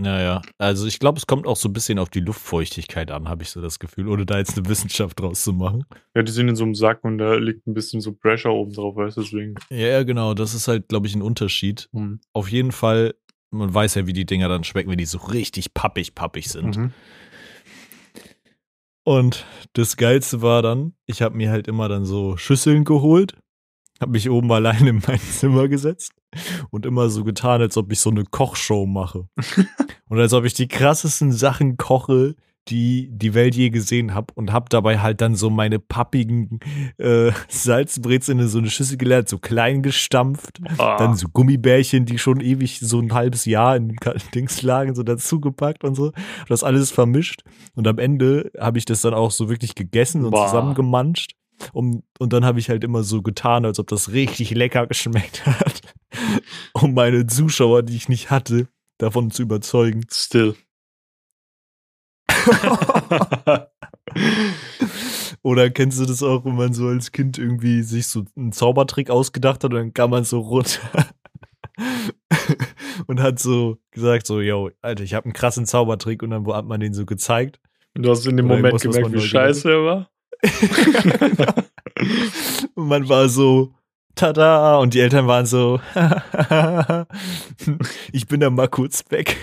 Naja, 0.00 0.42
also 0.58 0.86
ich 0.86 1.00
glaube, 1.00 1.18
es 1.18 1.26
kommt 1.26 1.44
auch 1.46 1.56
so 1.56 1.68
ein 1.68 1.72
bisschen 1.72 1.98
auf 1.98 2.08
die 2.08 2.20
Luftfeuchtigkeit 2.20 3.10
an, 3.10 3.28
habe 3.28 3.42
ich 3.42 3.50
so 3.50 3.60
das 3.60 3.80
Gefühl, 3.80 4.06
ohne 4.06 4.24
da 4.26 4.38
jetzt 4.38 4.56
eine 4.56 4.68
Wissenschaft 4.68 5.18
draus 5.18 5.42
zu 5.42 5.52
machen. 5.52 5.84
Ja, 6.14 6.22
die 6.22 6.30
sind 6.30 6.48
in 6.48 6.54
so 6.54 6.62
einem 6.62 6.76
Sack 6.76 7.02
und 7.02 7.18
da 7.18 7.34
liegt 7.34 7.66
ein 7.66 7.74
bisschen 7.74 8.00
so 8.00 8.12
Pressure 8.12 8.52
oben 8.52 8.72
drauf, 8.72 8.94
weißt 8.94 9.16
du, 9.16 9.22
deswegen. 9.22 9.56
Ja, 9.70 10.04
genau, 10.04 10.34
das 10.34 10.54
ist 10.54 10.68
halt, 10.68 10.88
glaube 10.88 11.08
ich, 11.08 11.16
ein 11.16 11.22
Unterschied. 11.22 11.88
Mhm. 11.90 12.20
Auf 12.32 12.48
jeden 12.48 12.70
Fall, 12.70 13.16
man 13.50 13.74
weiß 13.74 13.96
ja, 13.96 14.06
wie 14.06 14.12
die 14.12 14.24
Dinger 14.24 14.48
dann 14.48 14.62
schmecken, 14.62 14.88
wenn 14.88 14.98
die 14.98 15.04
so 15.04 15.18
richtig 15.18 15.74
pappig, 15.74 16.14
pappig 16.14 16.48
sind. 16.48 16.76
Mhm. 16.76 16.92
Und 19.08 19.46
das 19.72 19.96
Geilste 19.96 20.42
war 20.42 20.60
dann, 20.60 20.92
ich 21.06 21.22
habe 21.22 21.34
mir 21.34 21.50
halt 21.50 21.66
immer 21.66 21.88
dann 21.88 22.04
so 22.04 22.36
Schüsseln 22.36 22.84
geholt 22.84 23.38
habe 24.00 24.12
mich 24.12 24.30
oben 24.30 24.50
allein 24.52 24.86
in 24.86 25.02
mein 25.06 25.20
Zimmer 25.20 25.68
gesetzt 25.68 26.12
und 26.70 26.86
immer 26.86 27.08
so 27.08 27.24
getan, 27.24 27.60
als 27.60 27.76
ob 27.76 27.90
ich 27.92 28.00
so 28.00 28.10
eine 28.10 28.24
Kochshow 28.24 28.86
mache. 28.86 29.28
und 30.08 30.18
als 30.18 30.32
ob 30.32 30.44
ich 30.44 30.54
die 30.54 30.68
krassesten 30.68 31.32
Sachen 31.32 31.76
koche, 31.76 32.36
die 32.68 33.10
die 33.12 33.34
Welt 33.34 33.54
je 33.54 33.70
gesehen 33.70 34.14
habe 34.14 34.32
und 34.34 34.52
habe 34.52 34.66
dabei 34.68 34.98
halt 34.98 35.20
dann 35.20 35.34
so 35.34 35.50
meine 35.50 35.78
pappigen 35.78 36.60
äh, 36.98 37.32
Salzbrezeln 37.48 38.38
in 38.38 38.48
so 38.48 38.58
eine 38.58 38.70
Schüssel 38.70 38.96
geleert, 38.96 39.28
so 39.28 39.38
klein 39.38 39.82
gestampft, 39.82 40.60
oh. 40.78 40.94
dann 40.98 41.16
so 41.16 41.28
Gummibärchen, 41.28 42.04
die 42.04 42.18
schon 42.18 42.40
ewig 42.40 42.80
so 42.80 43.00
ein 43.00 43.12
halbes 43.12 43.44
Jahr 43.44 43.76
in 43.76 43.96
Dings 44.34 44.62
lagen, 44.62 44.94
so 44.94 45.02
dazugepackt 45.02 45.84
und 45.84 45.94
so, 45.94 46.12
das 46.48 46.62
alles 46.62 46.90
vermischt 46.90 47.42
und 47.74 47.86
am 47.86 47.98
Ende 47.98 48.50
habe 48.58 48.78
ich 48.78 48.84
das 48.84 49.00
dann 49.00 49.14
auch 49.14 49.30
so 49.30 49.48
wirklich 49.48 49.74
gegessen 49.74 50.24
und 50.24 50.32
Boah. 50.32 50.46
zusammengemanscht 50.46 51.32
und, 51.72 52.04
und 52.18 52.32
dann 52.32 52.44
habe 52.44 52.58
ich 52.58 52.70
halt 52.70 52.84
immer 52.84 53.02
so 53.02 53.22
getan, 53.22 53.64
als 53.64 53.78
ob 53.78 53.88
das 53.88 54.12
richtig 54.12 54.50
lecker 54.50 54.86
geschmeckt 54.86 55.46
hat, 55.46 55.80
um 56.72 56.94
meine 56.94 57.26
Zuschauer, 57.26 57.82
die 57.82 57.96
ich 57.96 58.08
nicht 58.08 58.30
hatte, 58.30 58.68
davon 58.98 59.30
zu 59.30 59.42
überzeugen. 59.42 60.04
Still. 60.10 60.54
Oder 65.42 65.70
kennst 65.70 66.00
du 66.00 66.04
das 66.04 66.22
auch, 66.22 66.44
wenn 66.44 66.56
man 66.56 66.72
so 66.72 66.88
als 66.88 67.12
Kind 67.12 67.38
irgendwie 67.38 67.82
sich 67.82 68.06
so 68.06 68.24
einen 68.36 68.52
Zaubertrick 68.52 69.10
ausgedacht 69.10 69.64
hat 69.64 69.72
und 69.72 69.78
dann 69.78 69.94
kam 69.94 70.10
man 70.10 70.24
so 70.24 70.40
runter 70.40 70.80
und 73.06 73.20
hat 73.20 73.38
so 73.38 73.78
gesagt 73.90 74.26
so, 74.26 74.40
yo, 74.40 74.70
Alter, 74.82 75.04
ich 75.04 75.14
habe 75.14 75.26
einen 75.26 75.34
krassen 75.34 75.66
Zaubertrick 75.66 76.22
und 76.22 76.30
dann 76.30 76.46
hat 76.52 76.66
man 76.66 76.80
den 76.80 76.94
so 76.94 77.06
gezeigt. 77.06 77.60
Und 77.96 78.04
du 78.04 78.10
hast 78.10 78.26
in 78.26 78.36
dem 78.36 78.46
Moment 78.46 78.80
gemerkt, 78.80 79.12
wie 79.12 79.20
scheiße 79.20 79.70
er 79.70 79.84
war? 79.84 80.10
und 82.74 82.88
man 82.88 83.08
war 83.08 83.28
so, 83.28 83.72
tada, 84.14 84.78
und 84.78 84.94
die 84.94 85.00
Eltern 85.00 85.26
waren 85.26 85.46
so, 85.46 85.80
ich 88.12 88.26
bin 88.26 88.40
da 88.40 88.50
mal 88.50 88.68
kurz 88.68 89.04
weg. 89.10 89.36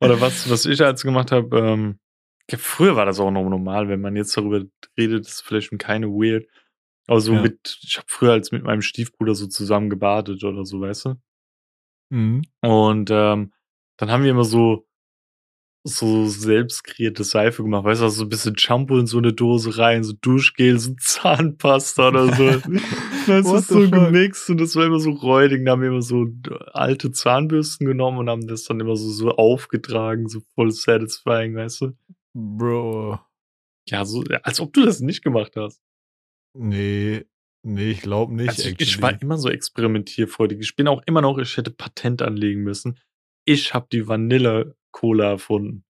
Oder 0.00 0.20
was, 0.20 0.50
was 0.50 0.66
ich 0.66 0.82
als 0.82 1.02
gemacht 1.02 1.32
habe, 1.32 1.58
ähm, 1.58 1.98
früher 2.56 2.96
war 2.96 3.06
das 3.06 3.18
auch 3.18 3.30
noch 3.30 3.48
normal, 3.48 3.88
wenn 3.88 4.00
man 4.00 4.16
jetzt 4.16 4.36
darüber 4.36 4.62
redet, 4.96 5.26
ist 5.26 5.42
vielleicht 5.42 5.68
schon 5.68 5.78
keine 5.78 6.08
weird. 6.08 6.46
Aber 7.06 7.20
so 7.20 7.34
ja. 7.34 7.42
mit, 7.42 7.78
ich 7.82 7.96
habe 7.98 8.06
früher 8.08 8.32
als 8.32 8.52
mit 8.52 8.64
meinem 8.64 8.82
Stiefbruder 8.82 9.34
so 9.34 9.46
zusammen 9.46 9.90
gebadet 9.90 10.42
oder 10.44 10.64
so, 10.64 10.80
weißt 10.80 11.06
du? 11.06 11.14
Mhm. 12.10 12.42
Und 12.62 13.10
ähm, 13.10 13.52
dann 13.96 14.10
haben 14.10 14.24
wir 14.24 14.30
immer 14.30 14.44
so 14.44 14.85
so 15.88 16.26
selbst 16.26 16.82
kreierte 16.82 17.22
Seife 17.22 17.62
gemacht. 17.62 17.84
Weißt 17.84 18.02
du, 18.02 18.08
so 18.08 18.24
ein 18.24 18.28
bisschen 18.28 18.58
Shampoo 18.58 18.98
in 18.98 19.06
so 19.06 19.18
eine 19.18 19.32
Dose 19.32 19.78
rein, 19.78 20.02
so 20.02 20.14
Duschgel, 20.20 20.78
so 20.78 20.94
Zahnpasta 20.98 22.08
oder 22.08 22.34
so. 22.34 22.50
dann 23.26 23.44
ist 23.44 23.68
so 23.68 23.82
fuck? 23.82 23.92
gemixt 23.92 24.50
und 24.50 24.60
das 24.60 24.74
war 24.74 24.86
immer 24.86 24.98
so 24.98 25.10
räudig. 25.12 25.64
Da 25.64 25.72
haben 25.72 25.82
wir 25.82 25.88
immer 25.88 26.02
so 26.02 26.26
alte 26.72 27.12
Zahnbürsten 27.12 27.86
genommen 27.86 28.18
und 28.18 28.28
haben 28.28 28.46
das 28.48 28.64
dann 28.64 28.80
immer 28.80 28.96
so, 28.96 29.08
so 29.10 29.30
aufgetragen, 29.36 30.28
so 30.28 30.40
voll 30.54 30.72
satisfying, 30.72 31.54
weißt 31.54 31.82
du? 31.82 31.92
Bro. 32.34 33.20
Ja, 33.88 34.04
so, 34.04 34.24
als 34.42 34.60
ob 34.60 34.72
du 34.72 34.84
das 34.84 35.00
nicht 35.00 35.22
gemacht 35.22 35.52
hast. 35.54 35.80
Nee, 36.52 37.24
nee, 37.62 37.90
ich 37.90 38.00
glaube 38.00 38.34
nicht. 38.34 38.48
Also 38.48 38.68
ich, 38.70 38.80
ich 38.80 39.02
war 39.02 39.20
immer 39.22 39.38
so 39.38 39.48
experimentierfreudig. 39.48 40.58
Ich 40.60 40.74
bin 40.74 40.88
auch 40.88 41.02
immer 41.06 41.22
noch, 41.22 41.38
ich 41.38 41.56
hätte 41.56 41.70
Patent 41.70 42.22
anlegen 42.22 42.62
müssen. 42.62 42.98
Ich 43.44 43.72
habe 43.72 43.86
die 43.92 44.08
Vanille 44.08 44.74
Cola 44.96 45.32
erfunden. 45.32 45.84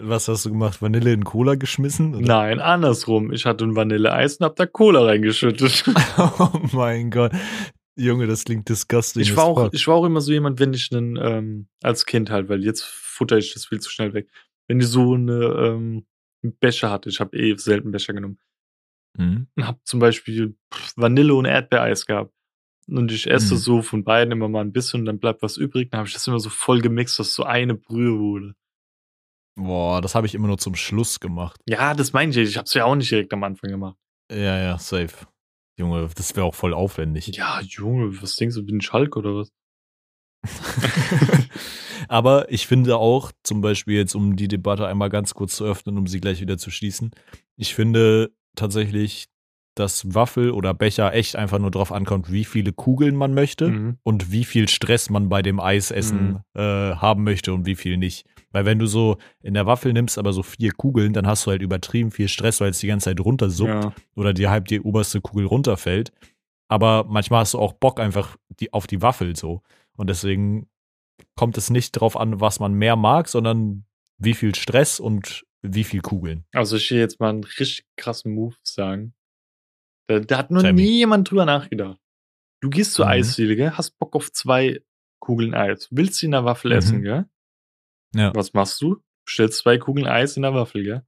Was 0.00 0.26
hast 0.26 0.44
du 0.44 0.50
gemacht? 0.50 0.82
Vanille 0.82 1.12
in 1.12 1.22
Cola 1.22 1.54
geschmissen? 1.54 2.16
Oder? 2.16 2.26
Nein, 2.26 2.58
andersrum. 2.58 3.32
Ich 3.32 3.46
hatte 3.46 3.64
ein 3.64 3.76
Vanilleeis 3.76 4.38
und 4.38 4.46
hab 4.46 4.56
da 4.56 4.66
Cola 4.66 5.04
reingeschüttet. 5.04 5.84
oh 6.18 6.60
mein 6.72 7.12
Gott. 7.12 7.30
Junge, 7.96 8.26
das 8.26 8.44
klingt 8.44 8.68
disgusting. 8.68 9.22
Ich 9.22 9.36
war, 9.36 9.44
auch, 9.44 9.72
ich 9.72 9.86
war 9.86 9.94
auch 9.94 10.04
immer 10.04 10.20
so 10.20 10.32
jemand, 10.32 10.58
wenn 10.58 10.74
ich 10.74 10.90
einen, 10.90 11.16
ähm, 11.22 11.68
als 11.82 12.04
Kind 12.04 12.30
halt, 12.30 12.48
weil 12.48 12.64
jetzt 12.64 12.82
futter 12.82 13.38
ich 13.38 13.54
das 13.54 13.66
viel 13.66 13.78
zu 13.78 13.90
schnell 13.90 14.12
weg. 14.12 14.28
Wenn 14.66 14.80
ich 14.80 14.88
so 14.88 15.14
eine 15.14 15.44
ähm, 15.44 16.04
Becher 16.42 16.90
hatte, 16.90 17.10
ich 17.10 17.20
habe 17.20 17.36
eh 17.36 17.56
selten 17.56 17.92
Becher 17.92 18.12
genommen, 18.12 18.40
mhm. 19.16 19.46
und 19.54 19.66
hab 19.68 19.86
zum 19.86 20.00
Beispiel 20.00 20.56
Vanille 20.96 21.34
und 21.34 21.44
Erdbeereis 21.44 22.06
gehabt 22.06 22.34
und 22.98 23.12
ich 23.12 23.30
esse 23.30 23.54
mhm. 23.54 23.58
so 23.58 23.82
von 23.82 24.04
beiden 24.04 24.32
immer 24.32 24.48
mal 24.48 24.60
ein 24.60 24.72
bisschen 24.72 25.00
und 25.00 25.06
dann 25.06 25.18
bleibt 25.18 25.42
was 25.42 25.56
übrig. 25.56 25.90
Dann 25.90 25.98
habe 25.98 26.08
ich 26.08 26.14
das 26.14 26.26
immer 26.26 26.38
so 26.38 26.50
voll 26.50 26.80
gemixt, 26.80 27.18
dass 27.18 27.34
so 27.34 27.44
eine 27.44 27.74
Brühe 27.74 28.18
wurde. 28.18 28.54
Boah, 29.56 30.00
das 30.00 30.14
habe 30.14 30.26
ich 30.26 30.34
immer 30.34 30.48
nur 30.48 30.58
zum 30.58 30.74
Schluss 30.74 31.20
gemacht. 31.20 31.60
Ja, 31.68 31.94
das 31.94 32.12
meine 32.12 32.30
ich. 32.30 32.36
Ich 32.48 32.56
habe 32.56 32.66
es 32.66 32.74
ja 32.74 32.84
auch 32.84 32.94
nicht 32.94 33.10
direkt 33.10 33.32
am 33.32 33.44
Anfang 33.44 33.70
gemacht. 33.70 33.96
Ja, 34.30 34.58
ja, 34.58 34.78
safe. 34.78 35.26
Junge, 35.78 36.08
das 36.14 36.36
wäre 36.36 36.46
auch 36.46 36.54
voll 36.54 36.74
aufwendig. 36.74 37.28
Ja, 37.28 37.60
Junge, 37.60 38.20
was 38.22 38.36
denkst 38.36 38.54
du, 38.54 38.64
bin 38.64 38.80
ich 38.80 38.92
Hulk 38.92 39.16
oder 39.16 39.34
was? 39.34 39.52
Aber 42.08 42.50
ich 42.50 42.66
finde 42.66 42.96
auch, 42.96 43.32
zum 43.42 43.60
Beispiel 43.60 43.96
jetzt, 43.96 44.14
um 44.14 44.36
die 44.36 44.48
Debatte 44.48 44.86
einmal 44.86 45.10
ganz 45.10 45.34
kurz 45.34 45.56
zu 45.56 45.64
öffnen, 45.64 45.96
um 45.96 46.06
sie 46.06 46.20
gleich 46.20 46.40
wieder 46.40 46.58
zu 46.58 46.70
schließen, 46.70 47.12
ich 47.56 47.74
finde 47.74 48.32
tatsächlich, 48.56 49.28
dass 49.74 50.14
Waffel 50.14 50.50
oder 50.50 50.74
Becher 50.74 51.14
echt 51.14 51.36
einfach 51.36 51.58
nur 51.58 51.70
drauf 51.70 51.92
ankommt, 51.92 52.32
wie 52.32 52.44
viele 52.44 52.72
Kugeln 52.72 53.16
man 53.16 53.34
möchte 53.34 53.68
mhm. 53.68 53.98
und 54.02 54.32
wie 54.32 54.44
viel 54.44 54.68
Stress 54.68 55.10
man 55.10 55.28
bei 55.28 55.42
dem 55.42 55.60
Eisessen 55.60 56.42
mhm. 56.54 56.60
äh, 56.60 56.94
haben 56.96 57.24
möchte 57.24 57.52
und 57.52 57.66
wie 57.66 57.76
viel 57.76 57.96
nicht. 57.96 58.26
Weil 58.52 58.64
wenn 58.64 58.78
du 58.78 58.86
so 58.86 59.18
in 59.42 59.54
der 59.54 59.66
Waffel 59.66 59.92
nimmst, 59.92 60.18
aber 60.18 60.32
so 60.32 60.42
vier 60.42 60.72
Kugeln, 60.72 61.12
dann 61.12 61.26
hast 61.26 61.46
du 61.46 61.52
halt 61.52 61.62
übertrieben 61.62 62.10
viel 62.10 62.28
Stress, 62.28 62.60
weil 62.60 62.70
es 62.70 62.80
die 62.80 62.88
ganze 62.88 63.04
Zeit 63.04 63.20
runtersuppt 63.20 63.84
ja. 63.84 63.92
oder 64.16 64.34
dir 64.34 64.50
halb 64.50 64.66
die 64.66 64.80
oberste 64.80 65.20
Kugel 65.20 65.46
runterfällt. 65.46 66.12
Aber 66.68 67.04
manchmal 67.08 67.40
hast 67.40 67.54
du 67.54 67.58
auch 67.58 67.72
Bock 67.72 68.00
einfach 68.00 68.36
die, 68.48 68.72
auf 68.72 68.86
die 68.86 69.02
Waffel 69.02 69.36
so. 69.36 69.62
Und 69.96 70.10
deswegen 70.10 70.68
kommt 71.36 71.56
es 71.58 71.70
nicht 71.70 71.92
drauf 71.92 72.16
an, 72.16 72.40
was 72.40 72.60
man 72.60 72.74
mehr 72.74 72.96
mag, 72.96 73.28
sondern 73.28 73.84
wie 74.18 74.34
viel 74.34 74.54
Stress 74.54 75.00
und 75.00 75.44
wie 75.62 75.84
viel 75.84 76.00
Kugeln. 76.00 76.44
Also 76.52 76.76
ich 76.76 76.90
will 76.90 76.98
jetzt 76.98 77.20
mal 77.20 77.30
einen 77.30 77.44
richtig 77.44 77.84
krassen 77.96 78.34
Move 78.34 78.54
sagen. 78.62 79.14
Da, 80.10 80.18
da 80.18 80.38
hat 80.38 80.50
noch 80.50 80.62
nie 80.72 80.98
jemand 80.98 81.30
drüber 81.30 81.44
nachgedacht. 81.44 81.96
Du 82.60 82.68
gehst 82.68 82.94
zur 82.94 83.04
mhm. 83.04 83.12
Eisdiele, 83.12 83.54
gell? 83.54 83.70
hast 83.70 83.96
Bock 84.00 84.16
auf 84.16 84.32
zwei 84.32 84.82
Kugeln 85.20 85.54
Eis. 85.54 85.86
Willst 85.92 86.16
sie 86.16 86.26
in 86.26 86.32
der 86.32 86.44
Waffel 86.44 86.72
mhm. 86.72 86.76
essen, 86.78 87.02
gell? 87.02 87.26
Ja. 88.16 88.34
Was 88.34 88.52
machst 88.52 88.82
du? 88.82 89.00
Bestellst 89.24 89.58
zwei 89.58 89.78
Kugeln 89.78 90.08
Eis 90.08 90.36
in 90.36 90.42
der 90.42 90.52
Waffel, 90.52 90.82
gell? 90.82 91.06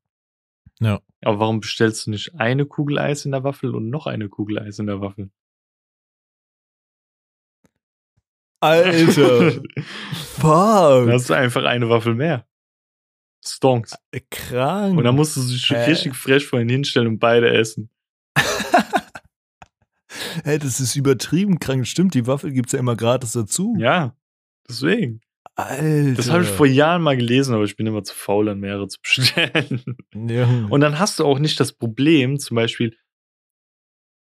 Ja. 0.79 1.01
Aber 1.21 1.41
warum 1.41 1.59
bestellst 1.59 2.07
du 2.07 2.13
nicht 2.13 2.37
eine 2.37 2.65
Kugel 2.65 2.97
Eis 2.97 3.25
in 3.25 3.33
der 3.33 3.43
Waffel 3.43 3.75
und 3.75 3.91
noch 3.91 4.07
eine 4.07 4.29
Kugel 4.29 4.61
Eis 4.61 4.79
in 4.79 4.87
der 4.87 5.01
Waffel? 5.01 5.33
Alter. 8.61 9.51
Fuck. 10.13 10.43
Dann 10.43 11.11
hast 11.11 11.29
du 11.29 11.35
einfach 11.35 11.65
eine 11.65 11.89
Waffel 11.89 12.15
mehr. 12.15 12.47
Stonks. 13.45 13.99
Krank. 14.31 14.97
Und 14.97 15.03
dann 15.03 15.17
musst 15.17 15.37
du 15.37 15.41
dich 15.41 15.73
äh. 15.73 15.87
richtig 15.87 16.15
fresh 16.15 16.47
vorhin 16.47 16.69
hinstellen 16.69 17.09
und 17.09 17.19
beide 17.19 17.53
essen. 17.53 17.91
Hey, 20.45 20.59
das 20.59 20.81
ist 20.81 20.97
übertrieben 20.97 21.59
krank. 21.59 21.87
Stimmt, 21.87 22.15
die 22.15 22.27
Waffel 22.27 22.53
gibt 22.53 22.69
es 22.69 22.73
ja 22.73 22.79
immer 22.79 22.97
gratis 22.97 23.33
dazu. 23.33 23.75
Ja, 23.79 24.15
deswegen. 24.69 25.21
Alter. 25.55 26.15
Das 26.15 26.31
habe 26.31 26.45
ich 26.45 26.49
vor 26.49 26.67
Jahren 26.67 27.03
mal 27.03 27.17
gelesen, 27.17 27.55
aber 27.55 27.65
ich 27.65 27.77
bin 27.77 27.87
immer 27.87 28.03
zu 28.03 28.15
faul, 28.15 28.47
dann 28.47 28.61
mehrere 28.61 28.89
zu 28.89 28.99
bestellen. 29.03 29.83
Ja. 30.15 30.49
Und 30.71 30.81
dann 30.81 30.99
hast 30.99 31.19
du 31.19 31.25
auch 31.25 31.39
nicht 31.39 31.61
das 31.61 31.73
Problem, 31.73 32.39
zum 32.39 32.55
Beispiel, 32.55 32.97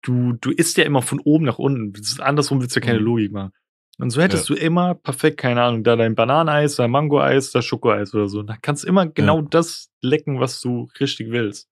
du, 0.03 0.33
du 0.33 0.51
isst 0.51 0.77
ja 0.79 0.85
immer 0.85 1.03
von 1.03 1.21
oben 1.21 1.45
nach 1.45 1.59
unten. 1.59 1.93
Andersrum 2.21 2.61
willst 2.61 2.75
du 2.75 2.81
ja 2.81 2.87
keine 2.87 2.99
mhm. 2.99 3.05
Logik 3.05 3.33
machen. 3.33 3.53
Und 3.99 4.11
so 4.11 4.21
hättest 4.21 4.49
ja. 4.49 4.57
du 4.57 4.61
immer 4.61 4.95
perfekt, 4.95 5.37
keine 5.37 5.63
Ahnung, 5.63 5.85
da 5.85 5.97
dein 5.97 6.15
Bananeneis, 6.15 6.77
dein 6.77 6.91
Mangoeis, 6.91 7.53
das 7.53 7.65
Schokoeis 7.65 8.15
oder 8.15 8.29
so. 8.29 8.43
Da 8.43 8.57
kannst 8.61 8.83
du 8.83 8.89
immer 8.89 9.07
genau 9.07 9.41
ja. 9.41 9.47
das 9.49 9.91
lecken, 10.01 10.41
was 10.41 10.61
du 10.61 10.89
richtig 10.99 11.31
willst. 11.31 11.69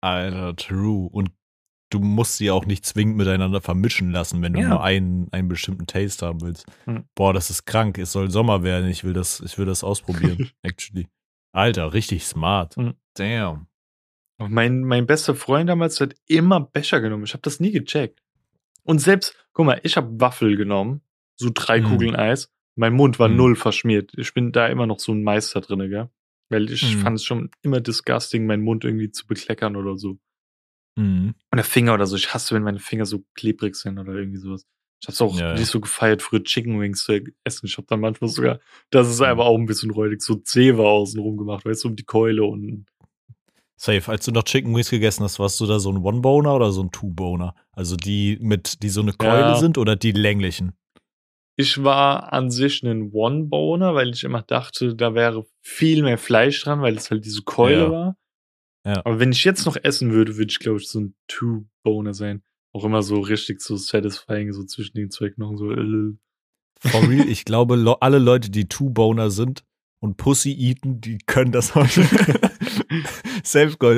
Alter, 0.00 0.56
true. 0.56 1.08
Und 1.10 1.30
du 1.90 2.00
musst 2.00 2.36
sie 2.36 2.50
auch 2.50 2.66
nicht 2.66 2.84
zwingend 2.84 3.16
miteinander 3.16 3.60
vermischen 3.60 4.10
lassen, 4.10 4.42
wenn 4.42 4.52
du 4.52 4.60
ja. 4.60 4.68
nur 4.68 4.82
einen, 4.82 5.28
einen 5.32 5.48
bestimmten 5.48 5.86
Taste 5.86 6.26
haben 6.26 6.40
willst. 6.40 6.66
Hm. 6.84 7.04
Boah, 7.14 7.32
das 7.32 7.50
ist 7.50 7.64
krank. 7.64 7.98
Es 7.98 8.12
soll 8.12 8.30
Sommer 8.30 8.62
werden. 8.62 8.88
Ich 8.88 9.04
will 9.04 9.12
das, 9.12 9.40
ich 9.40 9.58
will 9.58 9.66
das 9.66 9.84
ausprobieren, 9.84 10.50
actually. 10.62 11.08
Alter, 11.52 11.92
richtig 11.92 12.24
smart. 12.24 12.76
Hm. 12.76 12.94
Damn. 13.14 13.66
Mein, 14.38 14.82
mein 14.82 15.06
bester 15.06 15.34
Freund 15.34 15.68
damals 15.68 16.00
hat 16.00 16.14
immer 16.26 16.60
Becher 16.60 17.00
genommen. 17.00 17.24
Ich 17.24 17.32
habe 17.32 17.42
das 17.42 17.58
nie 17.58 17.72
gecheckt. 17.72 18.22
Und 18.84 19.00
selbst, 19.00 19.34
guck 19.52 19.66
mal, 19.66 19.80
ich 19.82 19.96
habe 19.96 20.20
Waffel 20.20 20.56
genommen, 20.56 21.02
so 21.36 21.50
drei 21.52 21.80
hm. 21.80 21.88
Kugeln 21.88 22.16
Eis. 22.16 22.52
Mein 22.76 22.92
Mund 22.92 23.18
war 23.18 23.28
hm. 23.28 23.36
null 23.36 23.56
verschmiert. 23.56 24.12
Ich 24.16 24.34
bin 24.34 24.52
da 24.52 24.68
immer 24.68 24.86
noch 24.86 25.00
so 25.00 25.12
ein 25.12 25.22
Meister 25.22 25.60
drin, 25.60 25.90
gell? 25.90 26.10
Weil 26.50 26.70
ich 26.70 26.82
hm. 26.82 27.00
fand 27.00 27.16
es 27.16 27.24
schon 27.24 27.50
immer 27.62 27.80
disgusting, 27.80 28.46
meinen 28.46 28.62
Mund 28.62 28.84
irgendwie 28.84 29.10
zu 29.10 29.26
bekleckern 29.26 29.74
oder 29.74 29.96
so. 29.96 30.18
Mhm. 30.98 31.34
Und 31.50 31.56
der 31.56 31.64
Finger 31.64 31.94
oder 31.94 32.06
so. 32.06 32.16
Ich 32.16 32.34
hasse, 32.34 32.54
wenn 32.54 32.64
meine 32.64 32.80
Finger 32.80 33.06
so 33.06 33.22
klebrig 33.34 33.76
sind 33.76 33.98
oder 33.98 34.14
irgendwie 34.14 34.38
sowas. 34.38 34.66
Ich 35.00 35.06
hab's 35.06 35.22
auch 35.22 35.38
ja, 35.38 35.52
nicht 35.52 35.60
ja. 35.60 35.66
so 35.66 35.80
gefeiert, 35.80 36.22
früher 36.22 36.42
Chicken 36.42 36.80
Wings 36.80 37.04
zu 37.04 37.20
essen. 37.44 37.66
Ich 37.66 37.78
hab 37.78 37.86
dann 37.86 38.00
manchmal 38.00 38.28
sogar, 38.28 38.58
das 38.90 39.08
ist 39.08 39.20
einfach 39.20 39.44
auch 39.44 39.56
ein 39.56 39.66
bisschen 39.66 39.92
räudig, 39.92 40.20
so 40.22 40.34
Zewa 40.34 40.82
außenrum 40.82 41.36
gemacht, 41.36 41.64
weißt 41.64 41.84
du, 41.84 41.88
um 41.88 41.96
die 41.96 42.04
Keule 42.04 42.44
und. 42.44 42.86
Safe, 43.76 44.10
als 44.10 44.24
du 44.24 44.32
noch 44.32 44.42
Chicken 44.42 44.74
Wings 44.74 44.90
gegessen 44.90 45.22
hast, 45.22 45.38
warst 45.38 45.60
du 45.60 45.66
da 45.66 45.78
so 45.78 45.92
ein 45.92 45.98
One-Boner 45.98 46.52
oder 46.52 46.72
so 46.72 46.82
ein 46.82 46.90
Two-Boner? 46.90 47.54
Also 47.70 47.94
die 47.94 48.36
mit, 48.40 48.82
die 48.82 48.88
so 48.88 49.02
eine 49.02 49.12
Keule 49.12 49.40
ja. 49.40 49.54
sind 49.54 49.78
oder 49.78 49.94
die 49.94 50.10
länglichen? 50.10 50.72
Ich 51.54 51.84
war 51.84 52.32
an 52.32 52.50
sich 52.50 52.82
ein 52.82 53.12
One-Boner, 53.12 53.94
weil 53.94 54.10
ich 54.10 54.24
immer 54.24 54.42
dachte, 54.42 54.96
da 54.96 55.14
wäre 55.14 55.46
viel 55.62 56.02
mehr 56.02 56.18
Fleisch 56.18 56.64
dran, 56.64 56.82
weil 56.82 56.96
es 56.96 57.12
halt 57.12 57.24
diese 57.24 57.42
Keule 57.42 57.92
war. 57.92 58.16
Ja. 58.88 59.02
Aber 59.04 59.20
wenn 59.20 59.32
ich 59.32 59.44
jetzt 59.44 59.66
noch 59.66 59.76
essen 59.76 60.12
würde, 60.12 60.38
würde 60.38 60.50
ich, 60.50 60.60
glaube 60.60 60.78
ich, 60.78 60.88
so 60.88 61.00
ein 61.00 61.14
Two-Boner 61.26 62.14
sein. 62.14 62.42
Auch 62.72 62.84
immer 62.84 63.02
so 63.02 63.20
richtig 63.20 63.60
so 63.60 63.76
satisfying, 63.76 64.52
so 64.52 64.64
zwischen 64.64 64.96
den 64.96 65.10
zwei 65.10 65.28
Knochen, 65.28 65.58
so. 65.58 65.70
Äh. 65.72 66.14
For 66.80 67.06
real, 67.06 67.28
ich 67.28 67.44
glaube, 67.44 67.96
alle 68.00 68.18
Leute, 68.18 68.50
die 68.50 68.66
Two-Boner 68.66 69.30
sind 69.30 69.62
und 70.00 70.16
Pussy 70.16 70.52
eaten, 70.52 71.02
die 71.02 71.18
können 71.18 71.52
das 71.52 71.74
heute. 71.74 72.02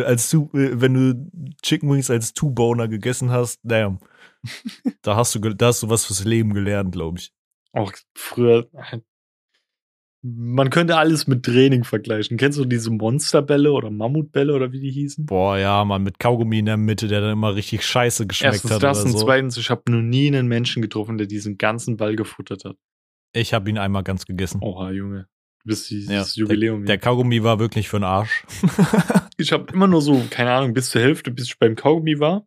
Als 0.07 0.31
two, 0.31 0.51
äh, 0.55 0.81
wenn 0.81 0.95
du 0.95 1.55
Chicken 1.63 1.91
Wings 1.91 2.11
als 2.11 2.33
Two-Boner 2.33 2.89
gegessen 2.89 3.31
hast, 3.31 3.61
damn. 3.63 4.01
da 5.03 5.15
hast 5.15 5.35
du, 5.35 5.39
da 5.39 5.67
hast 5.67 5.83
du 5.85 5.89
was 5.89 6.05
fürs 6.05 6.25
Leben 6.25 6.53
gelernt, 6.53 6.93
glaube 6.93 7.19
ich. 7.19 7.33
Auch 7.73 7.93
früher, 8.17 8.69
man 10.23 10.69
könnte 10.69 10.99
alles 10.99 11.27
mit 11.27 11.45
Training 11.45 11.85
vergleichen. 11.85 12.37
Kennst 12.37 12.59
du 12.59 12.65
diese 12.65 12.91
Monsterbälle 12.91 13.73
oder 13.73 13.91
Mammutbälle 13.91 14.55
oder 14.55 14.71
wie 14.73 14.81
die 14.81 14.91
hießen? 14.91 15.25
Boah, 15.27 15.57
ja, 15.57 15.85
man, 15.85 16.03
mit 16.03 16.19
Kaugummi 16.19 16.59
in 16.59 16.67
der 16.67 16.77
Mitte, 16.77 17.09
der 17.09 17.23
dann 17.23 17.33
immer 17.33 17.55
richtig 17.55 17.85
scheiße 17.85 18.27
geschmeckt 18.27 18.55
Erstens 18.55 18.71
hat. 18.73 18.83
das 18.83 19.05
und 19.05 19.13
so. 19.13 19.19
zweitens, 19.19 19.57
ich 19.57 19.71
habe 19.71 19.91
noch 19.91 20.03
nie 20.03 20.29
einen 20.29 20.47
Menschen 20.47 20.83
getroffen, 20.83 21.17
der 21.17 21.27
diesen 21.27 21.57
ganzen 21.57 21.97
Ball 21.97 22.17
gefuttert 22.17 22.65
hat. 22.65 22.77
Ich 23.33 23.55
habe 23.55 23.71
ihn 23.71 23.79
einmal 23.79 24.03
ganz 24.03 24.27
gegessen. 24.27 24.61
Oha, 24.63 24.91
Junge. 24.91 25.27
Du 25.63 25.69
bist 25.69 25.91
dieses 25.91 26.37
ja, 26.37 26.43
Jubiläum. 26.43 26.85
Der, 26.85 26.97
der, 26.97 26.99
Kaugummi 26.99 27.43
war 27.43 27.59
wirklich 27.59 27.89
für 27.89 27.99
den 27.99 28.05
Arsch. 28.05 28.45
ich 29.37 29.53
habe 29.53 29.73
immer 29.73 29.87
nur 29.87 30.03
so, 30.03 30.23
keine 30.31 30.53
Ahnung, 30.53 30.75
bis 30.75 30.91
zur 30.91 31.01
Hälfte, 31.01 31.31
bis 31.31 31.47
ich 31.47 31.59
beim 31.59 31.77
Kaugummi 31.77 32.19
war. 32.19 32.47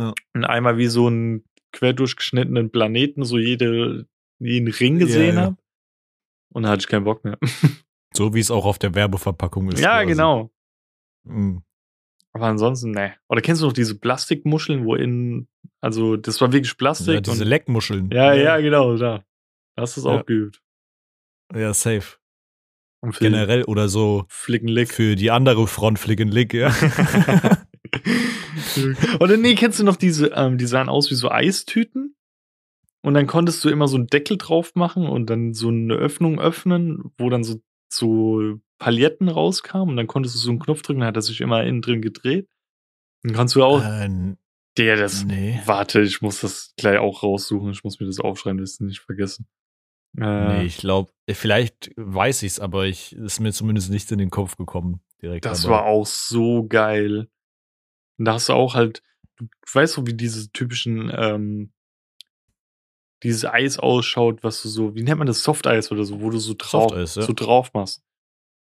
Ja. 0.00 0.12
Und 0.34 0.44
einmal 0.44 0.78
wie 0.78 0.86
so 0.86 1.06
einen 1.06 1.44
quer 1.72 1.92
durchgeschnittenen 1.92 2.70
Planeten, 2.70 3.24
so 3.24 3.38
jede, 3.38 4.06
jeden 4.38 4.68
Ring 4.68 4.98
gesehen 4.98 5.36
ja. 5.36 5.42
habe. 5.42 5.56
Und 6.54 6.62
dann 6.62 6.72
hatte 6.72 6.82
ich 6.82 6.88
keinen 6.88 7.04
Bock 7.04 7.24
mehr. 7.24 7.38
So 8.16 8.32
wie 8.32 8.38
es 8.38 8.52
auch 8.52 8.64
auf 8.64 8.78
der 8.78 8.94
Werbeverpackung 8.94 9.72
ist. 9.72 9.80
Ja, 9.80 9.96
quasi. 9.96 10.06
genau. 10.06 10.52
Mhm. 11.24 11.64
Aber 12.32 12.46
ansonsten, 12.46 12.92
ne. 12.92 13.16
Oder 13.28 13.40
kennst 13.40 13.60
du 13.60 13.66
noch 13.66 13.72
diese 13.72 13.98
Plastikmuscheln, 13.98 14.84
wo 14.84 14.94
in, 14.94 15.48
also 15.80 16.16
das 16.16 16.40
war 16.40 16.52
wirklich 16.52 16.76
Plastik. 16.76 17.14
Ja, 17.14 17.20
diese 17.20 17.42
und, 17.42 17.48
Leckmuscheln. 17.48 18.10
Ja, 18.12 18.32
ja, 18.32 18.42
ja, 18.42 18.60
genau, 18.60 18.96
da. 18.96 19.24
Da 19.74 19.82
hast 19.82 19.96
du 19.96 20.00
es 20.00 20.06
ja. 20.06 20.12
auch 20.12 20.26
geübt. 20.26 20.62
Ja, 21.52 21.74
safe. 21.74 22.18
Generell 23.18 23.64
oder 23.64 23.88
so 23.88 24.26
Flickenlick. 24.28 24.92
für 24.92 25.16
die 25.16 25.32
andere 25.32 25.66
Front 25.66 25.98
Flickenlick, 25.98 26.54
ja. 26.54 26.72
oder 29.18 29.36
nee, 29.36 29.56
kennst 29.56 29.80
du 29.80 29.84
noch 29.84 29.96
diese, 29.96 30.28
ähm, 30.28 30.56
die 30.56 30.66
sahen 30.66 30.88
aus 30.88 31.10
wie 31.10 31.14
so 31.14 31.30
Eistüten? 31.30 32.14
Und 33.04 33.12
dann 33.12 33.26
konntest 33.26 33.62
du 33.62 33.68
immer 33.68 33.86
so 33.86 33.96
einen 33.98 34.06
Deckel 34.06 34.38
drauf 34.38 34.74
machen 34.76 35.06
und 35.06 35.28
dann 35.28 35.52
so 35.52 35.68
eine 35.68 35.92
Öffnung 35.92 36.40
öffnen, 36.40 37.12
wo 37.18 37.28
dann 37.28 37.44
so, 37.44 37.60
so 37.92 38.58
Paletten 38.78 39.28
rauskamen. 39.28 39.90
Und 39.90 39.96
dann 39.98 40.06
konntest 40.06 40.36
du 40.36 40.38
so 40.38 40.48
einen 40.48 40.58
Knopf 40.58 40.80
drücken, 40.80 41.00
dann 41.00 41.08
hat 41.08 41.16
er 41.16 41.20
sich 41.20 41.42
immer 41.42 41.62
innen 41.64 41.82
drin 41.82 42.00
gedreht. 42.00 42.48
Dann 43.22 43.34
kannst 43.34 43.56
du 43.56 43.62
auch. 43.62 43.84
Äh, 43.84 44.36
der, 44.78 44.96
das. 44.96 45.22
Nee. 45.22 45.60
Warte, 45.66 46.00
ich 46.00 46.22
muss 46.22 46.40
das 46.40 46.72
gleich 46.78 46.96
auch 46.96 47.22
raussuchen. 47.22 47.72
Ich 47.72 47.84
muss 47.84 48.00
mir 48.00 48.06
das 48.06 48.20
aufschreiben, 48.20 48.56
das 48.56 48.80
nicht 48.80 49.00
vergessen. 49.00 49.48
Äh, 50.16 50.60
nee, 50.60 50.64
ich 50.64 50.78
glaube, 50.78 51.12
vielleicht 51.28 51.92
weiß 51.96 52.42
ich's, 52.42 52.58
aber 52.58 52.86
ich 52.86 53.14
ist 53.14 53.38
mir 53.38 53.52
zumindest 53.52 53.90
nicht 53.90 54.10
in 54.12 54.18
den 54.18 54.30
Kopf 54.30 54.56
gekommen 54.56 55.02
direkt. 55.20 55.44
Das 55.44 55.60
dabei. 55.60 55.74
war 55.74 55.84
auch 55.84 56.06
so 56.06 56.66
geil. 56.66 57.28
Und 58.16 58.24
da 58.24 58.32
hast 58.32 58.48
du 58.48 58.54
auch 58.54 58.74
halt, 58.74 59.02
du 59.36 59.46
weißt 59.74 59.92
so, 59.92 60.06
wie 60.06 60.14
diese 60.14 60.50
typischen 60.52 61.12
ähm, 61.14 61.73
dieses 63.24 63.44
Eis 63.44 63.78
ausschaut, 63.78 64.44
was 64.44 64.62
du 64.62 64.68
so, 64.68 64.94
wie 64.94 65.02
nennt 65.02 65.18
man 65.18 65.26
das, 65.26 65.42
Softeis 65.42 65.90
oder 65.90 66.04
so, 66.04 66.20
wo 66.20 66.30
du 66.30 66.38
so 66.38 66.54
drauf, 66.56 66.92
ja. 66.92 67.06
so 67.06 67.32
drauf 67.32 67.72
machst. 67.72 68.04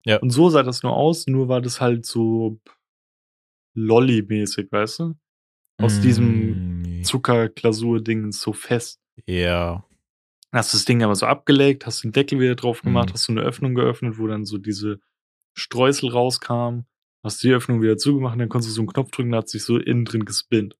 Ja. 0.04 0.16
Und 0.16 0.30
so 0.30 0.48
sah 0.48 0.62
das 0.62 0.82
nur 0.82 0.96
aus, 0.96 1.26
nur 1.26 1.48
war 1.48 1.60
das 1.60 1.80
halt 1.80 2.06
so 2.06 2.58
Lolly-mäßig, 3.74 4.72
weißt 4.72 5.00
du? 5.00 5.14
Aus 5.80 5.98
mm. 5.98 6.02
diesem 6.02 7.02
Zuckerglasur-Ding 7.04 8.32
so 8.32 8.52
fest. 8.52 9.00
Ja. 9.26 9.84
Hast 10.50 10.72
das 10.72 10.86
Ding 10.86 11.02
aber 11.02 11.14
so 11.14 11.26
abgelegt, 11.26 11.84
hast 11.84 12.02
den 12.02 12.12
Deckel 12.12 12.40
wieder 12.40 12.54
drauf 12.54 12.80
gemacht, 12.80 13.10
mm. 13.10 13.12
hast 13.12 13.24
so 13.24 13.32
eine 13.32 13.42
Öffnung 13.42 13.74
geöffnet, 13.74 14.18
wo 14.18 14.26
dann 14.26 14.46
so 14.46 14.56
diese 14.56 14.98
Streusel 15.54 16.10
rauskamen, 16.10 16.86
hast 17.22 17.42
die 17.42 17.52
Öffnung 17.52 17.82
wieder 17.82 17.98
zugemacht, 17.98 18.32
und 18.32 18.38
dann 18.38 18.48
konntest 18.48 18.70
du 18.70 18.74
so 18.74 18.80
einen 18.80 18.88
Knopf 18.88 19.10
drücken, 19.10 19.32
da 19.32 19.38
hat 19.38 19.48
sich 19.48 19.62
so 19.62 19.76
innen 19.76 20.06
drin 20.06 20.24
gespinnt. 20.24 20.76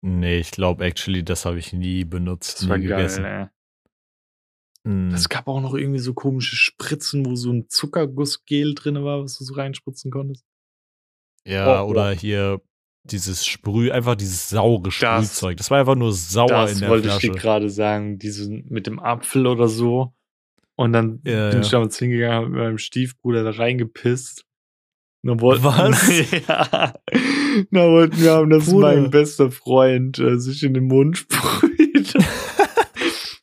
Nee, 0.00 0.38
ich 0.38 0.50
glaube, 0.52 0.84
actually, 0.84 1.24
das 1.24 1.44
habe 1.44 1.58
ich 1.58 1.72
nie 1.72 2.04
benutzt, 2.04 2.56
das 2.56 2.62
nie 2.62 2.68
war 2.68 2.78
gegessen. 2.78 3.22
Geil, 3.24 3.50
mm. 4.84 5.10
Es 5.12 5.28
gab 5.28 5.48
auch 5.48 5.60
noch 5.60 5.74
irgendwie 5.74 5.98
so 5.98 6.14
komische 6.14 6.56
Spritzen, 6.56 7.26
wo 7.26 7.34
so 7.34 7.52
ein 7.52 7.68
Zuckergussgel 7.68 8.74
drin 8.74 9.02
war, 9.02 9.22
was 9.22 9.38
du 9.38 9.44
so 9.44 9.54
reinspritzen 9.54 10.10
konntest. 10.10 10.44
Ja, 11.44 11.82
oh, 11.82 11.88
oder 11.88 12.12
oh. 12.12 12.18
hier 12.18 12.60
dieses 13.04 13.46
Sprüh, 13.46 13.90
einfach 13.90 14.14
dieses 14.14 14.50
saure 14.50 14.90
Sprühzeug. 14.90 15.56
Das, 15.56 15.66
das 15.66 15.70
war 15.70 15.80
einfach 15.80 15.94
nur 15.94 16.12
sauer 16.12 16.68
in 16.68 16.78
der 16.78 16.88
Flasche. 16.88 16.88
Wollte 16.88 17.08
ich 17.08 17.18
dir 17.18 17.32
gerade 17.32 17.70
sagen, 17.70 18.18
diese 18.18 18.50
mit 18.50 18.86
dem 18.86 19.00
Apfel 19.00 19.46
oder 19.46 19.68
so. 19.68 20.12
Und 20.76 20.92
dann 20.92 21.20
ja, 21.24 21.50
bin 21.50 21.58
ja. 21.58 21.60
ich 21.60 21.70
damals 21.70 21.98
hingegangen, 21.98 22.50
mit 22.50 22.60
meinem 22.60 22.78
Stiefbruder 22.78 23.42
da 23.42 23.50
reingepisst. 23.50 24.44
Dann 25.24 25.40
wollten, 25.40 25.64
Was? 25.64 26.30
ja. 26.30 26.94
Da 27.70 27.88
wollten 27.88 28.20
wir 28.20 28.32
haben, 28.32 28.50
dass 28.50 28.70
Bruder. 28.70 28.94
mein 28.94 29.10
bester 29.10 29.50
Freund 29.50 30.18
äh, 30.18 30.38
sich 30.38 30.62
in 30.62 30.74
den 30.74 30.84
Mund 30.84 31.18
sprüht. 31.18 32.14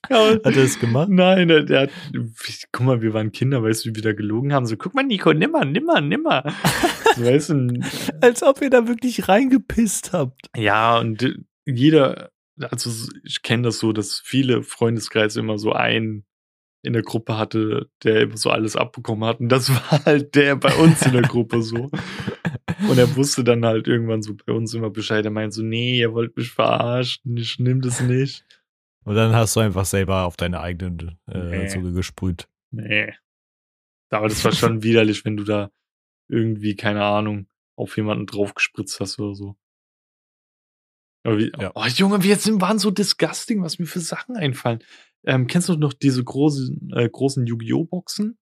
hat 0.09 0.45
er 0.45 0.51
das 0.51 0.79
gemacht? 0.79 1.09
Nein, 1.09 1.47
der, 1.47 1.63
der 1.63 1.81
hat, 1.81 1.89
guck 2.71 2.85
mal, 2.85 3.01
wir 3.01 3.13
waren 3.13 3.31
Kinder, 3.31 3.63
weißt 3.63 3.85
du, 3.85 3.89
wie 3.89 3.95
wir 3.95 4.03
da 4.03 4.13
gelogen 4.13 4.53
haben. 4.53 4.65
So, 4.65 4.77
guck 4.77 4.93
mal, 4.93 5.03
Nico, 5.03 5.33
nimmer, 5.33 5.65
nimmer, 5.65 6.01
nimmer. 6.01 6.43
weißt 7.17 7.49
du, 7.49 7.79
Als 8.21 8.43
ob 8.43 8.61
ihr 8.61 8.69
da 8.69 8.87
wirklich 8.87 9.27
reingepisst 9.27 10.13
habt. 10.13 10.49
Ja, 10.55 10.99
und 10.99 11.37
jeder, 11.65 12.31
also 12.59 12.89
ich 13.23 13.41
kenne 13.41 13.63
das 13.63 13.79
so, 13.79 13.93
dass 13.93 14.21
viele 14.23 14.63
Freundeskreise 14.63 15.39
immer 15.39 15.57
so 15.57 15.73
einen 15.73 16.25
in 16.85 16.93
der 16.93 17.01
Gruppe 17.01 17.37
hatte, 17.37 17.89
der 18.03 18.21
immer 18.21 18.37
so 18.37 18.51
alles 18.51 18.75
abbekommen 18.75 19.27
hat. 19.27 19.39
Und 19.39 19.49
das 19.49 19.69
war 19.69 20.05
halt 20.05 20.35
der 20.35 20.55
bei 20.55 20.73
uns 20.75 21.03
in 21.05 21.13
der 21.13 21.23
Gruppe 21.23 21.63
so. 21.63 21.89
Und 22.89 22.97
er 22.97 23.15
wusste 23.15 23.43
dann 23.43 23.65
halt 23.65 23.87
irgendwann 23.87 24.21
so 24.21 24.35
bei 24.35 24.53
uns 24.53 24.73
immer 24.73 24.89
Bescheid. 24.89 25.25
Er 25.25 25.31
meint 25.31 25.53
so, 25.53 25.63
nee, 25.63 25.99
ihr 25.99 26.13
wollt 26.13 26.35
mich 26.37 26.51
verarschen, 26.51 27.37
ich 27.37 27.59
nehm 27.59 27.81
das 27.81 28.01
nicht. 28.01 28.45
Und 29.03 29.15
dann 29.15 29.33
hast 29.33 29.55
du 29.55 29.59
einfach 29.59 29.85
selber 29.85 30.25
auf 30.25 30.35
deine 30.35 30.59
eigene 30.61 31.17
äh, 31.27 31.37
nee. 31.37 31.67
Zunge 31.67 31.93
gesprüht. 31.93 32.47
Nee. 32.71 33.13
Aber 34.09 34.27
das 34.29 34.43
war 34.45 34.51
schon 34.51 34.83
widerlich, 34.83 35.25
wenn 35.25 35.37
du 35.37 35.43
da 35.43 35.71
irgendwie, 36.27 36.75
keine 36.75 37.03
Ahnung, 37.03 37.47
auf 37.75 37.97
jemanden 37.97 38.25
draufgespritzt 38.25 38.99
hast 38.99 39.19
oder 39.19 39.35
so. 39.35 39.55
Wie, 41.23 41.51
ja. 41.59 41.71
Oh, 41.73 41.85
Junge, 41.85 42.23
wir 42.23 42.35
sind, 42.37 42.61
waren 42.61 42.77
so 42.77 42.91
disgusting, 42.91 43.63
was 43.63 43.79
mir 43.79 43.87
für 43.87 43.99
Sachen 43.99 44.35
einfallen. 44.35 44.83
Ähm, 45.23 45.47
kennst 45.47 45.69
du 45.69 45.75
noch 45.75 45.93
diese 45.93 46.23
großen, 46.23 46.91
äh, 46.93 47.09
großen 47.09 47.47
Yu-Gi-Oh! 47.47 47.85
Boxen? 47.85 48.37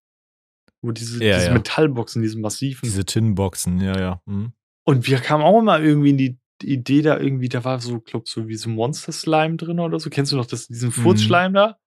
Wo 0.84 0.92
diese, 0.92 1.24
ja, 1.24 1.38
diese 1.38 1.48
ja. 1.48 1.54
Metallboxen, 1.54 2.22
diese 2.22 2.38
massiven. 2.38 2.82
Diese 2.84 3.06
Tinboxen, 3.06 3.80
ja, 3.80 3.98
ja. 3.98 4.22
Mhm. 4.26 4.52
Und 4.86 5.08
wir 5.08 5.20
kamen 5.20 5.44
auch 5.44 5.62
mal 5.62 5.84
irgendwie 5.84 6.10
in 6.10 6.18
die 6.18 6.38
Idee 6.62 7.02
da 7.02 7.20
irgendwie, 7.20 7.48
da 7.50 7.64
war 7.64 7.80
so, 7.80 8.00
glaub 8.02 8.28
so 8.28 8.48
wie 8.50 8.56
so 8.56 8.70
Monster-Slime 8.70 9.56
drin 9.56 9.80
oder 9.80 10.00
so. 10.00 10.10
Kennst 10.10 10.34
du 10.34 10.36
noch 10.36 10.46
das, 10.46 10.68
diesen 10.68 10.92
Furzschleim 10.92 11.52
mhm. 11.52 11.56
da? 11.56 11.78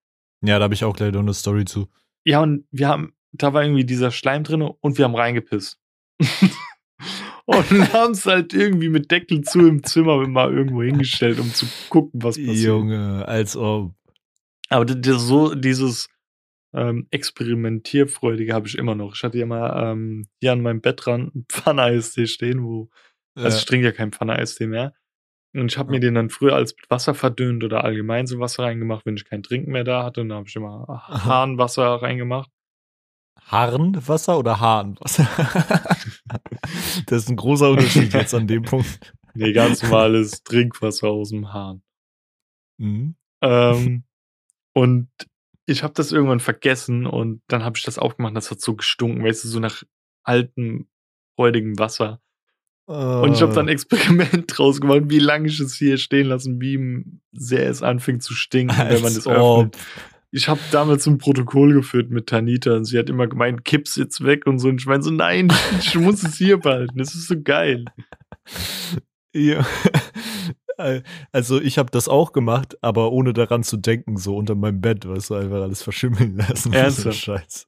Ja, 0.43 0.59
da 0.59 0.65
habe 0.65 0.75
ich 0.75 0.83
auch 0.83 0.97
gleich 0.97 1.13
noch 1.13 1.21
eine 1.21 1.35
Story 1.35 1.67
zu. 1.67 1.89
Ja, 2.25 2.43
und 2.43 2.67
wir 2.71 2.89
haben, 2.89 3.15
da 3.33 3.53
war 3.53 3.63
irgendwie 3.63 3.85
dieser 3.85 4.11
Schleim 4.11 4.45
drin 4.45 4.63
und 4.63 4.99
wir 4.99 5.05
haben 5.05 5.15
reingepisst. 5.15 5.79
und 7.45 7.71
haben 7.93 8.13
es 8.13 8.25
halt 8.25 8.55
irgendwie 8.55 8.89
mit 8.89 9.11
Deckel 9.11 9.43
zu 9.43 9.61
im 9.61 9.83
Zimmer 9.83 10.27
mal 10.27 10.53
irgendwo 10.53 10.83
hingestellt, 10.83 11.39
um 11.39 11.53
zu 11.53 11.67
gucken, 11.91 12.23
was 12.23 12.37
passiert. 12.37 12.57
Junge, 12.57 13.29
als 13.29 13.57
ob. 13.57 13.95
Aber 14.69 14.87
so 15.19 15.55
dieses 15.55 16.09
ähm, 16.73 17.07
Experimentierfreudige 17.11 18.53
habe 18.53 18.69
ich 18.69 18.77
immer 18.77 18.95
noch. 18.95 19.15
Ich 19.15 19.23
hatte 19.23 19.39
ja 19.39 19.47
mal 19.47 19.93
ähm, 19.93 20.27
hier 20.41 20.53
an 20.53 20.63
meinem 20.63 20.81
Bett 20.81 21.05
dran 21.05 21.33
einen 21.35 21.47
Pfanne-Eistee 21.49 22.27
stehen, 22.27 22.65
wo 22.65 22.91
ja. 23.37 23.45
also 23.45 23.59
ich 23.59 23.65
trinke 23.65 23.87
ja 23.87 23.93
keinen 23.93 24.13
Pfanne-Eistee 24.13 24.67
mehr. 24.67 24.95
Und 25.55 25.73
ich 25.73 25.79
habe 25.79 25.91
mir 25.91 26.01
den 26.01 26.15
dann 26.15 26.29
früher 26.29 26.55
als 26.55 26.77
mit 26.77 26.91
Wasser 26.91 27.15
verdünnt 27.15 27.65
oder 27.65 27.83
allgemein 27.83 28.27
so 28.27 28.39
Wasser 28.41 28.65
reingemacht, 28.65 29.07
wenn 29.07 29.17
ich 29.17 29.25
kein 29.25 29.43
Trinken 29.43 29.73
mehr 29.73 29.85
da 29.85 30.05
hatte. 30.05 30.21
Und 30.21 30.29
dann 30.29 30.39
habe 30.39 30.49
ich 30.49 30.57
immer 30.57 31.03
Hahnwasser 31.09 32.03
reingemacht. 32.03 32.51
Harnwasser 33.47 34.39
oder 34.39 34.61
Hahnwasser? 34.61 35.25
das 37.07 37.23
ist 37.23 37.31
ein 37.31 37.37
großer 37.37 37.71
Unterschied 37.71 38.13
jetzt 38.13 38.35
an 38.35 38.47
dem 38.47 38.63
Punkt. 38.63 39.15
Nee, 39.39 39.53
ganz 39.53 39.83
normales 39.83 40.45
Trinkwasser 40.45 41.09
aus 41.09 41.29
dem 41.29 41.53
Hahn. 41.53 41.83
Mhm. 42.79 43.17
Ähm, 43.43 44.05
und 44.73 45.11
ich 45.67 45.83
habe 45.83 45.95
das 45.95 46.13
irgendwann 46.13 46.41
vergessen 46.41 47.07
und 47.07 47.43
dann 47.49 47.65
habe 47.65 47.77
ich 47.77 47.85
das 47.85 47.99
aufgemacht, 47.99 48.37
das 48.37 48.51
hat 48.51 48.61
so 48.61 48.75
gestunken, 48.75 49.25
weißt 49.25 49.45
du, 49.45 49.49
so 49.49 49.61
nach 49.61 49.83
altem, 50.23 50.87
freudigem 51.35 51.79
Wasser. 51.79 52.21
Uh. 52.89 53.23
Und 53.23 53.33
ich 53.33 53.43
habe 53.43 53.53
dann 53.53 53.67
ein 53.67 53.71
ah. 53.71 53.73
Experiment 53.73 54.45
draus 54.47 54.81
gemacht, 54.81 55.03
wie 55.07 55.19
lange 55.19 55.49
ich 55.49 55.59
es 55.59 55.75
hier 55.75 55.99
stehen 55.99 56.29
lassen, 56.29 56.61
wie 56.61 57.05
sehr 57.33 57.69
es 57.69 57.83
anfängt 57.83 58.23
zu 58.23 58.33
stinken, 58.33 58.77
Als 58.77 58.95
wenn 58.95 59.03
man 59.03 59.13
es 59.13 59.27
öffnet. 59.27 59.77
Ich 60.31 60.49
habe 60.49 60.61
damals 60.71 61.07
ein 61.07 61.19
Protokoll 61.19 61.73
geführt 61.73 62.11
mit 62.11 62.29
Tanita 62.29 62.75
und 62.75 62.85
sie 62.85 62.99
hat 62.99 63.09
immer 63.09 63.27
gemeint, 63.27 63.65
kipp's 63.65 63.97
jetzt 63.97 64.23
weg 64.23 64.47
und 64.47 64.59
so. 64.59 64.69
Und 64.69 64.81
ich 64.81 64.87
meine 64.87 65.03
so, 65.03 65.11
nein, 65.11 65.53
ich 65.81 65.95
muss 65.97 66.23
es 66.23 66.37
hier 66.37 66.59
behalten. 66.59 66.99
Das 66.99 67.15
ist 67.15 67.29
so 67.29 67.41
geil. 67.41 67.85
Ja. 69.39 69.67
Also 71.33 71.61
ich 71.61 71.79
habe 71.79 71.91
das 71.91 72.09
auch 72.09 72.33
gemacht, 72.33 72.77
aber 72.83 73.13
ohne 73.13 73.33
daran 73.33 73.63
zu 73.63 73.77
denken, 73.77 74.17
so 74.17 74.37
unter 74.37 74.55
meinem 74.55 74.81
Bett, 74.81 75.09
weißt 75.09 75.31
du, 75.31 75.35
einfach 75.35 75.63
alles 75.63 75.83
verschimmeln 75.83 76.37
lassen. 76.37 76.73
Ernsthaft? 76.75 77.17
Scheiß. 77.17 77.67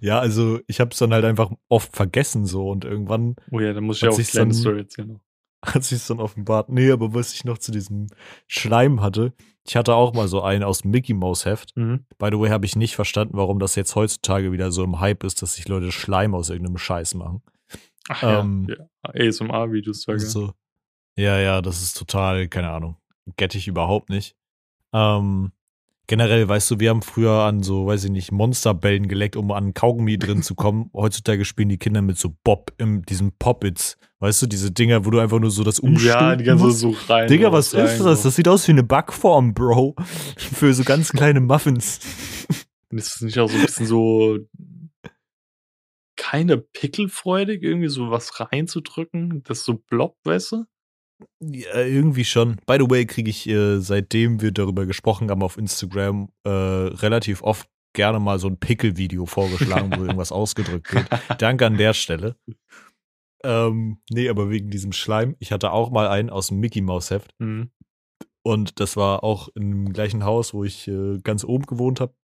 Ja, 0.00 0.18
also 0.18 0.58
ich 0.66 0.80
habe 0.80 0.90
es 0.90 0.98
dann 0.98 1.12
halt 1.12 1.24
einfach 1.24 1.50
oft 1.68 1.94
vergessen 1.94 2.46
so 2.46 2.68
und 2.68 2.84
irgendwann. 2.84 3.36
Oh 3.50 3.60
ja, 3.60 3.72
dann 3.72 3.84
muss 3.84 4.02
ich 4.02 4.08
auch 4.08 4.14
eine 4.14 4.24
kleine 4.24 4.54
Story 4.54 4.78
erzählen. 4.80 5.20
Hat 5.64 5.84
sich 5.84 6.04
dann 6.06 6.18
offenbart. 6.18 6.70
Nee, 6.70 6.90
aber 6.90 7.14
was 7.14 7.32
ich 7.32 7.44
noch 7.44 7.58
zu 7.58 7.70
diesem 7.70 8.08
Schleim 8.48 9.00
hatte, 9.00 9.32
ich 9.64 9.76
hatte 9.76 9.94
auch 9.94 10.12
mal 10.12 10.26
so 10.26 10.42
einen 10.42 10.64
aus 10.64 10.82
Mickey 10.82 11.14
Mouse 11.14 11.44
Heft. 11.44 11.76
Mhm. 11.76 12.04
By 12.18 12.30
the 12.32 12.38
way, 12.40 12.50
habe 12.50 12.66
ich 12.66 12.74
nicht 12.74 12.96
verstanden, 12.96 13.36
warum 13.36 13.60
das 13.60 13.76
jetzt 13.76 13.94
heutzutage 13.94 14.50
wieder 14.50 14.72
so 14.72 14.82
im 14.82 14.98
Hype 14.98 15.22
ist, 15.22 15.40
dass 15.40 15.54
sich 15.54 15.68
Leute 15.68 15.92
Schleim 15.92 16.34
aus 16.34 16.50
irgendeinem 16.50 16.78
Scheiß 16.78 17.14
machen. 17.14 17.42
Ach 18.08 18.22
ähm, 18.24 18.66
ja, 18.68 18.76
ja. 19.14 19.28
ASMR-Videos 19.28 20.02
so, 20.02 20.52
Ja, 21.16 21.38
ja, 21.38 21.60
das 21.60 21.82
ist 21.82 21.96
total, 21.96 22.48
keine 22.48 22.70
Ahnung. 22.70 22.96
Get 23.36 23.54
ich 23.54 23.68
überhaupt 23.68 24.08
nicht. 24.08 24.34
Ähm, 24.92 25.52
generell, 26.06 26.48
weißt 26.48 26.70
du, 26.70 26.80
wir 26.80 26.90
haben 26.90 27.02
früher 27.02 27.42
an 27.44 27.62
so, 27.62 27.86
weiß 27.86 28.04
ich 28.04 28.10
nicht, 28.10 28.32
Monsterbällen 28.32 29.08
geleckt, 29.08 29.36
um 29.36 29.50
an 29.52 29.74
Kaugummi 29.74 30.18
drin 30.18 30.42
zu 30.42 30.54
kommen. 30.54 30.90
Heutzutage 30.94 31.44
spielen 31.44 31.68
die 31.68 31.78
Kinder 31.78 32.02
mit 32.02 32.18
so 32.18 32.34
Bob, 32.44 32.72
in 32.78 33.02
diesem 33.02 33.32
Poppits. 33.38 33.98
Weißt 34.18 34.42
du, 34.42 34.46
diese 34.46 34.70
Dinger, 34.70 35.04
wo 35.04 35.10
du 35.10 35.18
einfach 35.18 35.40
nur 35.40 35.50
so 35.50 35.64
das 35.64 35.80
umstülpen 35.80 36.20
Ja, 36.20 36.36
die 36.36 36.44
ganze 36.44 36.70
so 36.70 36.94
rein. 37.08 37.28
Digga, 37.28 37.52
was 37.52 37.74
rein, 37.74 37.86
ist 37.86 38.00
das? 38.00 38.22
Das 38.22 38.36
sieht 38.36 38.48
aus 38.48 38.66
wie 38.68 38.72
eine 38.72 38.84
Backform, 38.84 39.54
Bro. 39.54 39.96
Für 40.36 40.72
so 40.72 40.84
ganz 40.84 41.12
kleine 41.12 41.40
Muffins. 41.40 42.00
ist 42.90 43.14
das 43.14 43.20
nicht 43.20 43.38
auch 43.38 43.48
so 43.48 43.56
ein 43.56 43.66
bisschen 43.66 43.86
so 43.86 44.38
keine 46.16 46.58
pickelfreudig, 46.58 47.62
irgendwie 47.62 47.88
so 47.88 48.10
was 48.10 48.38
reinzudrücken, 48.38 49.42
das 49.42 49.64
so 49.64 49.74
blob, 49.74 50.16
weißt 50.24 50.52
du? 50.52 50.64
Ja, 51.40 51.80
irgendwie 51.80 52.24
schon. 52.24 52.56
By 52.66 52.76
the 52.78 52.90
way, 52.90 53.06
kriege 53.06 53.30
ich, 53.30 53.48
äh, 53.48 53.80
seitdem 53.80 54.40
wir 54.40 54.52
darüber 54.52 54.86
gesprochen 54.86 55.30
haben 55.30 55.42
auf 55.42 55.56
Instagram, 55.56 56.28
äh, 56.44 56.50
relativ 56.50 57.42
oft 57.42 57.68
gerne 57.94 58.20
mal 58.20 58.38
so 58.38 58.48
ein 58.48 58.58
Pickel-Video 58.58 59.26
vorgeschlagen, 59.26 59.92
wo 59.96 60.02
irgendwas 60.02 60.32
ausgedrückt 60.32 60.94
wird. 60.94 61.08
Danke 61.38 61.66
an 61.66 61.76
der 61.76 61.94
Stelle. 61.94 62.36
Ähm, 63.44 63.98
nee, 64.10 64.28
aber 64.28 64.50
wegen 64.50 64.70
diesem 64.70 64.92
Schleim. 64.92 65.36
Ich 65.40 65.52
hatte 65.52 65.72
auch 65.72 65.90
mal 65.90 66.08
einen 66.08 66.30
aus 66.30 66.48
dem 66.48 66.60
Mickey 66.60 66.80
Mouse 66.80 67.10
Heft. 67.10 67.34
Mhm. 67.38 67.70
Und 68.44 68.80
das 68.80 68.96
war 68.96 69.22
auch 69.24 69.48
im 69.54 69.92
gleichen 69.92 70.24
Haus, 70.24 70.54
wo 70.54 70.64
ich 70.64 70.88
äh, 70.88 71.18
ganz 71.22 71.44
oben 71.44 71.66
gewohnt 71.66 72.00
habe. 72.00 72.14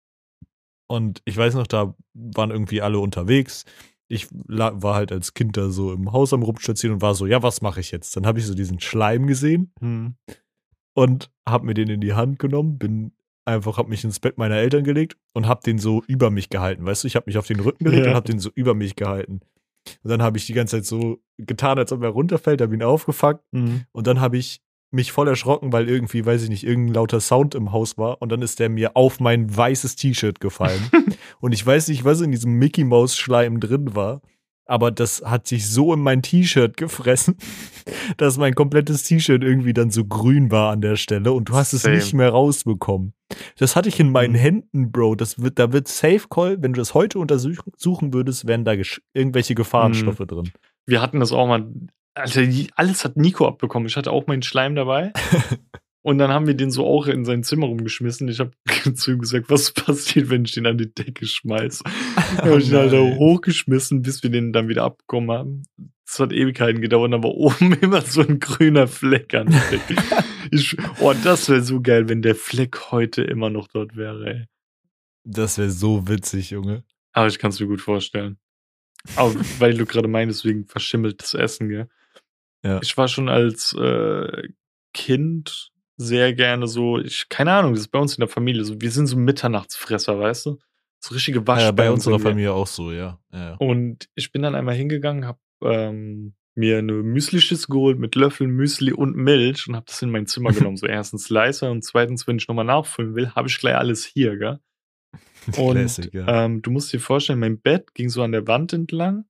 Und 0.91 1.23
ich 1.25 1.37
weiß 1.37 1.55
noch, 1.55 1.67
da 1.67 1.95
waren 2.15 2.51
irgendwie 2.51 2.81
alle 2.81 2.99
unterwegs 2.99 3.65
ich 4.09 4.29
war 4.31 4.95
halt 4.95 5.13
als 5.13 5.35
Kind 5.35 5.57
da 5.57 5.71
so 5.71 5.93
im 5.93 6.13
Haus 6.13 6.33
am 6.33 6.43
Rumspazieren 6.43 6.95
und 6.95 7.03
war 7.03 7.15
so, 7.15 7.27
ja, 7.27 7.43
was 7.43 7.61
mache 7.61 7.81
ich 7.81 7.91
jetzt? 7.91 8.17
Dann 8.17 8.27
habe 8.27 8.39
ich 8.39 8.47
so 8.47 8.55
diesen 8.55 8.81
Schleim 8.81 9.27
gesehen 9.27 9.73
hm. 9.81 10.17
und 10.95 11.31
habe 11.47 11.67
mir 11.67 11.75
den 11.75 11.89
in 11.89 12.01
die 12.01 12.15
Hand 12.15 12.39
genommen, 12.39 12.79
bin 12.79 13.13
einfach, 13.45 13.77
habe 13.79 13.91
mich 13.91 14.05
ins 14.05 14.21
Bett 14.21 14.39
meiner 14.39 14.57
Eltern 14.57 14.85
gelegt 14.85 15.19
und 15.35 15.47
habe 15.47 15.61
den 15.65 15.79
so 15.79 16.03
über 16.07 16.31
mich 16.31 16.49
gehalten. 16.49 16.85
Weißt 16.85 17.05
du, 17.05 17.09
ich 17.09 17.17
habe 17.17 17.25
mich 17.27 17.39
auf 17.39 17.47
den 17.47 17.61
Rücken 17.61 17.85
gelegt 17.85 18.05
ja. 18.05 18.11
und 18.11 18.17
habe 18.17 18.31
den 18.31 18.39
so 18.39 18.51
über 18.55 18.75
mich 18.75 18.97
gehalten. 18.97 19.41
Und 20.03 20.11
dann 20.11 20.23
habe 20.23 20.37
ich 20.37 20.47
die 20.47 20.53
ganze 20.53 20.77
Zeit 20.77 20.85
so 20.85 21.23
getan, 21.39 21.79
als 21.79 21.93
ob 21.93 22.03
er 22.03 22.11
runterfällt, 22.11 22.61
habe 22.61 22.75
ihn 22.75 22.83
aufgefangen 22.83 23.41
mhm. 23.53 23.85
und 23.93 24.07
dann 24.07 24.21
habe 24.21 24.37
ich 24.37 24.61
mich 24.91 25.13
voll 25.13 25.29
erschrocken, 25.29 25.73
weil 25.73 25.89
irgendwie, 25.89 26.25
weiß 26.25 26.43
ich 26.45 26.49
nicht, 26.49 26.65
irgendein 26.65 26.95
lauter 26.95 27.21
Sound 27.21 27.55
im 27.55 27.73
Haus 27.73 27.99
war 27.99 28.23
und 28.23 28.33
dann 28.33 28.43
ist 28.43 28.59
der 28.59 28.69
mir 28.69 28.97
auf 28.97 29.21
mein 29.21 29.55
weißes 29.55 29.97
T-Shirt 29.97 30.41
gefallen. 30.41 30.81
und 31.41 31.53
ich 31.53 31.65
weiß 31.65 31.89
nicht, 31.89 32.05
was 32.05 32.21
in 32.21 32.33
diesem 32.33 32.55
Mickey 32.55 32.85
Mouse 32.85 33.17
Schleim 33.17 33.61
drin 33.61 33.95
war, 33.95 34.23
aber 34.65 34.91
das 34.91 35.23
hat 35.25 35.47
sich 35.47 35.69
so 35.69 35.95
in 35.95 36.01
mein 36.01 36.23
T-Shirt 36.23 36.77
gefressen, 36.77 37.37
dass 38.19 38.37
mein 38.37 38.55
komplettes 38.55 39.03
T-Shirt 39.03 39.43
irgendwie 39.43 39.73
dann 39.73 39.91
so 39.91 40.05
grün 40.05 40.51
war 40.51 40.73
an 40.73 40.83
der 40.83 40.97
Stelle 40.97 41.33
und 41.33 41.49
du 41.49 41.55
hast 41.55 41.71
Same. 41.73 41.97
es 41.97 42.05
nicht 42.05 42.15
mehr 42.15 42.31
rausbekommen. 42.31 43.15
Das 43.59 43.77
hatte 43.77 43.89
ich 43.89 43.99
in 43.99 44.13
meinen 44.13 44.33
mhm. 44.33 44.39
Händen, 44.39 44.93
Bro. 44.93 45.17
Das 45.17 45.41
wird, 45.41 45.59
da 45.59 45.73
wird 45.73 45.89
Safe 45.89 46.23
Call, 46.31 46.63
wenn 46.63 46.75
du 46.75 46.81
das 46.81 46.95
heute 46.95 47.19
untersuchen 47.19 48.13
würdest, 48.13 48.47
wären 48.47 48.65
da 48.65 48.75
irgendwelche 49.15 49.55
Gefahrenstoffe 49.55 50.21
mhm. 50.21 50.27
drin. 50.27 50.53
Wir 50.87 51.03
hatten 51.03 51.21
das 51.21 51.33
auch 51.33 51.47
mal 51.47 51.67
also 52.19 52.41
alles 52.75 53.05
hat 53.05 53.17
Nico 53.17 53.47
abbekommen. 53.47 53.89
Ich 53.89 53.97
hatte 53.97 54.11
auch 54.11 54.27
meinen 54.27 54.43
Schleim 54.43 54.75
dabei. 54.75 55.13
Und 56.03 56.19
dann 56.19 56.31
haben 56.31 56.47
wir 56.47 56.55
den 56.55 56.71
so 56.71 56.87
auch 56.87 57.07
in 57.07 57.25
sein 57.25 57.43
Zimmer 57.43 57.67
rumgeschmissen. 57.67 58.29
Ich 58.29 58.41
habe 58.41 58.53
zu 58.95 59.11
ihm 59.11 59.19
gesagt, 59.19 59.51
was 59.51 59.73
passiert, 59.73 60.31
wenn 60.31 60.45
ich 60.45 60.53
den 60.53 60.67
an 60.67 60.79
die 60.79 60.93
Decke 60.93 61.27
schmeiße. 61.27 61.85
Dann 62.37 62.51
habe 62.51 62.61
ich 62.61 62.71
ihn 62.71 62.77
halt 62.77 62.95
auch 62.95 63.17
hochgeschmissen, 63.17 64.03
bis 64.03 64.23
wir 64.23 64.31
den 64.31 64.53
dann 64.53 64.69
wieder 64.69 64.85
abbekommen 64.85 65.31
haben. 65.31 65.63
Das 66.07 66.21
hat 66.21 66.33
Ewigkeiten 66.33 66.81
gedauert, 66.81 67.13
aber 67.13 67.35
oben 67.35 67.75
immer 67.75 68.01
so 68.01 68.23
ein 68.23 68.39
grüner 68.39 68.87
Fleck 68.87 69.35
an 69.35 69.51
der 69.51 69.61
Decke. 69.71 70.03
ich, 70.51 70.77
oh, 71.01 71.13
das 71.25 71.49
wäre 71.51 71.63
so 71.63 71.83
geil, 71.83 72.09
wenn 72.09 72.23
der 72.23 72.35
Fleck 72.35 72.91
heute 72.91 73.23
immer 73.23 73.51
noch 73.51 73.69
dort 73.69 73.97
wäre, 73.97 74.27
ey. 74.27 74.45
Das 75.25 75.59
wäre 75.59 75.71
so 75.71 76.09
witzig, 76.09 76.51
Junge. 76.51 76.85
Aber 77.13 77.27
ich 77.27 77.39
kann 77.39 77.51
es 77.51 77.61
mir 77.61 77.67
gut 77.67 77.83
vorstellen. 77.83 78.39
Aber 79.17 79.35
weil 79.59 79.75
du 79.75 79.85
gerade 79.85 80.09
meinst, 80.09 80.45
wegen 80.45 80.65
verschimmeltes 80.67 81.35
Essen, 81.35 81.69
gell? 81.69 81.89
Ja. 82.63 82.81
Ich 82.83 82.97
war 82.97 83.09
schon 83.09 83.29
als 83.29 83.73
äh, 83.75 84.49
Kind 84.95 85.71
sehr 85.97 86.33
gerne 86.33 86.67
so, 86.67 86.99
ich, 86.99 87.29
keine 87.29 87.53
Ahnung, 87.53 87.73
das 87.73 87.83
ist 87.83 87.89
bei 87.89 87.99
uns 87.99 88.17
in 88.17 88.21
der 88.21 88.29
Familie 88.29 88.65
so, 88.65 88.81
wir 88.81 88.91
sind 88.91 89.07
so 89.07 89.17
Mitternachtsfresser, 89.17 90.19
weißt 90.19 90.47
du? 90.47 90.59
So 91.01 91.15
richtige 91.15 91.47
Wasch. 91.47 91.63
Ja, 91.63 91.73
bei 91.73 91.91
unserer 91.91 92.19
Familie 92.19 92.53
auch 92.53 92.67
so, 92.67 92.93
ja. 92.93 93.21
ja. 93.33 93.55
Und 93.57 94.09
ich 94.15 94.33
bin 94.33 94.43
dann 94.43 94.55
einmal 94.55 94.75
hingegangen, 94.75 95.27
hab 95.27 95.39
ähm, 95.63 96.35
mir 96.55 96.79
eine 96.79 96.93
Müsli-Schüssel 96.93 97.71
geholt 97.71 97.99
mit 97.99 98.17
Löffeln, 98.17 98.51
Müsli 98.51 98.93
und 98.93 99.17
Milch 99.17 99.69
und 99.69 99.77
hab 99.77 99.87
das 99.87 100.03
in 100.03 100.11
mein 100.11 100.27
Zimmer 100.27 100.51
genommen. 100.53 100.77
so 100.77 100.87
erstens 100.87 101.25
Slicer 101.25 101.71
und 101.71 101.85
zweitens, 101.85 102.27
wenn 102.27 102.37
ich 102.37 102.49
nochmal 102.49 102.65
nachfüllen 102.65 103.15
will, 103.15 103.31
habe 103.31 103.49
ich 103.49 103.59
gleich 103.59 103.77
alles 103.77 104.05
hier, 104.05 104.37
gell? 104.37 104.59
Und 105.57 105.77
Classic, 105.77 106.13
ja. 106.13 106.45
ähm, 106.45 106.61
du 106.61 106.71
musst 106.71 106.93
dir 106.93 107.01
vorstellen, 107.01 107.39
mein 107.39 107.59
Bett 107.59 107.95
ging 107.95 108.11
so 108.11 108.23
an 108.23 108.33
der 108.33 108.47
Wand 108.47 108.75
entlang. 108.75 109.25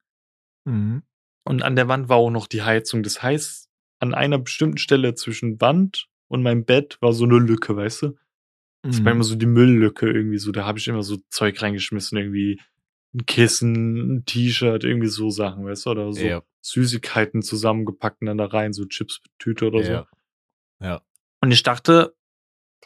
Mhm. 0.65 1.03
Und 1.49 1.63
an 1.63 1.77
der 1.77 1.89
Wand 1.89 2.11
war 2.11 2.19
auch 2.19 2.31
noch 2.31 2.47
die 2.47 2.63
Heizung. 2.63 3.03
Das 3.03 3.23
heißt, 3.23 3.71
an 4.01 4.13
einer 4.13 4.39
bestimmten 4.39 4.77
Stelle 4.77 5.15
zwischen 5.15 5.61
Wand 5.63 6.07
und 6.29 6.43
meinem 6.43 6.67
Bett 6.67 6.99
war 7.01 7.15
so 7.15 7.25
eine 7.25 7.39
Lücke, 7.39 7.75
weißt 7.75 8.03
du? 8.03 8.19
Das 8.83 9.03
war 9.05 9.13
immer 9.13 9.25
so 9.25 9.35
die 9.35 9.47
Mülllücke 9.47 10.11
irgendwie 10.11 10.39
so. 10.39 10.53
Da 10.53 10.65
habe 10.65 10.79
ich 10.79 10.87
immer 10.89 11.03
so 11.03 11.17
Zeug 11.31 11.61
reingeschmissen, 11.61 12.17
irgendwie 12.17 12.61
ein 13.15 13.25
Kissen, 13.25 14.17
ein 14.17 14.25
T-Shirt, 14.27 14.85
irgendwie 14.85 15.09
so 15.09 15.31
Sachen, 15.31 15.65
weißt 15.65 15.87
du? 15.87 15.91
Oder 15.91 16.13
so 16.13 16.25
ja. 16.25 16.43
Süßigkeiten 16.61 17.43
zusammengepackt 17.43 18.21
und 18.21 18.27
dann 18.27 18.39
da 18.39 18.45
rein, 18.45 18.73
so 18.73 18.85
Chips-Tüte 18.85 19.67
oder 19.67 19.81
ja. 19.81 20.07
so. 20.81 20.87
Ja. 20.87 21.03
Und 21.41 21.51
ich 21.51 21.63
dachte, 21.63 22.15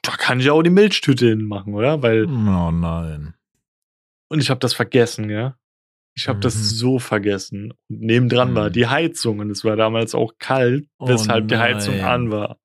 da 0.02 0.12
kann 0.12 0.40
ich 0.40 0.50
auch 0.50 0.62
die 0.62 0.70
Milchtüte 0.70 1.28
hinmachen, 1.28 1.74
oder? 1.74 2.00
Weil. 2.02 2.26
Oh 2.26 2.70
nein. 2.70 3.34
Und 4.28 4.40
ich 4.40 4.50
habe 4.50 4.60
das 4.60 4.72
vergessen, 4.72 5.30
ja. 5.30 5.58
Ich 6.14 6.28
habe 6.28 6.38
mhm. 6.38 6.42
das 6.42 6.70
so 6.70 6.98
vergessen. 6.98 7.72
Und 7.88 8.00
nebendran 8.00 8.52
mhm. 8.52 8.56
war 8.56 8.70
die 8.70 8.86
Heizung 8.86 9.38
und 9.38 9.50
es 9.50 9.64
war 9.64 9.76
damals 9.76 10.14
auch 10.14 10.34
kalt, 10.38 10.86
oh 10.98 11.08
weshalb 11.08 11.44
oh 11.44 11.46
die 11.48 11.56
Heizung 11.56 12.00
an 12.00 12.30
war. 12.30 12.58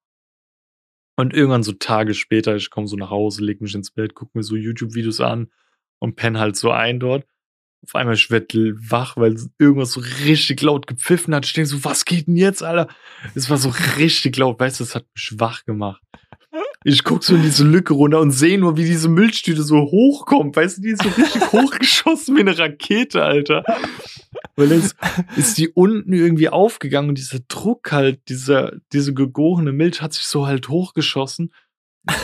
Und 1.19 1.33
irgendwann 1.33 1.63
so 1.63 1.71
Tage 1.71 2.13
später, 2.13 2.55
ich 2.55 2.69
komme 2.69 2.87
so 2.87 2.95
nach 2.95 3.09
Hause, 3.09 3.43
leg 3.43 3.59
mich 3.59 3.73
ins 3.73 3.91
Bett, 3.91 4.13
gucke 4.13 4.37
mir 4.37 4.43
so 4.43 4.55
YouTube-Videos 4.55 5.19
an 5.19 5.51
und 5.99 6.15
penne 6.15 6.39
halt 6.39 6.55
so 6.55 6.71
ein 6.71 6.99
dort. 6.99 7.25
Auf 7.83 7.95
einmal 7.95 8.15
ich 8.15 8.29
werd 8.29 8.53
wach, 8.53 9.17
weil 9.17 9.37
irgendwas 9.57 9.93
so 9.93 10.01
richtig 10.25 10.61
laut 10.61 10.87
gepfiffen 10.87 11.33
hat. 11.33 11.45
Ich 11.45 11.53
denke 11.53 11.69
so, 11.69 11.83
was 11.83 12.05
geht 12.05 12.27
denn 12.27 12.35
jetzt, 12.35 12.61
Alter? 12.61 12.87
Es 13.33 13.49
war 13.49 13.57
so 13.57 13.73
richtig 13.97 14.37
laut, 14.37 14.59
weißt 14.59 14.79
du, 14.79 14.83
das 14.83 14.95
hat 14.95 15.05
mich 15.15 15.39
wach 15.39 15.63
gemacht. 15.65 16.01
Ich 16.83 17.03
guck 17.03 17.23
so 17.23 17.35
in 17.35 17.41
diese 17.41 17.63
Lücke 17.63 17.93
runter 17.93 18.19
und 18.19 18.31
sehe 18.31 18.57
nur, 18.57 18.77
wie 18.77 18.85
diese 18.85 19.09
Milchtüte 19.09 19.63
so 19.63 19.77
hochkommt. 19.77 20.55
Weißt 20.55 20.77
du, 20.77 20.81
die 20.81 20.89
ist 20.89 21.03
so 21.03 21.09
richtig 21.09 21.41
hochgeschossen 21.51 22.35
wie 22.35 22.41
eine 22.41 22.57
Rakete, 22.57 23.23
Alter. 23.23 23.63
Weil 24.55 24.71
jetzt 24.71 24.95
ist 25.35 25.57
die 25.57 25.69
unten 25.69 26.13
irgendwie 26.13 26.49
aufgegangen 26.49 27.09
und 27.09 27.17
dieser 27.17 27.39
Druck 27.47 27.91
halt, 27.91 28.29
dieser, 28.29 28.73
diese 28.93 29.13
gegorene 29.13 29.71
Milch 29.71 30.01
hat 30.01 30.13
sich 30.13 30.25
so 30.27 30.47
halt 30.47 30.69
hochgeschossen. 30.69 31.51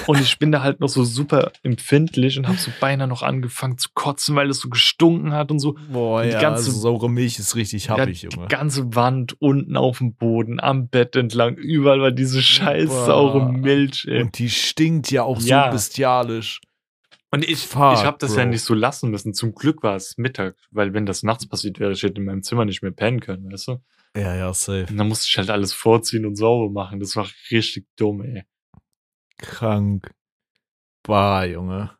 Und 0.08 0.22
ich 0.22 0.40
bin 0.40 0.52
da 0.52 0.62
halt 0.62 0.80
noch 0.80 0.88
so 0.88 1.04
super 1.04 1.52
empfindlich 1.64 2.38
und 2.38 2.48
habe 2.48 2.58
so 2.58 2.72
beinahe 2.80 3.08
noch 3.08 3.22
angefangen 3.22 3.78
zu 3.78 3.90
kotzen, 3.94 4.36
weil 4.36 4.50
es 4.50 4.60
so 4.60 4.70
gestunken 4.70 5.34
hat 5.34 5.52
und 5.52 5.60
so. 5.60 5.78
Boah, 5.92 6.22
und 6.22 6.28
die 6.28 6.34
ja, 6.34 6.42
ganze, 6.42 6.68
also 6.68 6.80
saure 6.80 7.10
Milch 7.10 7.40
ist 7.40 7.56
richtig 7.56 7.90
happig, 7.90 8.24
ja, 8.24 8.30
Junge. 8.30 8.48
Die 8.48 8.56
ganze 8.56 8.96
Wand 8.96 9.36
unten 9.42 9.78
auf 9.78 9.98
dem 9.98 10.16
Boden, 10.16 10.60
am 10.60 10.88
Bett 10.88 11.16
entlang, 11.16 11.56
überall 11.56 12.02
war 12.02 12.12
diese 12.12 12.42
scheiß 12.42 12.90
Boah. 12.90 13.06
saure 13.06 13.52
Milch, 13.52 14.06
ey. 14.08 14.24
Und 14.24 14.38
die 14.38 14.50
stinkt 14.50 15.12
ja 15.12 15.24
auch 15.24 15.40
ja. 15.42 15.66
so 15.66 15.72
bestialisch. 15.72 16.62
Und 17.32 17.48
ich, 17.48 17.66
Fuck, 17.66 17.94
ich 17.96 18.06
habe 18.06 18.18
das 18.20 18.34
Bro. 18.34 18.40
ja 18.42 18.46
nicht 18.46 18.62
so 18.62 18.76
lassen 18.76 19.10
müssen. 19.10 19.34
Zum 19.34 19.56
Glück 19.56 19.82
war 19.82 19.96
es 19.96 20.18
Mittag, 20.18 20.56
weil 20.70 20.94
wenn 20.94 21.08
das 21.08 21.24
nachts 21.24 21.48
passiert 21.48 21.80
wäre, 21.80 21.92
ich 21.92 22.04
hätte 22.04 22.22
in 22.22 22.26
meinem 22.26 22.44
Zimmer 22.44 22.64
nicht 22.64 22.84
mehr 22.84 22.92
pennen 22.92 23.22
können, 23.22 23.52
weißt 23.52 23.70
du? 23.70 23.82
Ja, 24.16 24.36
ja, 24.36 24.54
safe. 24.54 24.86
Und 24.88 24.98
dann 24.98 25.08
musste 25.08 25.26
ich 25.28 25.38
halt 25.40 25.50
alles 25.50 25.74
vorziehen 25.74 26.28
und 26.28 26.36
sauber 26.36 26.72
machen. 26.72 27.00
Das 27.00 27.16
war 27.16 27.28
richtig 27.50 27.88
dumm, 27.96 28.22
ey 28.22 28.44
krank. 29.38 30.14
Bah, 31.04 31.46
Junge. 31.46 31.98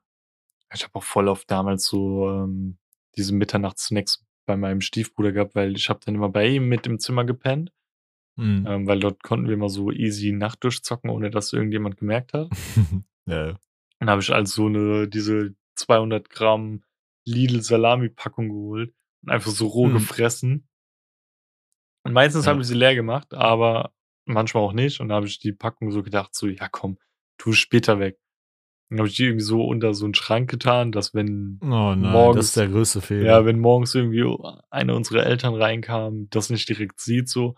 Ich 0.74 0.84
habe 0.84 0.96
auch 0.96 1.04
voll 1.04 1.28
oft 1.28 1.50
damals 1.52 1.86
so 1.86 2.30
ähm, 2.30 2.78
diese 3.16 3.34
Mitternachtssnacks 3.34 4.26
bei 4.46 4.58
meinem 4.58 4.82
Stiefbruder 4.82 5.32
gehabt, 5.32 5.56
weil 5.56 5.76
ich 5.76 5.90
habe 5.90 6.00
dann 6.04 6.16
immer 6.16 6.30
bei 6.30 6.48
ihm 6.48 6.68
mit 6.68 6.88
im 6.88 7.00
Zimmer 7.00 7.26
gepennt. 7.26 7.72
Mhm. 8.36 8.66
Ähm, 8.68 8.88
weil 8.88 9.00
dort 9.00 9.22
konnten 9.22 9.48
wir 9.48 9.54
immer 9.54 9.70
so 9.70 9.92
easy 9.92 10.32
Nacht 10.32 10.64
durchzocken, 10.64 11.10
ohne 11.10 11.30
dass 11.30 11.54
irgendjemand 11.54 11.98
gemerkt 11.98 12.34
hat. 12.34 12.50
ja. 13.26 13.60
Dann 14.00 14.10
habe 14.10 14.22
ich 14.22 14.34
also 14.34 14.64
so 14.64 14.66
eine, 14.68 15.08
diese 15.08 15.56
200 15.76 16.30
Gramm 16.30 16.84
Lidl-Salami-Packung 17.26 18.50
geholt 18.50 18.94
und 19.24 19.32
einfach 19.32 19.52
so 19.52 19.68
roh 19.68 19.88
mhm. 19.88 19.94
gefressen. 19.94 20.68
Und 22.04 22.14
meistens 22.14 22.46
ja. 22.46 22.52
habe 22.52 22.62
ich 22.62 22.68
sie 22.68 22.74
leer 22.74 22.96
gemacht, 22.96 23.34
aber 23.34 23.94
manchmal 24.26 24.64
auch 24.64 24.74
nicht. 24.74 25.00
Und 25.00 25.10
da 25.10 25.16
habe 25.16 25.28
ich 25.28 25.40
die 25.40 25.54
Packung 25.54 25.92
so 25.92 26.04
gedacht, 26.04 26.36
so, 26.36 26.48
ja 26.48 26.68
komm, 26.70 26.98
tu 27.44 27.52
später 27.52 28.00
weg. 28.00 28.18
Dann 28.90 29.00
habe 29.00 29.10
ich 29.10 29.16
die 29.16 29.26
irgendwie 29.26 29.44
so 29.44 29.64
unter 29.66 29.94
so 29.94 30.06
einen 30.06 30.14
Schrank 30.14 30.50
getan, 30.50 30.92
dass 30.92 31.14
wenn 31.14 31.60
oh 31.62 31.66
nein, 31.66 32.00
morgens, 32.00 32.38
das 32.38 32.46
ist 32.48 32.58
der 32.58 32.68
größte 32.70 33.02
Fehler. 33.02 33.26
Ja, 33.26 33.46
wenn 33.46 33.60
morgens 33.60 33.94
irgendwie 33.96 34.26
einer 34.70 34.96
unserer 34.96 35.26
Eltern 35.26 35.56
reinkam, 35.56 36.28
das 36.30 36.50
nicht 36.50 36.70
direkt 36.70 37.02
sieht 37.02 37.28
so. 37.28 37.56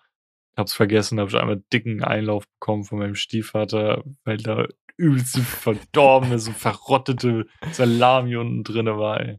Hab's 0.57 0.73
vergessen, 0.73 1.19
habe 1.19 1.29
ich 1.29 1.35
einmal 1.35 1.61
dicken 1.71 2.03
Einlauf 2.03 2.45
bekommen 2.47 2.85
von 2.85 2.99
meinem 2.99 3.15
Stiefvater, 3.15 4.03
weil 4.23 4.37
da 4.37 4.67
übelst 4.97 5.37
verdorbene, 5.37 6.39
so 6.39 6.51
verrottete 6.51 7.45
Salami 7.71 8.37
unten 8.37 8.63
drinne 8.63 8.97
war, 8.97 9.19
ey. 9.19 9.37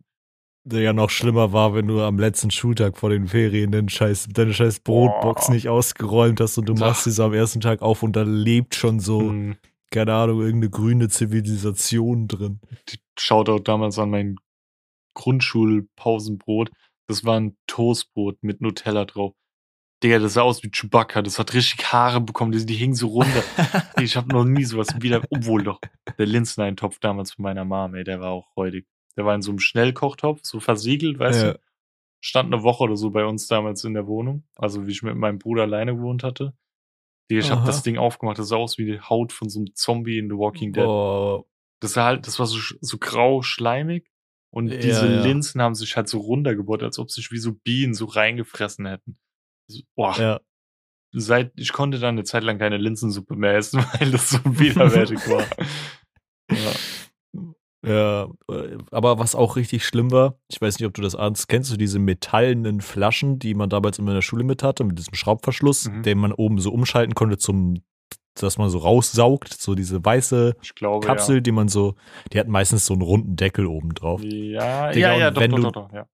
Der 0.65 0.83
ja 0.83 0.93
noch 0.93 1.11
schlimmer 1.11 1.53
war, 1.53 1.75
wenn 1.75 1.87
du 1.87 2.03
am 2.03 2.19
letzten 2.19 2.51
Schultag 2.51 2.99
vor 2.99 3.09
den 3.09 3.29
Ferien 3.29 3.71
den 3.71 3.89
scheiß, 3.89 4.29
deine 4.33 4.53
scheiß 4.53 4.81
Brotbox 4.81 5.49
oh. 5.49 5.53
nicht 5.53 5.69
ausgeräumt 5.69 6.41
hast 6.41 6.59
und 6.59 6.69
du 6.69 6.75
machst 6.75 7.05
sie 7.05 7.13
so 7.13 7.25
am 7.25 7.33
ersten 7.33 7.61
Tag 7.61 7.83
auf 7.83 8.03
und 8.03 8.17
da 8.17 8.23
lebt 8.23 8.75
schon 8.75 9.01
so 9.01 9.21
mm 9.21 9.57
keine 9.91 10.15
Ahnung, 10.15 10.41
irgendeine 10.41 10.71
grüne 10.71 11.09
Zivilisation 11.09 12.29
drin. 12.29 12.61
Shoutout 13.19 13.63
damals 13.65 13.99
an 13.99 14.11
mein 14.11 14.37
Grundschulpausenbrot. 15.15 16.71
Das 17.09 17.25
war 17.25 17.39
ein 17.39 17.57
Toastbrot 17.67 18.43
mit 18.43 18.61
Nutella 18.61 19.05
drauf. 19.05 19.35
Digga, 20.03 20.19
das 20.19 20.35
sah 20.35 20.43
aus 20.43 20.63
wie 20.63 20.71
Chewbacca. 20.71 21.23
Das 21.23 21.39
hat 21.39 21.55
richtig 21.55 21.93
Haare 21.93 22.21
bekommen. 22.21 22.53
Die, 22.53 22.67
die 22.67 22.75
hingen 22.75 22.95
so 22.95 23.09
runter. 23.09 23.43
ich 24.01 24.17
habe 24.17 24.29
noch 24.29 24.45
nie 24.45 24.65
sowas 24.65 24.89
wieder. 25.01 25.23
Obwohl 25.31 25.63
doch. 25.63 25.81
Der 26.19 26.27
Linseneintopf 26.27 26.99
damals 26.99 27.33
von 27.33 27.45
meiner 27.45 27.65
Mom, 27.65 27.95
ey, 27.95 28.05
der 28.05 28.21
war 28.21 28.31
auch 28.31 28.55
räudig. 28.57 28.87
Der 29.17 29.25
war 29.25 29.35
in 29.35 29.43
so 29.43 29.51
einem 29.51 29.61
Schnellkochtopf, 29.61 30.41
so 30.43 30.61
versiegelt, 30.61 31.19
weißt 31.19 31.43
ja. 31.43 31.53
du. 31.53 31.61
Stand 32.21 32.53
eine 32.53 32.63
Woche 32.63 32.85
oder 32.85 32.97
so 32.97 33.11
bei 33.11 33.25
uns 33.25 33.47
damals 33.47 33.85
in 33.85 33.95
der 33.95 34.07
Wohnung. 34.07 34.45
Also 34.57 34.87
wie 34.87 34.91
ich 34.91 35.03
mit 35.03 35.17
meinem 35.17 35.39
Bruder 35.39 35.63
alleine 35.63 35.95
gewohnt 35.95 36.23
hatte. 36.23 36.55
Ich 37.29 37.51
habe 37.51 37.67
das 37.67 37.83
Ding 37.83 37.99
aufgemacht, 37.99 38.39
das 38.39 38.49
sah 38.49 38.57
aus 38.57 38.79
wie 38.79 38.85
die 38.85 39.01
Haut 39.01 39.33
von 39.33 39.49
so 39.49 39.61
einem 39.61 39.75
Zombie 39.75 40.19
in 40.19 40.29
The 40.29 40.37
Walking 40.37 40.73
Dead. 40.73 40.85
Oh. 40.85 41.47
Das 41.81 41.97
war 41.97 42.05
halt, 42.05 42.27
das 42.27 42.39
war 42.39 42.47
so, 42.47 42.59
so 42.81 42.99
grau 42.99 43.43
schleimig 43.43 44.09
und 44.51 44.69
ja, 44.69 44.79
diese 44.79 45.07
ja. 45.07 45.23
Linsen 45.23 45.61
haben 45.61 45.75
sich 45.75 45.97
halt 45.97 46.09
so 46.09 46.19
runtergebohrt, 46.19 46.83
als 46.83 46.99
ob 46.99 47.11
sich 47.11 47.31
wie 47.31 47.39
so 47.39 47.53
Bienen 47.53 47.95
so 47.95 48.07
reingefressen 48.07 48.87
hätten. 48.87 49.19
So, 49.67 49.83
boah. 49.95 50.19
Ja. 50.19 50.41
Seit, 51.13 51.53
ich 51.57 51.73
konnte 51.73 51.99
dann 51.99 52.15
eine 52.15 52.25
Zeit 52.25 52.43
lang 52.43 52.59
keine 52.59 52.79
Linsensuppe 52.79 53.37
mehr 53.37 53.55
essen, 53.57 53.85
weil 53.99 54.11
das 54.11 54.31
so 54.31 54.39
widerwärtig 54.45 55.19
war. 55.29 55.45
Ja. 56.49 56.73
Ja, 57.87 58.25
äh, 58.51 58.79
aber 58.91 59.21
was 59.21 59.37
auch 59.37 59.55
richtig 59.55 59.87
schlimm 59.87 60.11
war, 60.11 60.39
ich 60.49 60.61
weiß 60.61 60.79
nicht, 60.79 60.87
ob 60.89 60.95
du 60.95 61.03
das 61.03 61.15
ahnst, 61.15 61.49
kennst 61.49 61.73
du 61.73 61.77
diese 61.77 62.01
metallenen 62.01 62.81
Flaschen, 62.81 63.39
die 63.39 63.55
man 63.55 63.71
damals 63.71 64.01
immer 64.01 64.11
in 64.11 64.17
der 64.17 64.23
Schule 64.23 64.43
mit 64.43 64.65
hatte, 64.65 64.83
mit 64.83 64.99
diesem 64.99 65.15
Schraubverschluss, 65.15 65.89
mhm. 65.89 66.03
den 66.03 66.19
man 66.19 66.33
oben 66.33 66.59
so 66.59 66.73
umschalten 66.73 67.15
konnte 67.15 67.39
zum, 67.39 67.83
dass 68.35 68.59
man 68.59 68.71
so 68.71 68.79
raussaugt, 68.79 69.55
so 69.55 69.77
diese 69.77 70.05
weiße 70.05 70.57
glaube, 70.75 71.07
Kapsel, 71.07 71.37
ja. 71.37 71.41
die 71.41 71.53
man 71.53 71.69
so, 71.69 71.95
die 72.33 72.41
hat 72.41 72.49
meistens 72.49 72.87
so 72.87 72.95
einen 72.95 73.03
runden 73.03 73.37
Deckel 73.37 73.67
oben 73.67 73.95
drauf. 73.95 74.21
Ja, 74.25 74.91
Digga, 74.91 75.13
ja, 75.13 75.19
ja, 75.19 75.31
doch, 75.31 75.47
doch, 75.47 75.61
doch, 75.61 75.73
doch, 75.73 75.93
ja. 75.93 76.09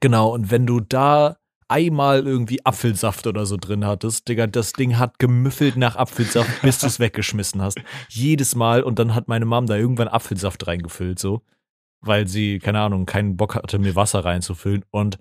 Genau, 0.00 0.34
und 0.34 0.50
wenn 0.50 0.66
du 0.66 0.80
da 0.80 1.39
einmal 1.70 2.26
irgendwie 2.26 2.64
Apfelsaft 2.64 3.26
oder 3.26 3.46
so 3.46 3.56
drin 3.56 3.86
hattest, 3.86 4.28
Digga, 4.28 4.46
das 4.46 4.72
Ding 4.72 4.98
hat 4.98 5.18
gemüffelt 5.18 5.76
nach 5.76 5.96
Apfelsaft, 5.96 6.62
bis 6.62 6.80
du 6.80 6.86
es 6.86 6.98
weggeschmissen 7.00 7.62
hast. 7.62 7.78
Jedes 8.08 8.54
Mal 8.54 8.82
und 8.82 8.98
dann 8.98 9.14
hat 9.14 9.28
meine 9.28 9.44
Mom 9.44 9.66
da 9.66 9.76
irgendwann 9.76 10.08
Apfelsaft 10.08 10.66
reingefüllt, 10.66 11.18
so. 11.18 11.42
Weil 12.02 12.26
sie, 12.26 12.58
keine 12.58 12.80
Ahnung, 12.80 13.06
keinen 13.06 13.36
Bock 13.36 13.54
hatte, 13.54 13.78
mir 13.78 13.94
Wasser 13.94 14.24
reinzufüllen. 14.24 14.84
Und 14.90 15.18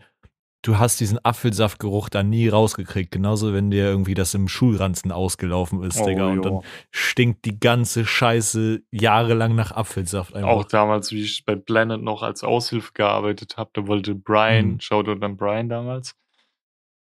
du 0.61 0.77
hast 0.77 0.99
diesen 0.99 1.23
Apfelsaftgeruch 1.23 2.09
da 2.09 2.23
nie 2.23 2.47
rausgekriegt. 2.47 3.11
Genauso, 3.11 3.53
wenn 3.53 3.69
dir 3.69 3.85
irgendwie 3.85 4.13
das 4.13 4.33
im 4.33 4.47
Schulranzen 4.47 5.11
ausgelaufen 5.11 5.83
ist, 5.83 5.99
oh, 5.99 6.05
Digga. 6.05 6.27
Und 6.27 6.45
dann 6.45 6.61
stinkt 6.89 7.45
die 7.45 7.59
ganze 7.59 8.05
Scheiße 8.05 8.81
jahrelang 8.91 9.55
nach 9.55 9.71
Apfelsaft 9.71 10.35
einfach. 10.35 10.49
Auch 10.49 10.63
damals, 10.63 11.11
wie 11.11 11.21
ich 11.21 11.45
bei 11.45 11.55
Planet 11.55 12.01
noch 12.01 12.23
als 12.23 12.43
Aushilfe 12.43 12.93
gearbeitet 12.93 13.57
habe, 13.57 13.71
da 13.73 13.87
wollte 13.87 14.15
Brian, 14.15 14.73
mhm. 14.73 14.79
schaut 14.79 15.07
dann 15.07 15.37
Brian 15.37 15.69
damals, 15.69 16.15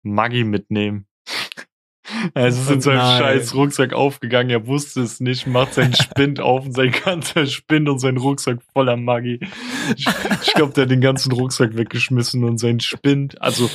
Maggi 0.03 0.43
mitnehmen. 0.43 1.05
Er 2.33 2.47
ist 2.47 2.69
in 2.69 2.81
seinem 2.81 2.97
Nein. 2.97 3.19
scheiß 3.19 3.55
Rucksack 3.55 3.93
aufgegangen, 3.93 4.49
er 4.49 4.67
wusste 4.67 5.01
es 5.01 5.21
nicht, 5.21 5.47
macht 5.47 5.73
seinen 5.73 5.95
Spind 5.95 6.39
auf 6.39 6.65
und 6.65 6.73
sein 6.73 6.91
ganzer 6.91 7.45
Spind 7.45 7.87
und 7.87 7.99
sein 7.99 8.17
Rucksack 8.17 8.59
voller 8.73 8.97
Maggi. 8.97 9.39
Ich, 9.95 10.05
ich 10.43 10.53
glaube, 10.53 10.73
der 10.73 10.83
hat 10.83 10.91
den 10.91 11.01
ganzen 11.01 11.31
Rucksack 11.31 11.77
weggeschmissen 11.77 12.43
und 12.43 12.57
sein 12.57 12.79
Spind, 12.79 13.41
also 13.41 13.69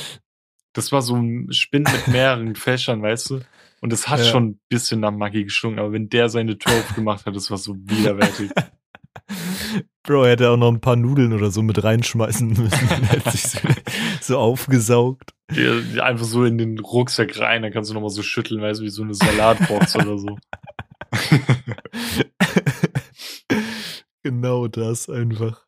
das 0.73 0.91
war 0.91 1.01
so 1.01 1.15
ein 1.15 1.51
Spind 1.51 1.91
mit 1.91 2.07
mehreren 2.09 2.55
Fächern, 2.55 3.01
weißt 3.01 3.31
du? 3.31 3.39
Und 3.81 3.93
es 3.93 4.07
hat 4.07 4.19
ja. 4.19 4.25
schon 4.25 4.49
ein 4.49 4.59
bisschen 4.69 4.99
nach 4.99 5.11
Maggi 5.11 5.43
gestunken, 5.43 5.79
aber 5.79 5.91
wenn 5.91 6.09
der 6.09 6.29
seine 6.29 6.57
Tür 6.57 6.73
aufgemacht 6.73 7.25
hat, 7.25 7.35
das 7.35 7.49
war 7.49 7.57
so 7.57 7.75
widerwärtig. 7.75 8.51
Bro, 10.03 10.23
er 10.23 10.31
hätte 10.31 10.49
auch 10.49 10.57
noch 10.57 10.71
ein 10.71 10.79
paar 10.79 10.95
Nudeln 10.95 11.33
oder 11.33 11.51
so 11.51 11.61
mit 11.61 11.83
reinschmeißen 11.83 12.47
müssen. 12.47 12.69
er 13.09 13.09
hat 13.09 13.31
sich 13.31 13.43
so, 13.43 13.59
so 14.21 14.37
aufgesaugt. 14.37 15.33
Ja, 15.51 16.03
einfach 16.03 16.25
so 16.25 16.43
in 16.43 16.57
den 16.57 16.79
Rucksack 16.79 17.39
rein, 17.39 17.61
dann 17.61 17.71
kannst 17.71 17.89
du 17.89 17.93
nochmal 17.93 18.09
so 18.09 18.21
schütteln, 18.21 18.61
weißt 18.61 18.81
du, 18.81 18.83
wie 18.83 18.89
so 18.89 19.03
eine 19.03 19.13
Salatbox 19.13 19.95
oder 19.95 20.17
so. 20.17 20.37
genau 24.23 24.67
das 24.67 25.09
einfach. 25.09 25.65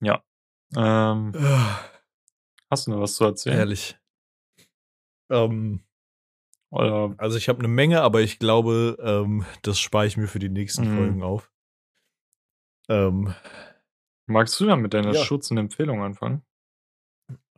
Ja. 0.00 0.22
Ähm, 0.74 1.34
hast 2.70 2.86
du 2.86 2.92
noch 2.92 3.00
was 3.00 3.16
zu 3.16 3.24
erzählen? 3.24 3.58
Ehrlich. 3.58 3.98
Ähm, 5.30 5.82
oder? 6.70 7.14
Also 7.18 7.36
ich 7.36 7.48
habe 7.48 7.58
eine 7.58 7.68
Menge, 7.68 8.02
aber 8.02 8.22
ich 8.22 8.38
glaube, 8.38 8.96
ähm, 9.00 9.44
das 9.62 9.78
spare 9.78 10.06
ich 10.06 10.16
mir 10.16 10.26
für 10.26 10.38
die 10.38 10.48
nächsten 10.48 10.90
mhm. 10.90 10.96
Folgen 10.96 11.22
auf. 11.22 11.52
Ähm, 12.88 13.34
Magst 14.26 14.58
du 14.60 14.66
dann 14.66 14.80
mit 14.80 14.94
deiner 14.94 15.12
ja. 15.12 15.24
Schutz- 15.24 15.50
und 15.50 15.58
Empfehlung 15.58 16.02
anfangen? 16.02 16.42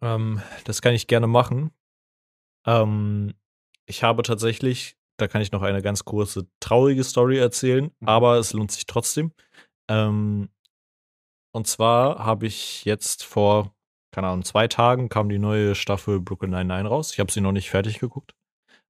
Ähm, 0.02 0.42
das 0.64 0.82
kann 0.82 0.94
ich 0.94 1.06
gerne 1.06 1.26
machen. 1.26 1.72
Ähm, 2.66 3.34
ich 3.86 4.02
habe 4.02 4.22
tatsächlich, 4.22 4.96
da 5.18 5.28
kann 5.28 5.42
ich 5.42 5.52
noch 5.52 5.62
eine 5.62 5.82
ganz 5.82 6.04
kurze 6.04 6.46
traurige 6.60 7.04
Story 7.04 7.38
erzählen, 7.38 7.90
mhm. 8.00 8.08
aber 8.08 8.38
es 8.38 8.52
lohnt 8.52 8.70
sich 8.72 8.86
trotzdem. 8.86 9.32
Ähm, 9.88 10.48
und 11.52 11.66
zwar 11.66 12.24
habe 12.24 12.46
ich 12.46 12.84
jetzt 12.84 13.24
vor, 13.24 13.74
keine 14.12 14.28
Ahnung, 14.28 14.44
zwei 14.44 14.68
Tagen 14.68 15.08
kam 15.08 15.28
die 15.28 15.38
neue 15.38 15.74
Staffel 15.74 16.20
Brooklyn 16.20 16.50
Nine-Nine 16.50 16.88
raus. 16.88 17.12
Ich 17.12 17.20
habe 17.20 17.32
sie 17.32 17.40
noch 17.40 17.52
nicht 17.52 17.70
fertig 17.70 17.98
geguckt. 17.98 18.34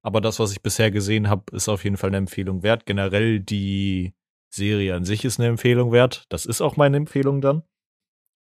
Aber 0.03 0.21
das, 0.21 0.39
was 0.39 0.51
ich 0.51 0.61
bisher 0.61 0.91
gesehen 0.91 1.29
habe, 1.29 1.55
ist 1.55 1.69
auf 1.69 1.83
jeden 1.83 1.97
Fall 1.97 2.09
eine 2.09 2.17
Empfehlung 2.17 2.63
wert. 2.63 2.85
Generell 2.85 3.39
die 3.39 4.13
Serie 4.53 4.95
an 4.95 5.05
sich 5.05 5.25
ist 5.25 5.39
eine 5.39 5.49
Empfehlung 5.49 5.91
wert. 5.91 6.25
Das 6.29 6.45
ist 6.45 6.61
auch 6.61 6.75
meine 6.75 6.97
Empfehlung 6.97 7.41
dann. 7.41 7.63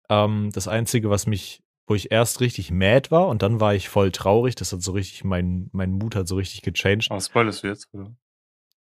Ähm, 0.09 0.51
das 0.53 0.69
Einzige, 0.69 1.11
was 1.11 1.27
mich, 1.27 1.63
wo 1.87 1.95
ich 1.95 2.11
erst 2.11 2.41
richtig 2.41 2.71
mad 2.71 3.11
war 3.11 3.29
und 3.29 3.43
dann 3.43 3.61
war 3.61 3.75
ich 3.75 3.89
voll 3.89 4.11
traurig, 4.11 4.55
das 4.55 4.73
hat 4.73 4.83
so 4.83 4.93
richtig, 4.93 5.25
mein, 5.25 5.71
mein 5.73 5.93
Mut 5.93 6.17
hat 6.17 6.27
so 6.27 6.37
richtig 6.37 6.63
gechanged. 6.63 7.11
Aber 7.11 7.21
spoilerst 7.21 7.63
du 7.63 7.69
jetzt, 7.69 7.89
oder? 7.93 8.15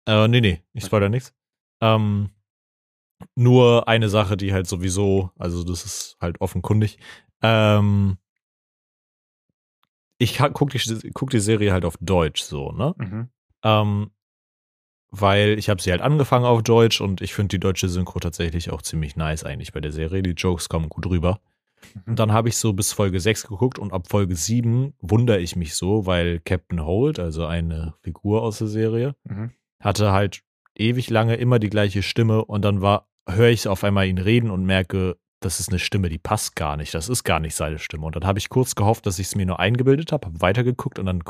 Äh, 0.07 0.29
nee, 0.29 0.41
nee, 0.41 0.63
ich 0.73 0.85
spoiler 0.85 1.11
nichts. 1.11 1.35
Ähm, 1.81 2.31
nur 3.35 3.89
eine 3.89 4.09
Sache, 4.09 4.37
die 4.37 4.53
halt 4.53 4.67
sowieso, 4.67 5.31
also 5.37 5.65
das 5.65 5.85
ist 5.85 6.17
halt 6.21 6.41
offenkundig. 6.41 6.99
Ähm, 7.43 8.17
ich 10.19 10.39
guck 10.39 10.71
die, 10.71 11.11
guck 11.13 11.31
die 11.31 11.41
Serie 11.41 11.73
halt 11.73 11.85
auf 11.85 11.97
Deutsch 12.01 12.43
so, 12.43 12.73
ne? 12.73 12.95
Mhm. 12.97 13.29
Ähm, 13.63 14.11
weil 15.11 15.59
ich 15.59 15.69
habe 15.69 15.81
sie 15.81 15.91
halt 15.91 16.03
angefangen 16.03 16.45
auf 16.45 16.63
Deutsch 16.63 17.01
und 17.01 17.21
ich 17.21 17.35
finde 17.35 17.49
die 17.49 17.61
deutsche 17.61 17.89
Synchro 17.89 18.19
tatsächlich 18.19 18.71
auch 18.71 18.83
ziemlich 18.83 19.17
nice 19.17 19.45
eigentlich 19.45 19.73
bei 19.73 19.81
der 19.81 19.93
Serie. 19.93 20.23
Die 20.23 20.31
Jokes 20.31 20.69
kommen 20.69 20.89
gut 20.89 21.07
rüber. 21.07 21.41
Und 22.07 22.19
dann 22.19 22.33
habe 22.33 22.49
ich 22.49 22.57
so 22.57 22.73
bis 22.73 22.93
Folge 22.93 23.21
6 23.21 23.47
geguckt 23.47 23.79
und 23.79 23.93
ab 23.93 24.09
Folge 24.09 24.37
7 24.37 24.95
wundere 25.01 25.41
ich 25.41 25.57
mich 25.57 25.75
so, 25.75 26.07
weil 26.07 26.41
Captain 26.41 26.85
Holt, 26.85 27.19
also 27.19 27.47
eine 27.47 27.95
Figur 28.03 28.43
aus 28.43 28.59
der 28.59 28.69
Serie, 28.69 29.15
mhm. 29.25 29.53
hatte 29.81 30.13
halt 30.13 30.43
ewig 30.75 31.11
lange 31.11 31.37
immer 31.37 31.59
die 31.59 31.71
gleiche 31.71 32.03
Stimme 32.03 32.45
und 32.45 32.63
dann 32.63 32.81
war 32.81 33.09
höre 33.29 33.51
ich 33.51 33.69
auf 33.69 33.85
einmal 33.85 34.07
ihn 34.07 34.19
reden 34.19 34.51
und 34.51 34.65
merke, 34.65 35.17
das 35.41 35.61
ist 35.61 35.69
eine 35.69 35.79
Stimme, 35.79 36.09
die 36.09 36.19
passt 36.19 36.57
gar 36.57 36.77
nicht. 36.77 36.95
Das 36.95 37.09
ist 37.09 37.25
gar 37.25 37.41
nicht 37.41 37.55
seine 37.55 37.79
Stimme. 37.79 38.07
Und 38.07 38.17
dann 38.17 38.27
habe 38.27 38.39
ich 38.39 38.49
kurz 38.49 38.75
gehofft, 38.75 39.07
dass 39.07 39.19
ich 39.19 39.29
es 39.29 39.35
mir 39.37 39.47
nur 39.47 39.61
eingebildet 39.61 40.13
habe, 40.13 40.27
habe 40.27 40.41
weitergeguckt 40.41 40.99
und 40.99 41.07
dann 41.07 41.23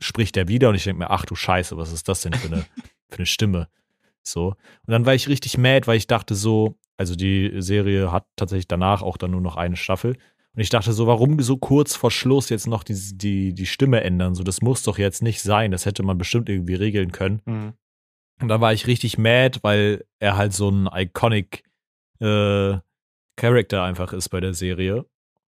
spricht 0.00 0.36
er 0.36 0.48
wieder 0.48 0.68
und 0.68 0.74
ich 0.74 0.84
denke 0.84 0.98
mir, 0.98 1.10
ach 1.10 1.24
du 1.24 1.34
Scheiße, 1.34 1.76
was 1.76 1.92
ist 1.92 2.08
das 2.08 2.22
denn 2.22 2.32
für 2.32 2.48
eine, 2.48 2.62
für 3.08 3.18
eine 3.18 3.26
Stimme? 3.26 3.68
So. 4.22 4.48
Und 4.48 4.92
dann 4.92 5.06
war 5.06 5.14
ich 5.14 5.28
richtig 5.28 5.58
mad, 5.58 5.86
weil 5.86 5.96
ich 5.96 6.06
dachte 6.06 6.34
so, 6.34 6.76
also 6.96 7.14
die 7.14 7.52
Serie 7.58 8.12
hat 8.12 8.26
tatsächlich 8.36 8.68
danach 8.68 9.02
auch 9.02 9.16
dann 9.16 9.32
nur 9.32 9.40
noch 9.40 9.56
eine 9.56 9.76
Staffel. 9.76 10.16
Und 10.54 10.62
ich 10.62 10.70
dachte 10.70 10.92
so, 10.94 11.06
warum 11.06 11.40
so 11.42 11.58
kurz 11.58 11.94
vor 11.94 12.10
Schluss 12.10 12.48
jetzt 12.48 12.66
noch 12.66 12.82
die, 12.82 12.94
die, 13.14 13.52
die 13.52 13.66
Stimme 13.66 14.02
ändern? 14.02 14.34
So, 14.34 14.42
das 14.42 14.62
muss 14.62 14.82
doch 14.82 14.96
jetzt 14.96 15.22
nicht 15.22 15.42
sein. 15.42 15.70
Das 15.70 15.84
hätte 15.84 16.02
man 16.02 16.16
bestimmt 16.16 16.48
irgendwie 16.48 16.74
regeln 16.74 17.12
können. 17.12 17.42
Mhm. 17.44 17.72
Und 18.40 18.48
da 18.48 18.60
war 18.60 18.72
ich 18.72 18.86
richtig 18.86 19.18
mad, 19.18 19.58
weil 19.62 20.04
er 20.18 20.36
halt 20.36 20.54
so 20.54 20.70
ein 20.70 20.88
iconic 20.92 21.64
äh, 22.20 22.78
Character 23.36 23.82
einfach 23.82 24.14
ist 24.14 24.30
bei 24.30 24.40
der 24.40 24.54
Serie. 24.54 25.04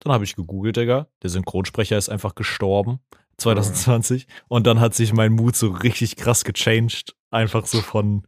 Dann 0.00 0.12
habe 0.12 0.24
ich 0.24 0.36
gegoogelt, 0.36 0.76
Digga. 0.76 1.08
Der 1.22 1.30
Synchronsprecher 1.30 1.96
ist 1.96 2.08
einfach 2.08 2.34
gestorben. 2.36 3.00
2020. 3.38 4.26
Mhm. 4.26 4.32
Und 4.48 4.66
dann 4.66 4.80
hat 4.80 4.94
sich 4.94 5.12
mein 5.12 5.32
Mut 5.32 5.56
so 5.56 5.70
richtig 5.70 6.16
krass 6.16 6.44
gechanged. 6.44 7.16
Einfach 7.30 7.66
so 7.66 7.80
von, 7.80 8.26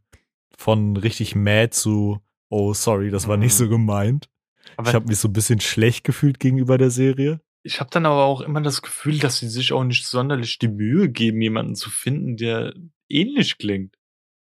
von 0.56 0.96
richtig 0.96 1.36
mad 1.36 1.70
zu, 1.70 2.20
oh, 2.54 2.72
sorry, 2.72 3.10
das 3.10 3.26
war 3.26 3.36
mhm. 3.36 3.44
nicht 3.44 3.54
so 3.54 3.68
gemeint. 3.68 4.30
Aber 4.76 4.88
ich 4.88 4.94
habe 4.94 5.06
mich 5.06 5.18
so 5.18 5.28
ein 5.28 5.32
bisschen 5.32 5.60
schlecht 5.60 6.04
gefühlt 6.04 6.38
gegenüber 6.40 6.78
der 6.78 6.90
Serie. 6.90 7.40
Ich 7.62 7.80
habe 7.80 7.90
dann 7.90 8.06
aber 8.06 8.24
auch 8.24 8.40
immer 8.40 8.60
das 8.60 8.82
Gefühl, 8.82 9.18
dass 9.18 9.38
sie 9.38 9.48
sich 9.48 9.72
auch 9.72 9.84
nicht 9.84 10.06
sonderlich 10.06 10.58
die 10.58 10.68
Mühe 10.68 11.08
geben, 11.08 11.40
jemanden 11.40 11.74
zu 11.74 11.90
finden, 11.90 12.36
der 12.36 12.74
ähnlich 13.08 13.58
klingt. 13.58 13.96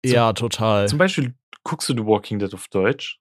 ja, 0.05 0.32
total. 0.32 0.88
Zum 0.88 0.99
Beispiel 0.99 1.34
guckst 1.62 1.88
du 1.88 1.94
The 1.94 2.05
Walking 2.05 2.38
Dead 2.38 2.53
auf 2.53 2.68
Deutsch? 2.68 3.18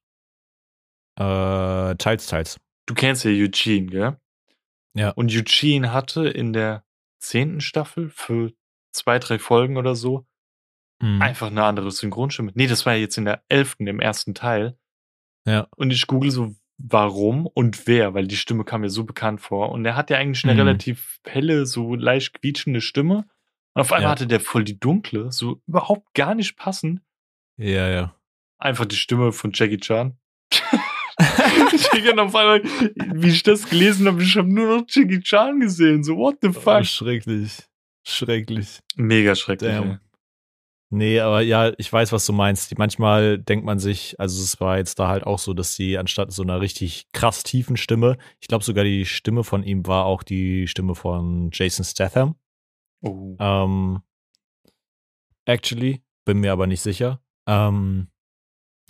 Äh, 1.18 1.94
teils, 1.96 2.26
teils. 2.26 2.58
Du 2.86 2.94
kennst 2.94 3.24
ja 3.24 3.30
Eugene, 3.30 3.86
gell? 3.86 4.20
Ja. 4.94 5.10
Und 5.10 5.32
Eugene 5.32 5.92
hatte 5.92 6.28
in 6.28 6.52
der 6.52 6.84
zehnten 7.18 7.60
Staffel 7.60 8.10
für 8.10 8.52
zwei, 8.92 9.18
drei 9.18 9.38
Folgen 9.38 9.76
oder 9.76 9.94
so 9.94 10.26
mhm. 11.00 11.22
einfach 11.22 11.48
eine 11.48 11.64
andere 11.64 11.90
Synchronstimme. 11.90 12.52
Nee, 12.54 12.66
das 12.66 12.86
war 12.86 12.94
ja 12.94 13.00
jetzt 13.00 13.18
in 13.18 13.24
der 13.24 13.42
elften, 13.48 13.86
im 13.86 14.00
ersten 14.00 14.34
Teil. 14.34 14.76
Ja. 15.46 15.68
Und 15.76 15.92
ich 15.92 16.06
google 16.06 16.30
so, 16.30 16.54
warum 16.78 17.46
und 17.46 17.86
wer, 17.86 18.14
weil 18.14 18.26
die 18.26 18.36
Stimme 18.36 18.64
kam 18.64 18.82
mir 18.82 18.90
so 18.90 19.04
bekannt 19.04 19.40
vor. 19.40 19.72
Und 19.72 19.84
er 19.84 19.96
hat 19.96 20.10
ja 20.10 20.18
eigentlich 20.18 20.44
eine 20.44 20.54
mhm. 20.54 20.60
relativ 20.60 21.18
helle, 21.24 21.66
so 21.66 21.94
leicht 21.94 22.40
quietschende 22.40 22.80
Stimme. 22.80 23.26
Und 23.74 23.80
auf 23.80 23.92
einmal 23.92 24.08
ja. 24.08 24.10
hatte 24.10 24.26
der 24.26 24.40
voll 24.40 24.64
die 24.64 24.78
dunkle, 24.78 25.32
so 25.32 25.60
überhaupt 25.66 26.14
gar 26.14 26.34
nicht 26.34 26.56
passend. 26.56 27.00
Ja, 27.56 27.88
ja. 27.88 28.14
Einfach 28.58 28.86
die 28.86 28.96
Stimme 28.96 29.32
von 29.32 29.52
Jackie 29.54 29.78
Chan. 29.78 30.18
ich 31.72 32.18
auf 32.18 32.34
einmal, 32.34 32.62
wie 32.62 33.28
ich 33.28 33.42
das 33.42 33.68
gelesen 33.68 34.06
habe, 34.06 34.22
ich 34.22 34.36
habe 34.36 34.52
nur 34.52 34.78
noch 34.78 34.86
Jackie 34.88 35.20
Chan 35.20 35.60
gesehen. 35.60 36.04
So, 36.04 36.16
what 36.16 36.38
the 36.42 36.52
fuck? 36.52 36.80
Oh, 36.80 36.84
schrecklich. 36.84 37.64
Schrecklich. 38.06 38.80
Mega 38.96 39.34
schrecklich. 39.34 39.98
Nee, 40.88 41.18
aber 41.18 41.40
ja, 41.40 41.72
ich 41.78 41.92
weiß, 41.92 42.12
was 42.12 42.26
du 42.26 42.32
meinst. 42.32 42.78
Manchmal 42.78 43.38
denkt 43.38 43.64
man 43.64 43.80
sich, 43.80 44.18
also 44.20 44.40
es 44.42 44.60
war 44.60 44.78
jetzt 44.78 44.98
da 45.00 45.08
halt 45.08 45.26
auch 45.26 45.40
so, 45.40 45.52
dass 45.52 45.74
sie 45.74 45.98
anstatt 45.98 46.30
so 46.32 46.42
einer 46.42 46.60
richtig 46.60 47.08
krass 47.12 47.42
tiefen 47.42 47.76
Stimme, 47.76 48.16
ich 48.40 48.46
glaube 48.46 48.64
sogar 48.64 48.84
die 48.84 49.04
Stimme 49.04 49.42
von 49.42 49.64
ihm 49.64 49.86
war 49.86 50.04
auch 50.04 50.22
die 50.22 50.68
Stimme 50.68 50.94
von 50.94 51.50
Jason 51.52 51.84
Statham. 51.84 52.36
Oh. 53.02 53.36
Ähm, 53.40 54.00
actually, 55.44 56.04
bin 56.24 56.38
mir 56.38 56.52
aber 56.52 56.68
nicht 56.68 56.82
sicher. 56.82 57.20
Ähm, 57.48 58.08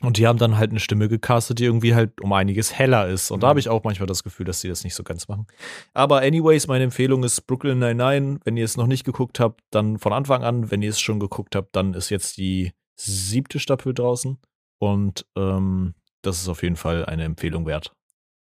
und 0.02 0.18
die 0.18 0.26
haben 0.26 0.38
dann 0.38 0.58
halt 0.58 0.70
eine 0.70 0.80
Stimme 0.80 1.08
gecastet, 1.08 1.58
die 1.58 1.64
irgendwie 1.64 1.94
halt 1.94 2.20
um 2.20 2.32
einiges 2.32 2.72
heller 2.72 3.08
ist. 3.08 3.30
Und 3.30 3.38
mhm. 3.38 3.40
da 3.42 3.48
habe 3.48 3.60
ich 3.60 3.70
auch 3.70 3.82
manchmal 3.82 4.06
das 4.06 4.22
Gefühl, 4.22 4.44
dass 4.44 4.60
sie 4.60 4.68
das 4.68 4.84
nicht 4.84 4.94
so 4.94 5.02
ganz 5.02 5.26
machen. 5.28 5.46
Aber 5.94 6.20
anyways, 6.20 6.66
meine 6.66 6.84
Empfehlung 6.84 7.24
ist 7.24 7.46
Brooklyn 7.46 7.78
Nine-Nine. 7.78 8.40
Wenn 8.44 8.56
ihr 8.58 8.64
es 8.64 8.76
noch 8.76 8.86
nicht 8.86 9.04
geguckt 9.04 9.40
habt, 9.40 9.62
dann 9.70 9.98
von 9.98 10.12
Anfang 10.12 10.44
an. 10.44 10.70
Wenn 10.70 10.82
ihr 10.82 10.90
es 10.90 11.00
schon 11.00 11.18
geguckt 11.18 11.56
habt, 11.56 11.74
dann 11.74 11.94
ist 11.94 12.10
jetzt 12.10 12.36
die 12.36 12.72
siebte 12.94 13.58
Staffel 13.58 13.94
draußen. 13.94 14.38
Und 14.78 15.26
ähm, 15.34 15.94
das 16.20 16.42
ist 16.42 16.48
auf 16.48 16.62
jeden 16.62 16.76
Fall 16.76 17.06
eine 17.06 17.24
Empfehlung 17.24 17.64
wert. 17.64 17.94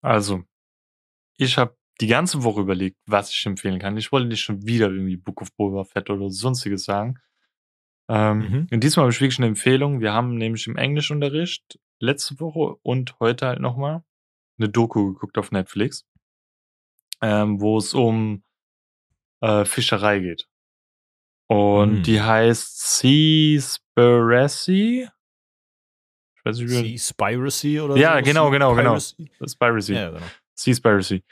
Also, 0.01 0.43
ich 1.37 1.57
habe 1.57 1.75
die 1.99 2.07
ganze 2.07 2.43
Woche 2.43 2.61
überlegt, 2.61 2.97
was 3.05 3.29
ich 3.29 3.45
empfehlen 3.45 3.79
kann. 3.79 3.97
Ich 3.97 4.11
wollte 4.13 4.27
nicht 4.27 4.41
schon 4.41 4.65
wieder 4.65 4.89
irgendwie 4.89 5.17
Book 5.17 5.41
of 5.41 5.53
Boba 5.55 5.83
Fett 5.83 6.09
oder 6.09 6.29
sonstiges 6.29 6.85
sagen. 6.85 7.19
Ähm, 8.11 8.39
mhm. 8.39 8.67
Und 8.69 8.83
diesmal 8.83 9.05
habe 9.05 9.13
ich 9.13 9.21
wirklich 9.21 9.39
eine 9.39 9.47
Empfehlung. 9.47 10.01
Wir 10.01 10.11
haben 10.11 10.35
nämlich 10.35 10.67
im 10.67 10.75
Englischunterricht 10.75 11.79
letzte 12.01 12.41
Woche 12.41 12.75
und 12.83 13.17
heute 13.21 13.47
halt 13.47 13.61
nochmal 13.61 14.03
eine 14.59 14.67
Doku 14.67 15.13
geguckt 15.13 15.37
auf 15.37 15.51
Netflix, 15.51 16.05
ähm, 17.21 17.61
wo 17.61 17.77
es 17.77 17.93
um 17.93 18.43
äh, 19.41 19.63
Fischerei 19.63 20.19
geht. 20.19 20.49
Und 21.47 21.99
mhm. 21.99 22.03
die 22.03 22.21
heißt 22.21 22.97
Seaspiracy. 22.97 25.07
Ich 26.37 26.45
weiß 26.45 26.57
nicht, 26.57 26.69
wie 26.69 26.97
Seaspiracy 26.97 27.79
oder 27.79 27.95
Ja, 27.95 28.17
so? 28.17 28.23
genau, 28.23 28.49
genau, 28.49 28.75
genau. 28.75 28.99
Spiracy. 28.99 29.93
Ja, 29.93 30.09
genau. 30.09 30.25
Seaspiracy. 30.55 31.23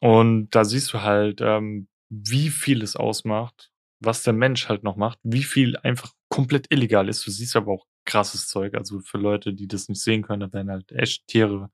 Und 0.00 0.50
da 0.50 0.64
siehst 0.64 0.92
du 0.92 1.02
halt, 1.02 1.40
ähm, 1.40 1.88
wie 2.10 2.50
viel 2.50 2.82
es 2.82 2.96
ausmacht, 2.96 3.70
was 4.00 4.22
der 4.22 4.34
Mensch 4.34 4.68
halt 4.68 4.84
noch 4.84 4.96
macht, 4.96 5.18
wie 5.22 5.42
viel 5.42 5.76
einfach 5.78 6.12
komplett 6.38 6.70
illegal 6.70 7.08
ist. 7.08 7.26
Du 7.26 7.32
siehst 7.32 7.56
aber 7.56 7.72
auch 7.72 7.86
krasses 8.04 8.46
Zeug. 8.46 8.74
Also 8.74 9.00
für 9.00 9.18
Leute, 9.18 9.52
die 9.52 9.66
das 9.66 9.88
nicht 9.88 10.00
sehen 10.00 10.22
können, 10.22 10.38
da 10.38 10.52
werden 10.52 10.70
halt 10.70 10.92
echt 10.92 11.26
Tiere 11.26 11.68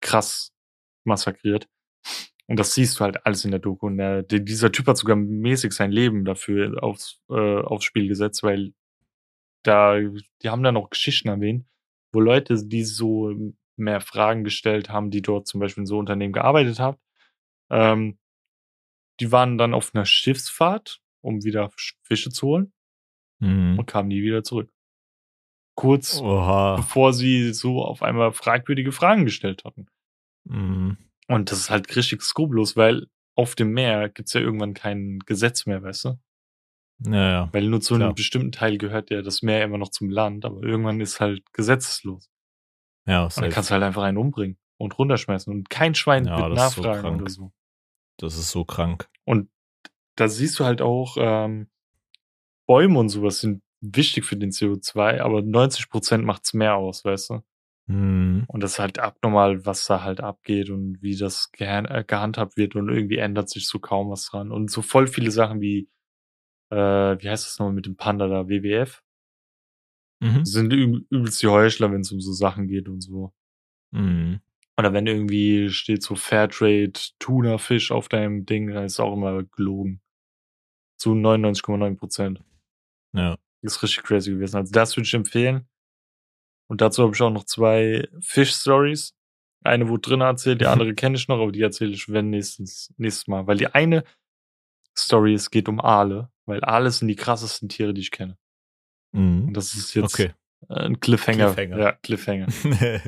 krass 0.00 0.52
massakriert. 1.02 1.68
Und 2.46 2.60
das 2.60 2.74
siehst 2.74 3.00
du 3.00 3.04
halt 3.04 3.26
alles 3.26 3.44
in 3.44 3.50
der 3.50 3.58
Doku. 3.58 3.88
Und 3.88 3.98
der, 3.98 4.22
dieser 4.22 4.70
Typ 4.70 4.86
hat 4.86 4.98
sogar 4.98 5.16
mäßig 5.16 5.72
sein 5.72 5.90
Leben 5.90 6.24
dafür 6.24 6.80
aufs, 6.80 7.20
äh, 7.28 7.60
aufs 7.60 7.86
Spiel 7.86 8.06
gesetzt, 8.06 8.44
weil 8.44 8.72
da, 9.64 9.98
die 10.42 10.48
haben 10.48 10.62
da 10.62 10.70
noch 10.70 10.90
Geschichten 10.90 11.26
erwähnt, 11.26 11.66
wo 12.12 12.20
Leute, 12.20 12.54
die 12.64 12.84
so 12.84 13.34
mehr 13.74 14.00
Fragen 14.00 14.44
gestellt 14.44 14.90
haben, 14.90 15.10
die 15.10 15.22
dort 15.22 15.48
zum 15.48 15.58
Beispiel 15.58 15.82
in 15.82 15.86
so 15.86 15.98
Unternehmen 15.98 16.32
gearbeitet 16.32 16.78
haben, 16.78 16.98
ähm, 17.68 18.16
die 19.18 19.32
waren 19.32 19.58
dann 19.58 19.74
auf 19.74 19.92
einer 19.92 20.06
Schiffsfahrt, 20.06 21.00
um 21.20 21.42
wieder 21.42 21.72
Fische 22.04 22.30
zu 22.30 22.46
holen 22.46 22.72
mhm. 23.38 23.78
und 23.78 23.86
kam 23.86 24.08
nie 24.08 24.22
wieder 24.22 24.44
zurück. 24.44 24.70
Kurz 25.74 26.20
Oha. 26.20 26.76
bevor 26.76 27.12
sie 27.12 27.52
so 27.52 27.84
auf 27.84 28.02
einmal 28.02 28.32
fragwürdige 28.32 28.92
Fragen 28.92 29.24
gestellt 29.24 29.64
hatten. 29.64 29.86
Mhm. 30.44 30.96
Und 31.28 31.50
das 31.50 31.58
ist 31.58 31.70
halt 31.70 31.94
richtig 31.94 32.22
skrupellos, 32.22 32.76
weil 32.76 33.06
auf 33.36 33.54
dem 33.54 33.72
Meer 33.72 34.08
gibt's 34.08 34.32
ja 34.32 34.40
irgendwann 34.40 34.74
kein 34.74 35.20
Gesetz 35.20 35.66
mehr, 35.66 35.82
weißt 35.82 36.06
du? 36.06 36.18
Ja, 37.06 37.30
ja. 37.30 37.48
Weil 37.52 37.68
nur 37.68 37.80
zu 37.80 37.94
Klar. 37.94 38.08
einem 38.08 38.14
bestimmten 38.16 38.50
Teil 38.50 38.78
gehört 38.78 39.10
ja 39.10 39.22
das 39.22 39.42
Meer 39.42 39.62
immer 39.62 39.78
noch 39.78 39.90
zum 39.90 40.10
Land, 40.10 40.44
aber 40.44 40.62
irgendwann 40.62 41.00
ist 41.00 41.20
halt 41.20 41.52
gesetzeslos. 41.52 42.28
Ja. 43.06 43.24
Und 43.24 43.36
dann 43.40 43.50
kannst 43.50 43.70
du 43.70 43.74
halt 43.74 43.84
einfach 43.84 44.02
einen 44.02 44.18
umbringen 44.18 44.58
und 44.78 44.98
runterschmeißen 44.98 45.52
und 45.52 45.70
kein 45.70 45.94
Schwein 45.94 46.24
ja, 46.24 46.38
wird 46.38 46.54
nachfragen 46.54 47.18
so 47.18 47.22
oder 47.22 47.30
so. 47.30 47.52
Das 48.16 48.36
ist 48.36 48.50
so 48.50 48.64
krank. 48.64 49.08
Und 49.24 49.48
da 50.16 50.28
siehst 50.28 50.58
du 50.58 50.64
halt 50.64 50.82
auch, 50.82 51.16
ähm, 51.20 51.68
Bäume 52.68 52.98
und 52.98 53.08
sowas 53.08 53.40
sind 53.40 53.62
wichtig 53.80 54.24
für 54.24 54.36
den 54.36 54.50
CO2, 54.50 55.20
aber 55.20 55.42
90 55.42 55.88
Prozent 55.88 56.24
macht 56.24 56.44
es 56.44 56.54
mehr 56.54 56.76
aus, 56.76 57.04
weißt 57.04 57.30
du? 57.30 57.42
Mhm. 57.88 58.44
Und 58.48 58.62
das 58.62 58.72
ist 58.72 58.78
halt 58.78 58.98
abnormal, 58.98 59.64
was 59.64 59.86
da 59.86 60.02
halt 60.02 60.20
abgeht 60.20 60.70
und 60.70 61.02
wie 61.02 61.16
das 61.16 61.50
äh, 61.58 62.04
gehandhabt 62.04 62.56
wird 62.56 62.76
und 62.76 62.90
irgendwie 62.90 63.16
ändert 63.16 63.48
sich 63.48 63.66
so 63.66 63.78
kaum 63.78 64.10
was 64.10 64.26
dran. 64.26 64.52
Und 64.52 64.70
so 64.70 64.82
voll 64.82 65.06
viele 65.06 65.30
Sachen 65.30 65.60
wie, 65.60 65.88
äh, 66.70 66.76
wie 66.76 67.28
heißt 67.28 67.46
das 67.46 67.58
nochmal 67.58 67.74
mit 67.74 67.86
dem 67.86 67.96
Panda 67.96 68.28
da, 68.28 68.48
WWF? 68.48 69.02
Mhm. 70.20 70.44
Sind 70.44 70.72
übelst 70.72 71.42
die 71.42 71.46
Heuchler, 71.46 71.90
wenn 71.92 72.02
es 72.02 72.12
um 72.12 72.20
so 72.20 72.32
Sachen 72.32 72.68
geht 72.68 72.88
und 72.88 73.00
so. 73.00 73.32
Mhm. 73.92 74.40
Oder 74.76 74.92
wenn 74.92 75.06
irgendwie 75.06 75.70
steht 75.70 76.02
so 76.02 76.14
Fairtrade 76.14 76.92
Tuna 77.18 77.58
Fisch 77.58 77.90
auf 77.90 78.08
deinem 78.08 78.44
Ding, 78.46 78.68
dann 78.68 78.84
ist 78.84 79.00
auch 79.00 79.14
immer 79.14 79.44
gelogen. 79.44 80.00
Zu 80.98 81.14
99,9 81.14 81.96
Prozent. 81.96 82.42
Ja. 83.18 83.36
Das 83.62 83.76
ist 83.76 83.82
richtig 83.82 84.04
crazy 84.04 84.30
gewesen. 84.30 84.56
Also 84.56 84.72
das 84.72 84.96
würde 84.96 85.06
ich 85.06 85.14
empfehlen. 85.14 85.68
Und 86.68 86.80
dazu 86.80 87.02
habe 87.02 87.14
ich 87.14 87.22
auch 87.22 87.30
noch 87.30 87.44
zwei 87.44 88.08
Fish-Stories. 88.20 89.14
Eine 89.64 89.88
wurde 89.88 90.02
drin 90.02 90.20
erzählt, 90.20 90.60
die 90.60 90.66
andere 90.66 90.94
kenne 90.94 91.16
ich 91.16 91.26
noch, 91.26 91.40
aber 91.40 91.50
die 91.50 91.62
erzähle 91.62 91.92
ich 91.92 92.08
wenn 92.08 92.30
nächstes, 92.30 92.92
nächstes 92.96 93.26
Mal. 93.26 93.46
Weil 93.46 93.56
die 93.56 93.66
eine 93.66 94.04
Story, 94.96 95.34
es 95.34 95.50
geht 95.50 95.68
um 95.68 95.80
Aale, 95.80 96.30
weil 96.46 96.62
Aale 96.64 96.90
sind 96.90 97.08
die 97.08 97.16
krassesten 97.16 97.68
Tiere, 97.68 97.94
die 97.94 98.02
ich 98.02 98.10
kenne. 98.10 98.36
Mhm. 99.12 99.48
Und 99.48 99.54
das 99.54 99.74
ist 99.74 99.94
jetzt 99.94 100.14
okay. 100.14 100.32
ein 100.68 101.00
Cliffhanger. 101.00 101.54
Cliffhanger. 101.54 101.78
Ja, 101.78 101.92
Cliffhanger. 101.92 102.46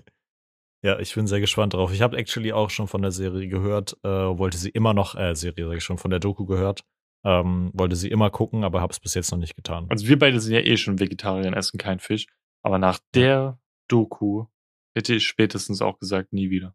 ja, 0.82 0.98
ich 0.98 1.14
bin 1.14 1.26
sehr 1.26 1.40
gespannt 1.40 1.74
drauf. 1.74 1.92
Ich 1.92 2.02
habe 2.02 2.16
actually 2.16 2.52
auch 2.52 2.70
schon 2.70 2.88
von 2.88 3.02
der 3.02 3.12
Serie 3.12 3.48
gehört, 3.48 3.96
äh, 4.02 4.08
wollte 4.08 4.58
sie 4.58 4.70
immer 4.70 4.94
noch, 4.94 5.14
äh, 5.14 5.34
Serie 5.34 5.66
sage 5.66 5.78
ich 5.78 5.84
schon, 5.84 5.98
von 5.98 6.10
der 6.10 6.20
Doku 6.20 6.46
gehört. 6.46 6.84
Ähm, 7.22 7.70
wollte 7.74 7.96
sie 7.96 8.08
immer 8.08 8.30
gucken, 8.30 8.64
aber 8.64 8.80
habe 8.80 8.92
es 8.92 9.00
bis 9.00 9.14
jetzt 9.14 9.30
noch 9.30 9.38
nicht 9.38 9.54
getan. 9.54 9.86
Also 9.90 10.06
wir 10.08 10.18
beide 10.18 10.40
sind 10.40 10.54
ja 10.54 10.60
eh 10.60 10.76
schon 10.76 10.98
Vegetarier 10.98 11.48
und 11.48 11.54
essen 11.54 11.78
keinen 11.78 12.00
Fisch. 12.00 12.26
Aber 12.62 12.78
nach 12.78 12.98
der 13.14 13.58
Doku 13.88 14.46
hätte 14.94 15.14
ich 15.14 15.26
spätestens 15.26 15.82
auch 15.82 15.98
gesagt, 15.98 16.32
nie 16.32 16.50
wieder. 16.50 16.74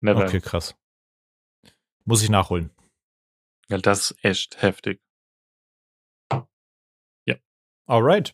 Never. 0.00 0.24
Okay, 0.24 0.40
krass. 0.40 0.76
Muss 2.04 2.22
ich 2.22 2.30
nachholen. 2.30 2.70
Ja, 3.68 3.78
das 3.78 4.10
ist 4.10 4.24
echt 4.24 4.62
heftig. 4.62 5.00
Ja. 7.26 7.36
Alright. 7.86 8.32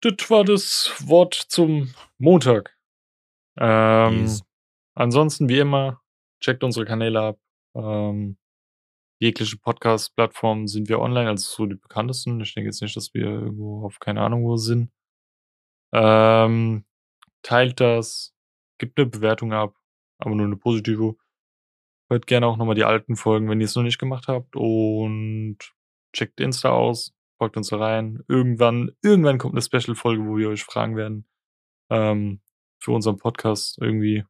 Das 0.00 0.30
war 0.30 0.44
das 0.44 0.94
Wort 1.06 1.34
zum 1.34 1.94
Montag. 2.16 2.78
Ähm, 3.58 4.22
yes. 4.22 4.42
Ansonsten, 4.94 5.50
wie 5.50 5.58
immer, 5.58 6.02
checkt 6.42 6.64
unsere 6.64 6.86
Kanäle 6.86 7.20
ab. 7.20 7.38
Ähm, 7.74 8.38
jegliche 9.20 9.58
Podcast-Plattformen 9.58 10.66
sind 10.66 10.88
wir 10.88 10.98
online, 10.98 11.28
also 11.28 11.48
so 11.48 11.66
die 11.66 11.76
bekanntesten. 11.76 12.40
Ich 12.40 12.54
denke 12.54 12.68
jetzt 12.68 12.82
nicht, 12.82 12.96
dass 12.96 13.14
wir 13.14 13.26
irgendwo 13.26 13.84
auf 13.84 14.00
keine 14.00 14.22
Ahnung 14.22 14.44
wo 14.44 14.56
sind. 14.56 14.90
Ähm, 15.92 16.84
teilt 17.42 17.80
das, 17.80 18.34
gibt 18.78 18.98
eine 18.98 19.08
Bewertung 19.08 19.52
ab, 19.52 19.76
aber 20.18 20.34
nur 20.34 20.46
eine 20.46 20.56
positive. 20.56 21.16
Hört 22.08 22.26
gerne 22.26 22.46
auch 22.46 22.56
nochmal 22.56 22.74
die 22.74 22.84
alten 22.84 23.14
Folgen, 23.16 23.48
wenn 23.48 23.60
ihr 23.60 23.66
es 23.66 23.74
noch 23.76 23.82
nicht 23.82 23.98
gemacht 23.98 24.26
habt. 24.26 24.56
Und 24.56 25.58
checkt 26.14 26.40
Insta 26.40 26.70
aus, 26.70 27.14
folgt 27.38 27.56
uns 27.56 27.72
rein. 27.72 28.24
Irgendwann, 28.26 28.92
irgendwann 29.02 29.38
kommt 29.38 29.54
eine 29.54 29.62
Special-Folge, 29.62 30.24
wo 30.26 30.36
wir 30.38 30.48
euch 30.48 30.64
fragen 30.64 30.96
werden. 30.96 31.28
Ähm, 31.90 32.40
für 32.82 32.92
unseren 32.92 33.18
Podcast 33.18 33.78
irgendwie. 33.80 34.24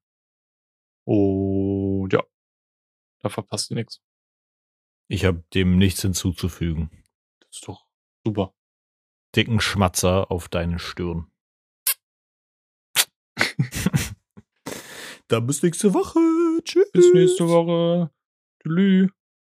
Und 1.04 2.12
ja, 2.12 2.22
da 3.20 3.28
verpasst 3.28 3.70
ihr 3.70 3.76
nichts. 3.76 4.00
Ich 5.12 5.24
habe 5.24 5.42
dem 5.54 5.76
nichts 5.76 6.02
hinzuzufügen. 6.02 6.88
Das 7.40 7.56
ist 7.56 7.66
doch 7.66 7.84
super. 8.24 8.54
Dicken 9.34 9.58
Schmatzer 9.58 10.30
auf 10.30 10.48
deine 10.48 10.78
Stirn. 10.78 11.28
Dann 15.26 15.48
bis 15.48 15.64
nächste 15.64 15.94
Woche. 15.94 16.20
Tschüss. 16.62 16.92
Bis 16.92 17.12
nächste 17.12 17.48
Woche. 17.48 18.12
Tschüss. 18.62 19.10